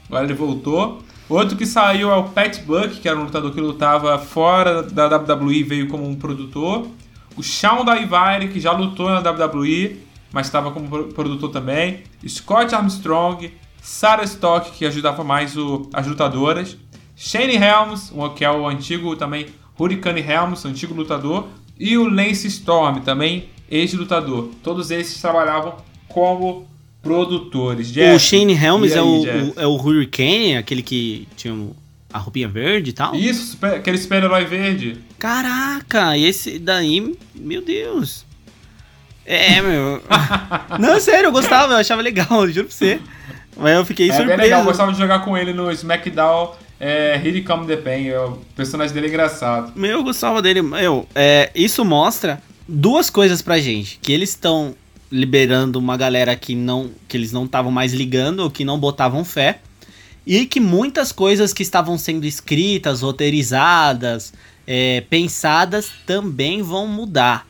Agora 0.08 0.24
ele 0.24 0.32
voltou. 0.32 1.02
Outro 1.28 1.56
que 1.56 1.66
saiu 1.66 2.10
é 2.10 2.16
o 2.16 2.24
Pat 2.24 2.58
Buck, 2.62 3.00
que 3.00 3.08
era 3.08 3.18
um 3.18 3.24
lutador 3.24 3.52
que 3.52 3.60
lutava 3.60 4.18
fora 4.18 4.82
da 4.82 5.14
WWE 5.14 5.58
e 5.58 5.62
veio 5.62 5.88
como 5.88 6.08
um 6.08 6.14
produtor. 6.14 6.88
O 7.36 7.42
Shawn 7.42 7.84
Daivari, 7.84 8.48
que 8.48 8.60
já 8.60 8.72
lutou 8.72 9.10
na 9.10 9.18
WWE, 9.18 9.98
mas 10.32 10.46
estava 10.46 10.70
como 10.70 11.04
produtor 11.08 11.50
também. 11.50 12.02
Scott 12.26 12.74
Armstrong, 12.74 13.52
Sarah 13.82 14.24
Stock, 14.24 14.70
que 14.70 14.86
ajudava 14.86 15.22
mais 15.22 15.54
o, 15.54 15.90
as 15.92 16.06
lutadoras. 16.06 16.78
Shane 17.14 17.56
Helms, 17.56 18.12
que 18.36 18.44
é 18.44 18.50
o 18.50 18.66
antigo 18.66 19.14
também 19.16 19.46
Hurricane 19.78 20.20
Helms, 20.20 20.64
antigo 20.64 20.94
lutador. 20.94 21.48
E 21.78 21.98
o 21.98 22.08
Lance 22.08 22.46
Storm, 22.46 23.00
também 23.00 23.48
ex-lutador. 23.70 24.50
Todos 24.62 24.90
esses 24.90 25.20
trabalhavam 25.20 25.76
como 26.08 26.66
produtores. 27.02 27.92
Jeff, 27.92 28.14
o 28.14 28.18
Shane 28.18 28.54
Helms 28.54 28.92
aí, 28.92 28.98
é, 28.98 29.02
o, 29.02 29.22
o, 29.22 29.52
é 29.56 29.66
o 29.66 29.74
Hurricane, 29.74 30.56
aquele 30.56 30.82
que 30.82 31.28
tinha 31.36 31.54
a 32.12 32.18
roupinha 32.18 32.48
verde 32.48 32.90
e 32.90 32.92
tal? 32.92 33.14
Isso, 33.14 33.58
aquele 33.60 33.98
super-herói 33.98 34.44
verde. 34.44 34.98
Caraca, 35.18 36.16
esse 36.16 36.58
daí, 36.58 37.16
meu 37.34 37.60
Deus. 37.60 38.24
É, 39.26 39.60
meu. 39.60 40.02
Não, 40.78 41.00
sério, 41.00 41.28
eu 41.28 41.32
gostava, 41.32 41.72
eu 41.72 41.78
achava 41.78 42.02
legal, 42.02 42.46
juro 42.48 42.68
pra 42.68 42.76
você. 42.76 43.00
Mas 43.56 43.74
eu 43.74 43.84
fiquei 43.84 44.10
é 44.10 44.12
surpreso. 44.12 44.40
É 44.40 44.44
legal, 44.44 44.60
eu 44.60 44.66
gostava 44.66 44.92
de 44.92 44.98
jogar 44.98 45.20
com 45.20 45.36
ele 45.36 45.52
no 45.52 45.70
SmackDown 45.70 46.52
é, 46.78 47.20
Here 47.22 47.42
Come 47.42 47.66
the 47.66 47.76
Pain, 47.76 48.10
o 48.12 48.38
personagem 48.56 48.92
dele 48.94 49.06
é 49.06 49.08
engraçado. 49.10 49.72
Meu, 49.76 49.98
eu 49.98 50.04
gostava 50.04 50.42
dele. 50.42 50.62
Meu, 50.62 51.06
é, 51.14 51.50
isso 51.54 51.84
mostra 51.84 52.42
duas 52.68 53.10
coisas 53.10 53.40
pra 53.40 53.58
gente. 53.58 53.98
Que 54.02 54.12
eles 54.12 54.30
estão 54.30 54.74
liberando 55.10 55.78
uma 55.78 55.96
galera 55.96 56.34
que 56.34 56.54
não 56.54 56.90
que 57.06 57.16
eles 57.16 57.30
não 57.30 57.44
estavam 57.44 57.70
mais 57.70 57.92
ligando 57.92 58.40
ou 58.40 58.50
que 58.50 58.64
não 58.64 58.78
botavam 58.78 59.24
fé 59.24 59.60
e 60.26 60.46
que 60.46 60.58
muitas 60.58 61.12
coisas 61.12 61.52
que 61.52 61.62
estavam 61.62 61.98
sendo 61.98 62.26
escritas, 62.26 63.02
roteirizadas, 63.02 64.32
é, 64.66 65.02
pensadas 65.02 65.90
também 66.06 66.62
vão 66.62 66.86
mudar. 66.86 67.46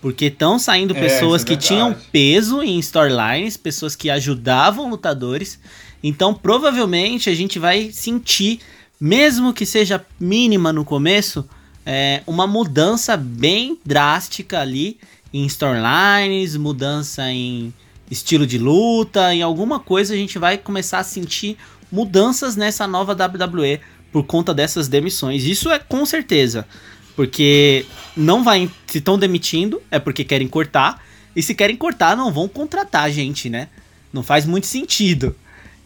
Porque 0.00 0.26
estão 0.26 0.58
saindo 0.58 0.96
é, 0.96 1.00
pessoas 1.00 1.42
é, 1.42 1.44
que 1.44 1.56
tinham 1.56 1.96
peso 2.12 2.62
em 2.62 2.78
storylines, 2.78 3.56
pessoas 3.56 3.96
que 3.96 4.10
ajudavam 4.10 4.90
lutadores. 4.90 5.58
Então, 6.02 6.32
provavelmente, 6.32 7.28
a 7.28 7.34
gente 7.34 7.58
vai 7.58 7.90
sentir, 7.92 8.60
mesmo 9.00 9.52
que 9.52 9.66
seja 9.66 10.04
mínima 10.18 10.72
no 10.72 10.84
começo, 10.84 11.48
é, 11.84 12.22
uma 12.26 12.46
mudança 12.46 13.16
bem 13.16 13.78
drástica 13.84 14.60
ali 14.60 14.98
em 15.32 15.46
storylines, 15.46 16.56
mudança 16.56 17.30
em 17.30 17.72
estilo 18.10 18.46
de 18.46 18.58
luta, 18.58 19.34
em 19.34 19.42
alguma 19.42 19.78
coisa 19.78 20.14
a 20.14 20.16
gente 20.16 20.38
vai 20.38 20.56
começar 20.56 20.98
a 20.98 21.04
sentir 21.04 21.56
mudanças 21.90 22.56
nessa 22.56 22.86
nova 22.86 23.12
WWE 23.12 23.80
por 24.12 24.24
conta 24.24 24.54
dessas 24.54 24.88
demissões. 24.88 25.44
Isso 25.44 25.70
é 25.70 25.78
com 25.78 26.04
certeza, 26.06 26.66
porque 27.14 27.84
não 28.16 28.42
vai 28.42 28.70
se 28.86 28.98
estão 28.98 29.18
demitindo 29.18 29.82
é 29.90 29.98
porque 29.98 30.24
querem 30.24 30.48
cortar 30.48 31.02
e 31.34 31.42
se 31.42 31.54
querem 31.54 31.76
cortar 31.76 32.16
não 32.16 32.32
vão 32.32 32.48
contratar 32.48 33.10
gente, 33.10 33.50
né? 33.50 33.68
Não 34.12 34.22
faz 34.22 34.46
muito 34.46 34.66
sentido. 34.66 35.36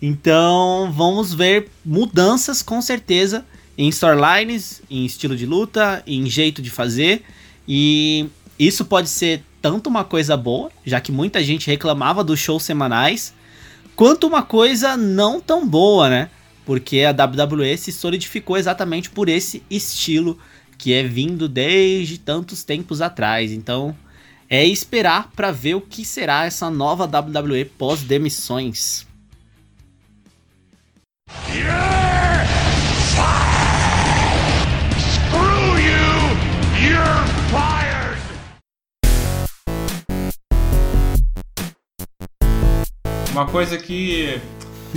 Então 0.03 0.93
vamos 0.93 1.33
ver 1.33 1.71
mudanças 1.85 2.61
com 2.61 2.83
certeza 2.83 3.47
em 3.79 3.89
storylines, 3.89 4.83
em 4.91 5.07
estilo 5.07 5.37
de 5.37 5.47
luta, 5.47 6.03
em 6.05 6.29
jeito 6.29 6.61
de 6.61 6.71
fazer 6.71 7.23
e 7.69 8.27
isso 8.59 8.85
pode 8.85 9.09
ser 9.09 9.45
tanto 9.61 9.89
uma 9.89 10.03
coisa 10.03 10.37
boa, 10.37 10.71
já 10.85 11.01
que 11.01 11.13
muita 11.13 11.43
gente 11.43 11.69
reclamava 11.69 12.25
dos 12.25 12.41
shows 12.41 12.65
semanais, 12.65 13.33
quanto 13.95 14.27
uma 14.27 14.43
coisa 14.43 14.97
não 14.97 15.41
tão 15.41 15.67
boa, 15.67 16.11
né? 16.11 16.31
Porque 16.67 17.03
a 17.03 17.11
WWE 17.11 17.77
se 17.77 17.93
solidificou 17.93 18.57
exatamente 18.57 19.09
por 19.09 19.29
esse 19.29 19.63
estilo 19.71 20.37
que 20.77 20.93
é 20.93 21.05
vindo 21.05 21.49
desde 21.49 22.19
tantos 22.19 22.65
tempos 22.65 23.01
atrás. 23.01 23.53
Então, 23.53 23.97
é 24.51 24.65
esperar 24.65 25.31
para 25.35 25.53
ver 25.53 25.77
o 25.77 25.81
que 25.81 26.05
será 26.05 26.45
essa 26.45 26.69
nova 26.69 27.05
WWE 27.05 27.65
pós 27.65 28.03
demissões. 28.03 29.07
Yeah! 31.55 32.47
Screw 34.99 35.78
you! 35.78 36.07
You're 36.80 37.26
fired! 37.51 38.18
Uma 43.33 43.47
coisa 43.47 43.78
que 43.78 44.41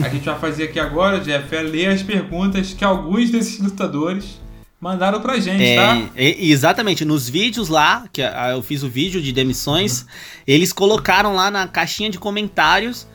a 0.04 0.10
gente 0.10 0.26
vai 0.26 0.38
fazer 0.40 0.66
aqui 0.66 0.80
agora, 0.80 1.20
Jeff, 1.20 1.56
é 1.56 1.62
ler 1.62 1.88
as 1.88 2.04
perguntas 2.04 2.74
que 2.74 2.84
alguns 2.84 3.32
desses 3.32 3.60
lutadores 3.60 4.42
mandaram 4.80 5.22
pra 5.22 5.40
gente, 5.40 5.64
é, 5.64 5.76
tá? 5.76 6.10
É, 6.16 6.46
exatamente. 6.46 7.06
Nos 7.06 7.30
vídeos 7.30 7.70
lá, 7.70 8.06
que 8.12 8.22
eu 8.22 8.62
fiz 8.62 8.84
o 8.84 8.90
vídeo 8.90 9.22
de 9.22 9.32
demissões, 9.32 10.06
eles 10.46 10.74
colocaram 10.74 11.34
lá 11.34 11.50
na 11.50 11.68
caixinha 11.68 12.10
de 12.10 12.20
comentários 12.20 13.08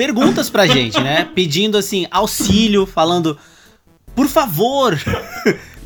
perguntas 0.00 0.48
pra 0.48 0.66
gente, 0.66 0.98
né? 0.98 1.28
Pedindo 1.34 1.76
assim, 1.76 2.06
auxílio, 2.10 2.86
falando, 2.86 3.36
por 4.16 4.26
favor, 4.28 4.98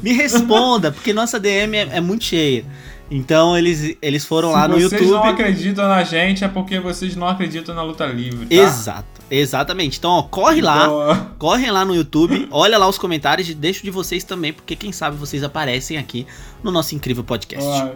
me 0.01 0.13
responda, 0.13 0.93
porque 0.93 1.13
nossa 1.13 1.41
DM 1.41 1.77
é, 1.77 1.97
é 1.97 2.01
muito 2.01 2.23
cheia. 2.23 2.65
Então 3.11 3.59
eles, 3.59 3.97
eles 4.01 4.25
foram 4.25 4.51
Se 4.51 4.55
lá 4.55 4.69
no 4.69 4.79
YouTube. 4.79 4.99
Se 5.01 5.05
vocês 5.05 5.11
não 5.11 5.25
acreditam 5.25 5.89
na 5.89 6.05
gente, 6.05 6.45
é 6.45 6.49
porque 6.49 6.79
vocês 6.79 7.17
não 7.17 7.27
acreditam 7.27 7.75
na 7.75 7.83
luta 7.83 8.07
livre. 8.07 8.47
Tá? 8.47 8.55
Exato, 8.55 9.21
exatamente. 9.29 9.99
Então, 9.99 10.13
ó, 10.13 10.23
corre 10.23 10.61
lá, 10.61 11.33
corre 11.37 11.69
lá 11.69 11.85
no 11.85 11.93
YouTube, 11.93 12.47
olha 12.53 12.79
lá 12.79 12.89
os 12.89 12.97
comentários 12.97 13.49
e 13.49 13.55
deixo 13.55 13.83
de 13.83 13.91
vocês 13.91 14.23
também, 14.23 14.53
porque 14.53 14.77
quem 14.77 14.93
sabe 14.93 15.17
vocês 15.17 15.43
aparecem 15.43 15.99
aqui 15.99 16.25
no 16.63 16.71
nosso 16.71 16.95
incrível 16.95 17.25
podcast. 17.25 17.69
Ó, 17.69 17.89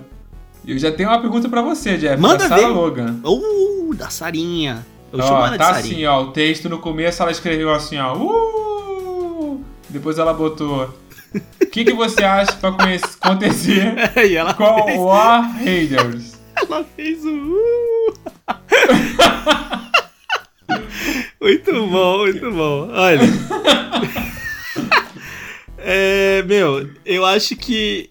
eu 0.66 0.77
já 0.79 0.91
tenho 0.91 1.11
uma 1.11 1.21
pergunta 1.21 1.49
para 1.49 1.62
você, 1.62 1.97
Jeff. 1.97 2.21
Manda 2.21 2.39
da 2.39 2.49
Sarah 2.49 2.66
ver. 2.66 2.75
Logan. 2.75 3.21
Uh, 3.25 3.95
da 3.95 4.11
Sarinha. 4.11 4.85
Eu 5.13 5.21
ó, 5.21 5.23
chamo 5.23 5.47
ela 5.47 5.59
tá 5.59 5.73
de 5.73 5.77
Sarinha. 5.77 5.95
assim, 5.95 6.07
ó, 6.07 6.23
o 6.23 6.33
texto 6.33 6.69
no 6.69 6.79
começo 6.79 7.23
ela 7.23 7.31
escreveu 7.31 7.73
assim, 7.73 7.99
ó, 7.99 8.17
uh! 8.17 9.65
Depois 9.89 10.19
ela 10.19 10.35
botou 10.35 10.95
o 11.35 11.67
que, 11.67 11.85
que 11.85 11.93
você 11.93 12.25
acha 12.25 12.53
pra 12.53 12.71
acontecer 12.71 13.95
com 14.57 14.85
fez... 14.85 14.99
War 14.99 15.43
Raiders? 15.59 16.39
Ela 16.57 16.85
fez 16.97 17.25
o. 17.25 17.31
Uh. 17.31 18.15
muito 21.41 21.73
bom, 21.73 22.19
muito 22.19 22.51
bom. 22.51 22.89
Olha. 22.91 23.21
é, 25.79 26.43
meu, 26.43 26.89
eu 27.05 27.25
acho 27.25 27.55
que. 27.57 28.11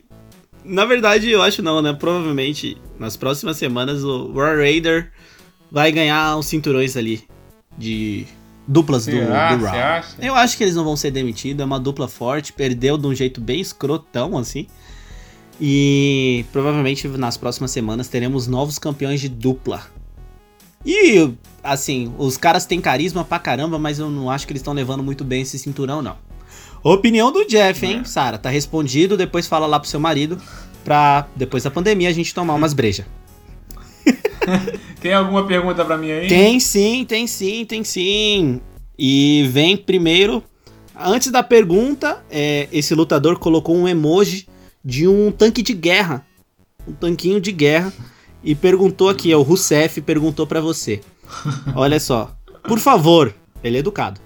Na 0.64 0.86
verdade, 0.86 1.30
eu 1.30 1.42
acho 1.42 1.62
não, 1.62 1.82
né? 1.82 1.94
Provavelmente 1.94 2.78
nas 3.00 3.18
próximas 3.18 3.58
semanas 3.58 4.04
o 4.04 4.32
War 4.34 4.58
Raider 4.58 5.12
vai 5.72 5.92
ganhar 5.92 6.38
os 6.38 6.46
cinturões 6.46 6.96
ali 6.96 7.24
de 7.78 8.26
duplas 8.68 9.06
do, 9.06 9.12
Será? 9.12 9.56
do 9.56 9.66
Raw. 9.66 10.04
Eu 10.20 10.36
acho 10.36 10.58
que 10.58 10.64
eles 10.64 10.76
não 10.76 10.84
vão 10.84 10.96
ser 10.96 11.12
demitidos, 11.12 11.62
é 11.62 11.66
uma 11.66 11.80
dupla 11.80 12.08
forte, 12.08 12.52
perdeu 12.54 12.98
de 12.98 13.08
um 13.08 13.14
jeito 13.16 13.40
bem 13.40 13.62
escrotão, 13.62 14.38
assim. 14.38 14.68
E 15.60 16.46
provavelmente 16.52 17.08
nas 17.08 17.38
próximas 17.38 17.72
semanas 17.72 18.08
teremos 18.08 18.48
novos 18.48 18.78
campeões 18.78 19.20
de 19.20 19.30
dupla. 19.30 19.88
E, 20.86 21.34
assim, 21.64 22.14
os 22.18 22.38
caras 22.38 22.66
têm 22.66 22.80
carisma 22.80 23.26
pra 23.26 23.40
caramba, 23.40 23.80
mas 23.80 24.00
eu 24.00 24.10
não 24.10 24.30
acho 24.30 24.46
que 24.46 24.54
eles 24.54 24.62
estão 24.62 24.74
levando 24.74 25.04
muito 25.04 25.24
bem 25.24 25.42
esse 25.42 25.58
cinturão, 25.58 26.02
não. 26.02 26.16
Opinião 26.84 27.32
do 27.32 27.44
Jeff, 27.46 27.86
hein, 27.86 28.02
é. 28.02 28.04
Sara? 28.06 28.38
Tá 28.38 28.50
respondido, 28.50 29.18
depois 29.18 29.48
fala 29.48 29.66
lá 29.66 29.80
pro 29.80 29.90
seu 29.90 30.00
marido, 30.00 30.40
pra 30.84 31.28
depois 31.36 31.64
da 31.64 31.72
pandemia 31.72 32.08
a 32.08 32.14
gente 32.14 32.34
tomar 32.34 32.54
umas 32.54 32.74
brejas. 32.74 33.06
tem 35.02 35.14
alguma 35.14 35.46
pergunta 35.46 35.84
para 35.84 35.98
mim 35.98 36.12
aí? 36.12 36.28
Tem 36.28 36.60
sim, 36.60 37.06
tem 37.06 37.28
sim, 37.28 37.66
tem 37.66 37.84
sim. 37.84 38.62
E 38.98 39.48
vem 39.52 39.78
primeiro. 39.78 40.44
Antes 41.00 41.32
da 41.32 41.44
pergunta, 41.44 42.24
é, 42.30 42.68
esse 42.72 42.96
lutador 42.96 43.38
colocou 43.38 43.76
um 43.76 43.88
emoji 43.88 44.48
de 44.84 45.08
um 45.08 45.32
tanque 45.32 45.62
de 45.62 45.74
guerra. 45.74 46.26
Um 46.88 46.94
tanquinho 46.94 47.40
de 47.40 47.52
guerra. 47.52 47.94
E 48.44 48.56
perguntou 48.56 49.10
aqui, 49.10 49.34
o 49.34 49.42
Rousseff 49.42 50.02
perguntou 50.02 50.48
para 50.48 50.62
você. 50.62 51.02
Olha 51.76 52.00
só. 52.00 52.36
Por 52.68 52.80
favor, 52.80 53.34
ele 53.64 53.78
é 53.78 53.80
educado. 53.80 54.20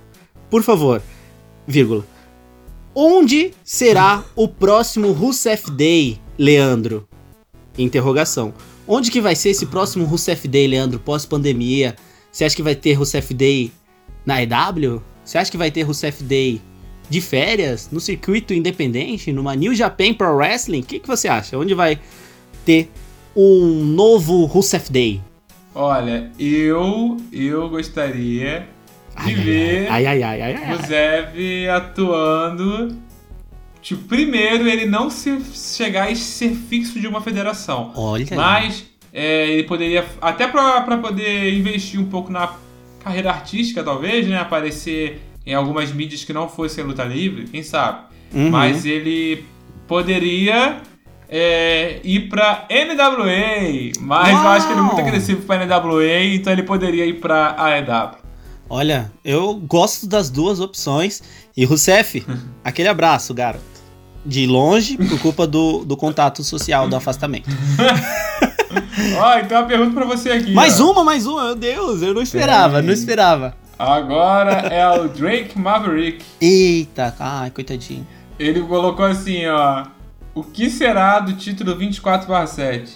Por 0.50 0.64
favor, 0.64 1.02
vírgula. 1.68 2.06
Onde 2.94 3.54
será 3.64 4.24
o 4.36 4.48
próximo 4.48 5.12
Rousseff 5.12 5.72
Day, 5.72 6.20
Leandro? 6.38 7.08
Interrogação. 7.78 8.54
Onde 8.94 9.10
que 9.10 9.22
vai 9.22 9.38
ser 9.38 9.52
esse 9.52 9.68
próximo 9.68 10.04
Rousseff 10.04 10.46
Day, 10.50 10.68
Leandro, 10.68 11.00
pós-pandemia? 11.00 11.96
Você 12.30 12.44
acha 12.44 12.54
que 12.54 12.62
vai 12.62 12.76
ter 12.76 12.92
Rousseff 12.92 13.34
Day 13.34 13.72
na 14.26 14.44
EW? 14.44 15.02
Você 15.24 15.38
acha 15.38 15.50
que 15.50 15.56
vai 15.56 15.72
ter 15.72 15.84
Rousseff 15.84 16.22
Day 16.22 16.62
de 17.10 17.22
férias, 17.22 17.88
no 17.90 18.02
circuito 18.02 18.54
independente, 18.54 19.32
numa 19.32 19.56
New 19.56 19.74
Japan 19.74 20.14
Pro 20.14 20.36
Wrestling? 20.36 20.82
O 20.82 20.84
que, 20.84 21.00
que 21.00 21.08
você 21.08 21.30
acha? 21.30 21.58
Onde 21.58 21.74
vai 21.74 22.02
ter 22.66 22.92
um 23.34 23.82
novo 23.82 24.44
Rousseff 24.44 24.92
Day? 24.92 25.22
Olha, 25.74 26.30
eu 26.38 27.16
eu 27.32 27.70
gostaria 27.70 28.60
de 28.60 28.66
ai, 29.16 29.36
ver 29.36 29.88
ai, 29.88 30.06
ai, 30.06 30.22
ai, 30.22 30.42
ai, 30.42 30.54
ai, 30.54 30.76
o 30.76 30.86
Zev 30.86 31.70
atuando. 31.74 32.98
Tipo, 33.82 34.04
primeiro 34.04 34.68
ele 34.68 34.86
não 34.86 35.10
se 35.10 35.42
chegar 35.54 36.12
e 36.12 36.16
ser 36.16 36.54
fixo 36.54 37.00
de 37.00 37.08
uma 37.08 37.22
federação. 37.22 37.92
Olha. 37.96 38.26
Mas 38.36 38.86
é, 39.12 39.50
ele 39.50 39.64
poderia, 39.64 40.06
até 40.22 40.48
pra, 40.48 40.82
pra 40.82 40.98
poder 40.98 41.54
investir 41.54 42.00
um 42.00 42.06
pouco 42.06 42.32
na 42.32 42.54
carreira 43.04 43.32
artística, 43.32 43.84
talvez, 43.84 44.28
né? 44.28 44.38
Aparecer 44.38 45.22
em 45.46 45.54
algumas 45.54 45.92
mídias 45.92 46.24
que 46.24 46.32
não 46.32 46.48
fossem 46.48 46.84
luta 46.84 47.04
livre, 47.04 47.48
quem 47.48 47.64
sabe. 47.64 48.04
Uhum. 48.34 48.50
Mas 48.50 48.86
ele 48.86 49.44
poderia 49.88 50.78
é, 51.28 52.00
ir 52.04 52.30
pra 52.30 52.68
NWA, 52.70 53.92
mas 54.00 54.34
Uau. 54.34 54.44
eu 54.44 54.50
acho 54.50 54.68
que 54.68 54.74
ele 54.74 54.80
é 54.80 54.84
muito 54.84 55.02
agressivo 55.02 55.42
pra 55.42 55.66
NWA, 55.66 56.24
então 56.36 56.54
ele 56.54 56.64
poderia 56.64 57.06
ir 57.06 57.20
pra 57.20 57.56
AEW. 57.58 58.22
Olha, 58.70 59.12
eu 59.26 59.56
gosto 59.56 60.08
das 60.08 60.30
duas 60.30 60.62
opções. 60.62 61.22
E 61.58 61.66
Rousseff, 61.66 62.26
aquele 62.64 62.88
abraço, 62.88 63.34
garoto. 63.34 63.71
De 64.26 64.46
longe, 64.46 64.98
por 64.98 65.20
culpa 65.20 65.48
do, 65.48 65.84
do 65.84 65.98
contato 65.98 66.44
social, 66.44 66.88
do 66.88 66.96
afastamento. 66.96 67.50
Ó, 69.18 69.38
então 69.40 69.62
uma 69.62 69.68
pergunta 69.68 69.94
pra 69.94 70.06
você 70.06 70.32
aqui. 70.32 70.54
Mais 70.54 70.80
ó. 70.80 70.92
uma, 70.92 71.04
mais 71.04 71.26
uma, 71.26 71.46
meu 71.46 71.56
Deus, 71.56 72.02
eu 72.02 72.14
não 72.14 72.22
esperava, 72.22 72.82
não 72.82 72.94
esperava. 72.94 73.56
Agora 73.80 74.68
é 74.68 74.88
o 74.88 75.08
Drake 75.08 75.58
Maverick. 75.58 76.24
Eita, 76.40 77.16
ai, 77.20 77.50
coitadinho. 77.50 78.06
Ele 78.38 78.62
colocou 78.62 79.06
assim, 79.06 79.48
ó. 79.48 79.86
O 80.36 80.44
que 80.44 80.70
será 80.70 81.20
do 81.20 81.34
título 81.34 81.76
24 81.76 82.48
7? 82.48 82.94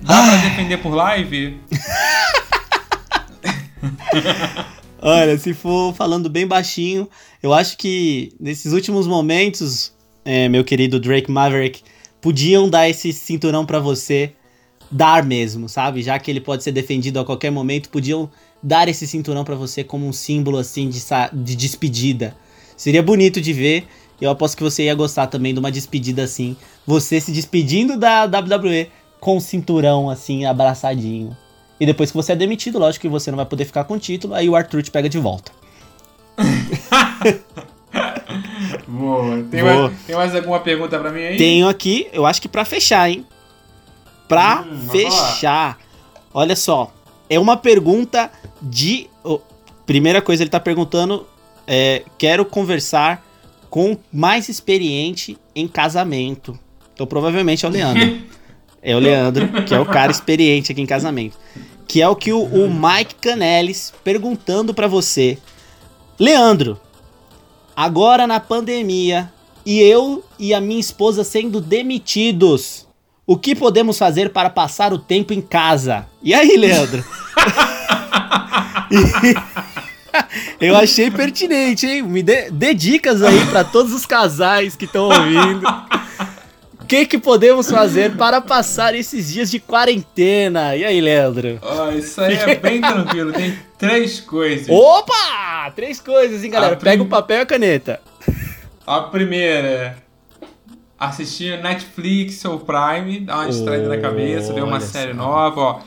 Dá 0.00 0.16
ai. 0.16 0.30
pra 0.30 0.48
defender 0.48 0.76
por 0.78 0.94
live? 0.94 1.60
Olha, 5.06 5.36
se 5.36 5.52
for 5.52 5.92
falando 5.92 6.30
bem 6.30 6.46
baixinho, 6.46 7.06
eu 7.42 7.52
acho 7.52 7.76
que 7.76 8.32
nesses 8.40 8.72
últimos 8.72 9.06
momentos, 9.06 9.92
é, 10.24 10.48
meu 10.48 10.64
querido 10.64 10.98
Drake 10.98 11.30
Maverick, 11.30 11.82
podiam 12.22 12.70
dar 12.70 12.88
esse 12.88 13.12
cinturão 13.12 13.66
para 13.66 13.78
você 13.78 14.32
dar 14.90 15.22
mesmo, 15.22 15.68
sabe? 15.68 16.00
Já 16.00 16.18
que 16.18 16.30
ele 16.30 16.40
pode 16.40 16.64
ser 16.64 16.72
defendido 16.72 17.20
a 17.20 17.24
qualquer 17.24 17.50
momento, 17.50 17.90
podiam 17.90 18.30
dar 18.62 18.88
esse 18.88 19.06
cinturão 19.06 19.44
para 19.44 19.54
você 19.54 19.84
como 19.84 20.08
um 20.08 20.12
símbolo 20.12 20.56
assim 20.56 20.88
de, 20.88 21.02
de 21.34 21.54
despedida. 21.54 22.34
Seria 22.74 23.02
bonito 23.02 23.42
de 23.42 23.52
ver. 23.52 23.86
Eu 24.18 24.30
aposto 24.30 24.56
que 24.56 24.62
você 24.62 24.84
ia 24.84 24.94
gostar 24.94 25.26
também 25.26 25.52
de 25.52 25.60
uma 25.60 25.70
despedida 25.70 26.22
assim, 26.22 26.56
você 26.86 27.20
se 27.20 27.30
despedindo 27.30 27.98
da 27.98 28.24
WWE 28.24 28.88
com 29.20 29.36
o 29.36 29.40
cinturão 29.40 30.08
assim 30.08 30.46
abraçadinho. 30.46 31.36
E 31.84 31.86
depois 31.86 32.10
que 32.10 32.16
você 32.16 32.32
é 32.32 32.34
demitido, 32.34 32.78
lógico 32.78 33.02
que 33.02 33.08
você 33.10 33.30
não 33.30 33.36
vai 33.36 33.44
poder 33.44 33.66
ficar 33.66 33.84
com 33.84 33.92
o 33.92 33.98
título, 33.98 34.32
aí 34.32 34.48
o 34.48 34.56
Arthur 34.56 34.82
te 34.82 34.90
pega 34.90 35.06
de 35.06 35.18
volta. 35.18 35.52
Boa. 38.88 39.44
Tem, 39.50 39.62
Boa. 39.62 39.88
Mais, 39.88 40.00
tem 40.06 40.16
mais 40.16 40.34
alguma 40.34 40.60
pergunta 40.60 40.98
para 40.98 41.12
mim 41.12 41.20
aí? 41.20 41.36
Tenho 41.36 41.68
aqui, 41.68 42.08
eu 42.10 42.24
acho 42.24 42.40
que 42.40 42.48
para 42.48 42.64
fechar, 42.64 43.10
hein? 43.10 43.26
Pra 44.26 44.64
hum, 44.66 44.88
fechar. 44.90 45.78
Olha 46.32 46.56
só, 46.56 46.90
é 47.28 47.38
uma 47.38 47.54
pergunta 47.54 48.32
de. 48.62 49.10
Oh, 49.22 49.40
primeira 49.84 50.22
coisa, 50.22 50.42
ele 50.42 50.48
tá 50.48 50.58
perguntando: 50.58 51.26
é, 51.66 52.02
quero 52.16 52.46
conversar 52.46 53.22
com 53.68 53.94
mais 54.10 54.48
experiente 54.48 55.36
em 55.54 55.68
casamento. 55.68 56.58
Então, 56.94 57.06
provavelmente 57.06 57.66
é 57.66 57.68
o 57.68 57.70
Leandro. 57.70 58.22
é 58.82 58.96
o 58.96 58.98
Leandro, 58.98 59.64
que 59.64 59.74
é 59.74 59.78
o 59.78 59.84
cara 59.84 60.10
experiente 60.10 60.72
aqui 60.72 60.80
em 60.80 60.86
casamento. 60.86 61.36
Que 61.86 62.02
é 62.02 62.08
o 62.08 62.16
que 62.16 62.32
o, 62.32 62.42
o 62.42 62.68
Mike 62.72 63.14
Canelis 63.16 63.92
perguntando 64.02 64.74
para 64.74 64.88
você. 64.88 65.38
Leandro, 66.18 66.80
agora 67.76 68.26
na 68.26 68.40
pandemia 68.40 69.32
e 69.66 69.80
eu 69.80 70.24
e 70.38 70.52
a 70.52 70.60
minha 70.60 70.80
esposa 70.80 71.24
sendo 71.24 71.58
demitidos, 71.60 72.86
o 73.26 73.36
que 73.36 73.54
podemos 73.54 73.96
fazer 73.96 74.30
para 74.30 74.50
passar 74.50 74.92
o 74.92 74.98
tempo 74.98 75.32
em 75.32 75.40
casa? 75.40 76.06
E 76.22 76.34
aí, 76.34 76.56
Leandro? 76.56 77.04
eu 80.60 80.76
achei 80.76 81.10
pertinente, 81.10 81.86
hein? 81.86 82.02
Me 82.02 82.22
dê, 82.22 82.50
dê 82.50 82.74
dicas 82.74 83.22
aí 83.22 83.46
para 83.46 83.64
todos 83.64 83.94
os 83.94 84.04
casais 84.04 84.76
que 84.76 84.84
estão 84.84 85.04
ouvindo. 85.04 85.66
O 86.84 86.86
que, 86.86 87.06
que 87.06 87.16
podemos 87.16 87.70
fazer 87.70 88.14
para 88.14 88.42
passar 88.42 88.94
esses 88.94 89.32
dias 89.32 89.50
de 89.50 89.58
quarentena? 89.58 90.76
E 90.76 90.84
aí, 90.84 91.00
Leandro? 91.00 91.58
Oh, 91.62 91.90
isso 91.90 92.20
aí 92.20 92.34
é 92.34 92.56
bem 92.56 92.78
tranquilo. 92.78 93.32
Tem 93.32 93.58
três 93.78 94.20
coisas. 94.20 94.68
Opa! 94.68 95.72
Três 95.74 95.98
coisas, 95.98 96.44
hein, 96.44 96.50
galera? 96.50 96.76
Prim... 96.76 96.90
Pega 96.90 97.02
o 97.02 97.06
papel 97.06 97.38
e 97.38 97.40
a 97.40 97.46
caneta. 97.46 98.02
A 98.86 99.00
primeira 99.00 99.66
é 99.66 99.96
assistir 101.00 101.58
Netflix 101.62 102.44
ou 102.44 102.60
Prime, 102.60 103.20
dar 103.20 103.38
uma 103.38 103.48
distraída 103.48 103.86
oh, 103.86 103.88
na 103.88 103.96
cabeça, 103.96 104.52
ver 104.52 104.62
uma 104.62 104.78
série 104.78 105.14
nova, 105.14 105.58
ó. 105.58 105.80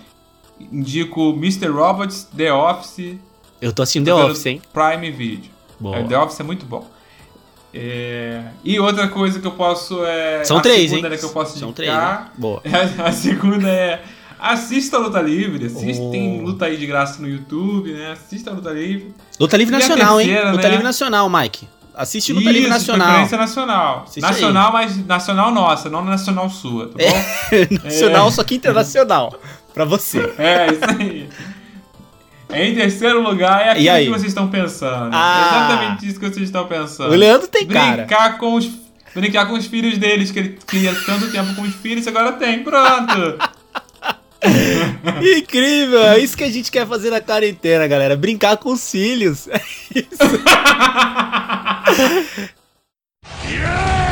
Indico 0.59 1.29
Mr. 1.29 1.67
Robots, 1.67 2.27
The 2.35 2.51
Office. 2.51 3.17
Eu 3.61 3.71
tô 3.71 3.83
assistindo 3.83 4.05
The 4.05 4.15
Office, 4.15 4.47
hein? 4.47 4.61
Prime 4.73 5.11
Video. 5.11 5.51
Boa. 5.79 5.97
É, 5.97 6.03
The 6.03 6.17
Office 6.17 6.39
é 6.39 6.43
muito 6.43 6.65
bom. 6.65 6.89
É... 7.73 8.43
E 8.63 8.79
outra 8.79 9.07
coisa 9.07 9.39
que 9.39 9.47
eu 9.47 9.51
posso 9.51 10.03
é. 10.05 10.43
São 10.43 10.57
a 10.57 10.61
três, 10.61 10.89
segunda, 10.89 11.07
hein? 11.07 11.11
Né, 11.11 11.17
que 11.17 11.25
eu 11.25 11.29
posso 11.29 11.59
São 11.59 11.73
três. 11.73 11.91
Né? 11.91 12.25
Boa. 12.37 12.61
A, 12.99 13.09
a 13.09 13.11
segunda 13.11 13.67
é. 13.69 14.01
Assista 14.39 14.97
a 14.97 14.99
Luta 14.99 15.19
Livre, 15.19 15.65
assista, 15.65 16.03
oh. 16.03 16.11
tem 16.11 16.41
luta 16.43 16.65
aí 16.65 16.77
de 16.77 16.85
graça 16.85 17.19
no 17.19 17.27
YouTube, 17.27 17.91
né? 17.91 18.11
Assista 18.11 18.51
a 18.51 18.53
Luta 18.53 18.69
Livre. 18.69 19.11
Luta 19.39 19.57
Livre 19.57 19.73
e 19.73 19.79
Nacional, 19.79 20.17
terceira, 20.17 20.45
hein? 20.45 20.51
Luta 20.51 20.63
né? 20.63 20.69
Livre 20.69 20.83
Nacional, 20.83 21.27
Mike. 21.27 21.67
Assiste 21.95 22.31
Luta 22.31 22.43
Isso, 22.43 22.53
Livre 22.53 22.69
Nacional. 22.69 23.07
Preferência 23.07 23.37
nacional. 23.37 24.03
Assiste 24.03 24.21
nacional, 24.21 24.67
aí. 24.67 24.85
mas 24.85 25.07
nacional 25.07 25.51
nossa, 25.51 25.89
não 25.89 26.05
nacional 26.05 26.47
sua, 26.51 26.89
tá 26.89 26.93
bom? 26.99 27.03
É, 27.03 27.67
nacional, 27.83 28.27
é. 28.27 28.31
só 28.31 28.43
que 28.43 28.53
internacional. 28.53 29.33
pra 29.73 29.83
você. 29.85 30.19
É, 30.37 30.67
isso 30.71 30.85
aí. 30.85 31.29
Em 32.49 32.73
terceiro 32.73 33.21
lugar 33.21 33.61
é 33.61 33.71
aquilo 33.71 34.13
que 34.13 34.19
vocês 34.19 34.31
estão 34.31 34.49
pensando. 34.49 35.09
Ah. 35.13 35.41
É 35.41 35.47
exatamente 35.47 36.07
isso 36.07 36.19
que 36.19 36.29
vocês 36.29 36.45
estão 36.45 36.65
pensando. 36.67 37.11
O 37.11 37.15
Leandro 37.15 37.47
tem 37.47 37.65
brincar 37.65 38.07
cara. 38.07 38.33
Com 38.33 38.55
os, 38.55 38.69
brincar 39.13 39.45
com 39.47 39.53
os 39.53 39.65
filhos 39.65 39.97
deles, 39.97 40.31
que 40.31 40.39
ele 40.39 40.57
queria 40.65 40.95
tanto 41.05 41.29
tempo 41.31 41.55
com 41.55 41.63
os 41.63 41.75
filhos, 41.75 42.07
agora 42.07 42.31
tem. 42.33 42.63
Pronto. 42.63 43.37
Incrível! 45.37 46.03
É 46.07 46.19
isso 46.19 46.37
que 46.37 46.43
a 46.43 46.51
gente 46.51 46.71
quer 46.71 46.87
fazer 46.87 47.09
na 47.09 47.19
quarentena, 47.19 47.87
galera. 47.87 48.15
Brincar 48.15 48.57
com 48.57 48.71
os 48.71 48.89
filhos. 48.89 49.47
É 49.93 49.99
isso. 49.99 50.07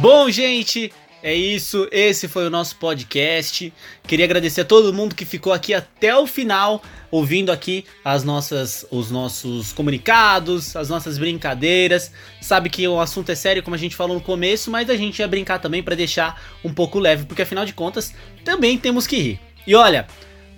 Bom, 0.00 0.30
gente, 0.30 0.92
é 1.24 1.34
isso. 1.34 1.88
Esse 1.90 2.28
foi 2.28 2.46
o 2.46 2.50
nosso 2.50 2.76
podcast. 2.76 3.72
Queria 4.06 4.24
agradecer 4.24 4.60
a 4.60 4.64
todo 4.64 4.94
mundo 4.94 5.12
que 5.12 5.24
ficou 5.24 5.52
aqui 5.52 5.74
até 5.74 6.16
o 6.16 6.24
final, 6.24 6.80
ouvindo 7.10 7.50
aqui 7.50 7.84
as 8.04 8.22
nossas, 8.22 8.86
os 8.92 9.10
nossos 9.10 9.72
comunicados, 9.72 10.76
as 10.76 10.88
nossas 10.88 11.18
brincadeiras. 11.18 12.12
Sabe 12.40 12.70
que 12.70 12.86
o 12.86 13.00
assunto 13.00 13.32
é 13.32 13.34
sério, 13.34 13.60
como 13.60 13.74
a 13.74 13.78
gente 13.78 13.96
falou 13.96 14.14
no 14.14 14.22
começo, 14.22 14.70
mas 14.70 14.88
a 14.88 14.96
gente 14.96 15.18
ia 15.18 15.26
brincar 15.26 15.58
também 15.58 15.82
para 15.82 15.96
deixar 15.96 16.40
um 16.64 16.72
pouco 16.72 17.00
leve, 17.00 17.26
porque 17.26 17.42
afinal 17.42 17.64
de 17.64 17.72
contas 17.72 18.14
também 18.44 18.78
temos 18.78 19.04
que 19.04 19.16
rir. 19.16 19.40
E 19.66 19.74
olha, 19.74 20.06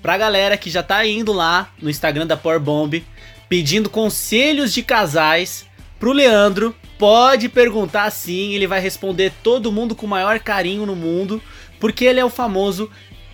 pra 0.03 0.19
galera 0.19 0.59
que 0.59 0.69
já 0.69 0.83
tá 0.83 1.07
indo 1.07 1.33
lá 1.33 1.73
no 1.81 1.89
Instagram 1.89 2.27
da 2.27 2.37
Power 2.37 2.61
Bomb 2.61 3.03
pedindo 3.49 3.89
conselhos 3.89 4.73
de 4.73 4.83
casais 4.83 5.65
pro 6.01 6.13
Leandro, 6.13 6.75
pode 6.99 7.49
perguntar 7.49 8.11
sim, 8.11 8.55
ele 8.55 8.67
vai 8.67 8.81
responder 8.81 9.33
todo 9.43 9.71
mundo 9.71 9.95
com 9.95 10.07
o 10.07 10.09
maior 10.09 10.41
carinho 10.41 10.87
no 10.87 10.97
mundo, 10.97 11.41
porque 11.79 12.07
ele 12.07 12.19
é 12.19 12.25
o 12.25 12.31
famoso 12.31 12.91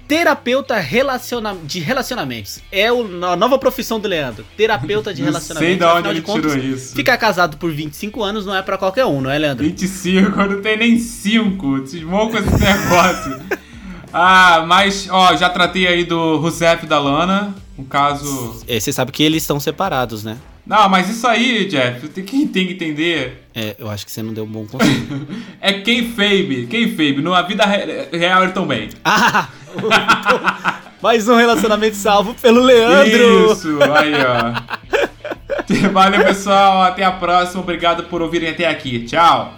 terapeuta 0.06 0.76
relaciona 0.76 1.56
de 1.64 1.80
relacionamentos. 1.80 2.60
É 2.70 2.92
o, 2.92 3.24
a 3.24 3.36
nova 3.36 3.58
profissão 3.58 3.98
do 3.98 4.08
Leandro, 4.08 4.44
terapeuta 4.56 5.14
de 5.14 5.22
relacionamentos. 5.22 5.68
Sei 5.68 5.76
de 5.76 5.84
onde 5.84 6.08
ele 6.08 6.22
contas, 6.22 6.52
tirou 6.52 6.66
isso. 6.66 6.94
Ficar 6.94 7.16
casado 7.16 7.56
por 7.56 7.72
25 7.72 8.22
anos 8.22 8.44
não 8.44 8.54
é 8.54 8.62
para 8.62 8.76
qualquer 8.76 9.04
um, 9.04 9.20
não 9.20 9.30
é, 9.30 9.38
Leandro? 9.38 9.64
25, 9.64 10.40
eu 10.40 10.50
não 10.50 10.62
tenho 10.62 10.78
nem 10.78 10.98
5. 10.98 11.86
Cismou 11.86 12.30
com 12.30 12.38
esse 12.38 12.50
negócio. 12.50 13.40
ah, 14.12 14.64
mas, 14.66 15.08
ó, 15.10 15.36
já 15.36 15.50
tratei 15.50 15.86
aí 15.86 16.04
do 16.04 16.36
Rousseff 16.36 16.84
e 16.84 16.88
da 16.88 16.98
Lana, 16.98 17.54
um 17.78 17.84
caso... 17.84 18.60
É, 18.68 18.78
você 18.78 18.92
sabe 18.92 19.12
que 19.12 19.22
eles 19.22 19.42
estão 19.42 19.58
separados, 19.58 20.22
né? 20.22 20.36
Não, 20.66 20.88
mas 20.88 21.08
isso 21.08 21.24
aí, 21.28 21.66
Jeff, 21.66 22.08
tem 22.08 22.24
que, 22.24 22.46
tem 22.46 22.66
que 22.66 22.72
entender. 22.72 23.46
É, 23.54 23.76
eu 23.78 23.88
acho 23.88 24.04
que 24.04 24.10
você 24.10 24.20
não 24.20 24.34
deu 24.34 24.42
um 24.42 24.48
bom 24.48 24.66
conselho. 24.66 25.28
é 25.60 25.74
quem 25.74 26.10
Fabe, 26.10 26.66
quem 26.68 26.90
Fabe. 26.90 27.22
Na 27.22 27.40
vida 27.42 27.64
real 28.12 28.42
ele 28.42 28.52
também. 28.52 28.88
Ah! 29.04 29.48
mais 31.00 31.28
um 31.28 31.36
relacionamento 31.36 31.94
salvo 31.94 32.34
pelo 32.34 32.60
Leandro. 32.60 33.52
Isso, 33.52 33.78
aí 33.80 34.12
ó. 34.14 34.86
Valeu, 35.92 36.24
pessoal. 36.24 36.82
Até 36.82 37.04
a 37.04 37.12
próxima. 37.12 37.60
Obrigado 37.60 38.04
por 38.04 38.20
ouvirem 38.20 38.50
até 38.50 38.66
aqui. 38.66 39.04
Tchau. 39.04 39.54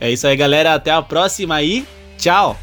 É 0.00 0.10
isso 0.10 0.26
aí, 0.28 0.36
galera. 0.36 0.74
Até 0.74 0.92
a 0.92 1.02
próxima 1.02 1.60
e 1.62 1.84
tchau. 2.18 2.56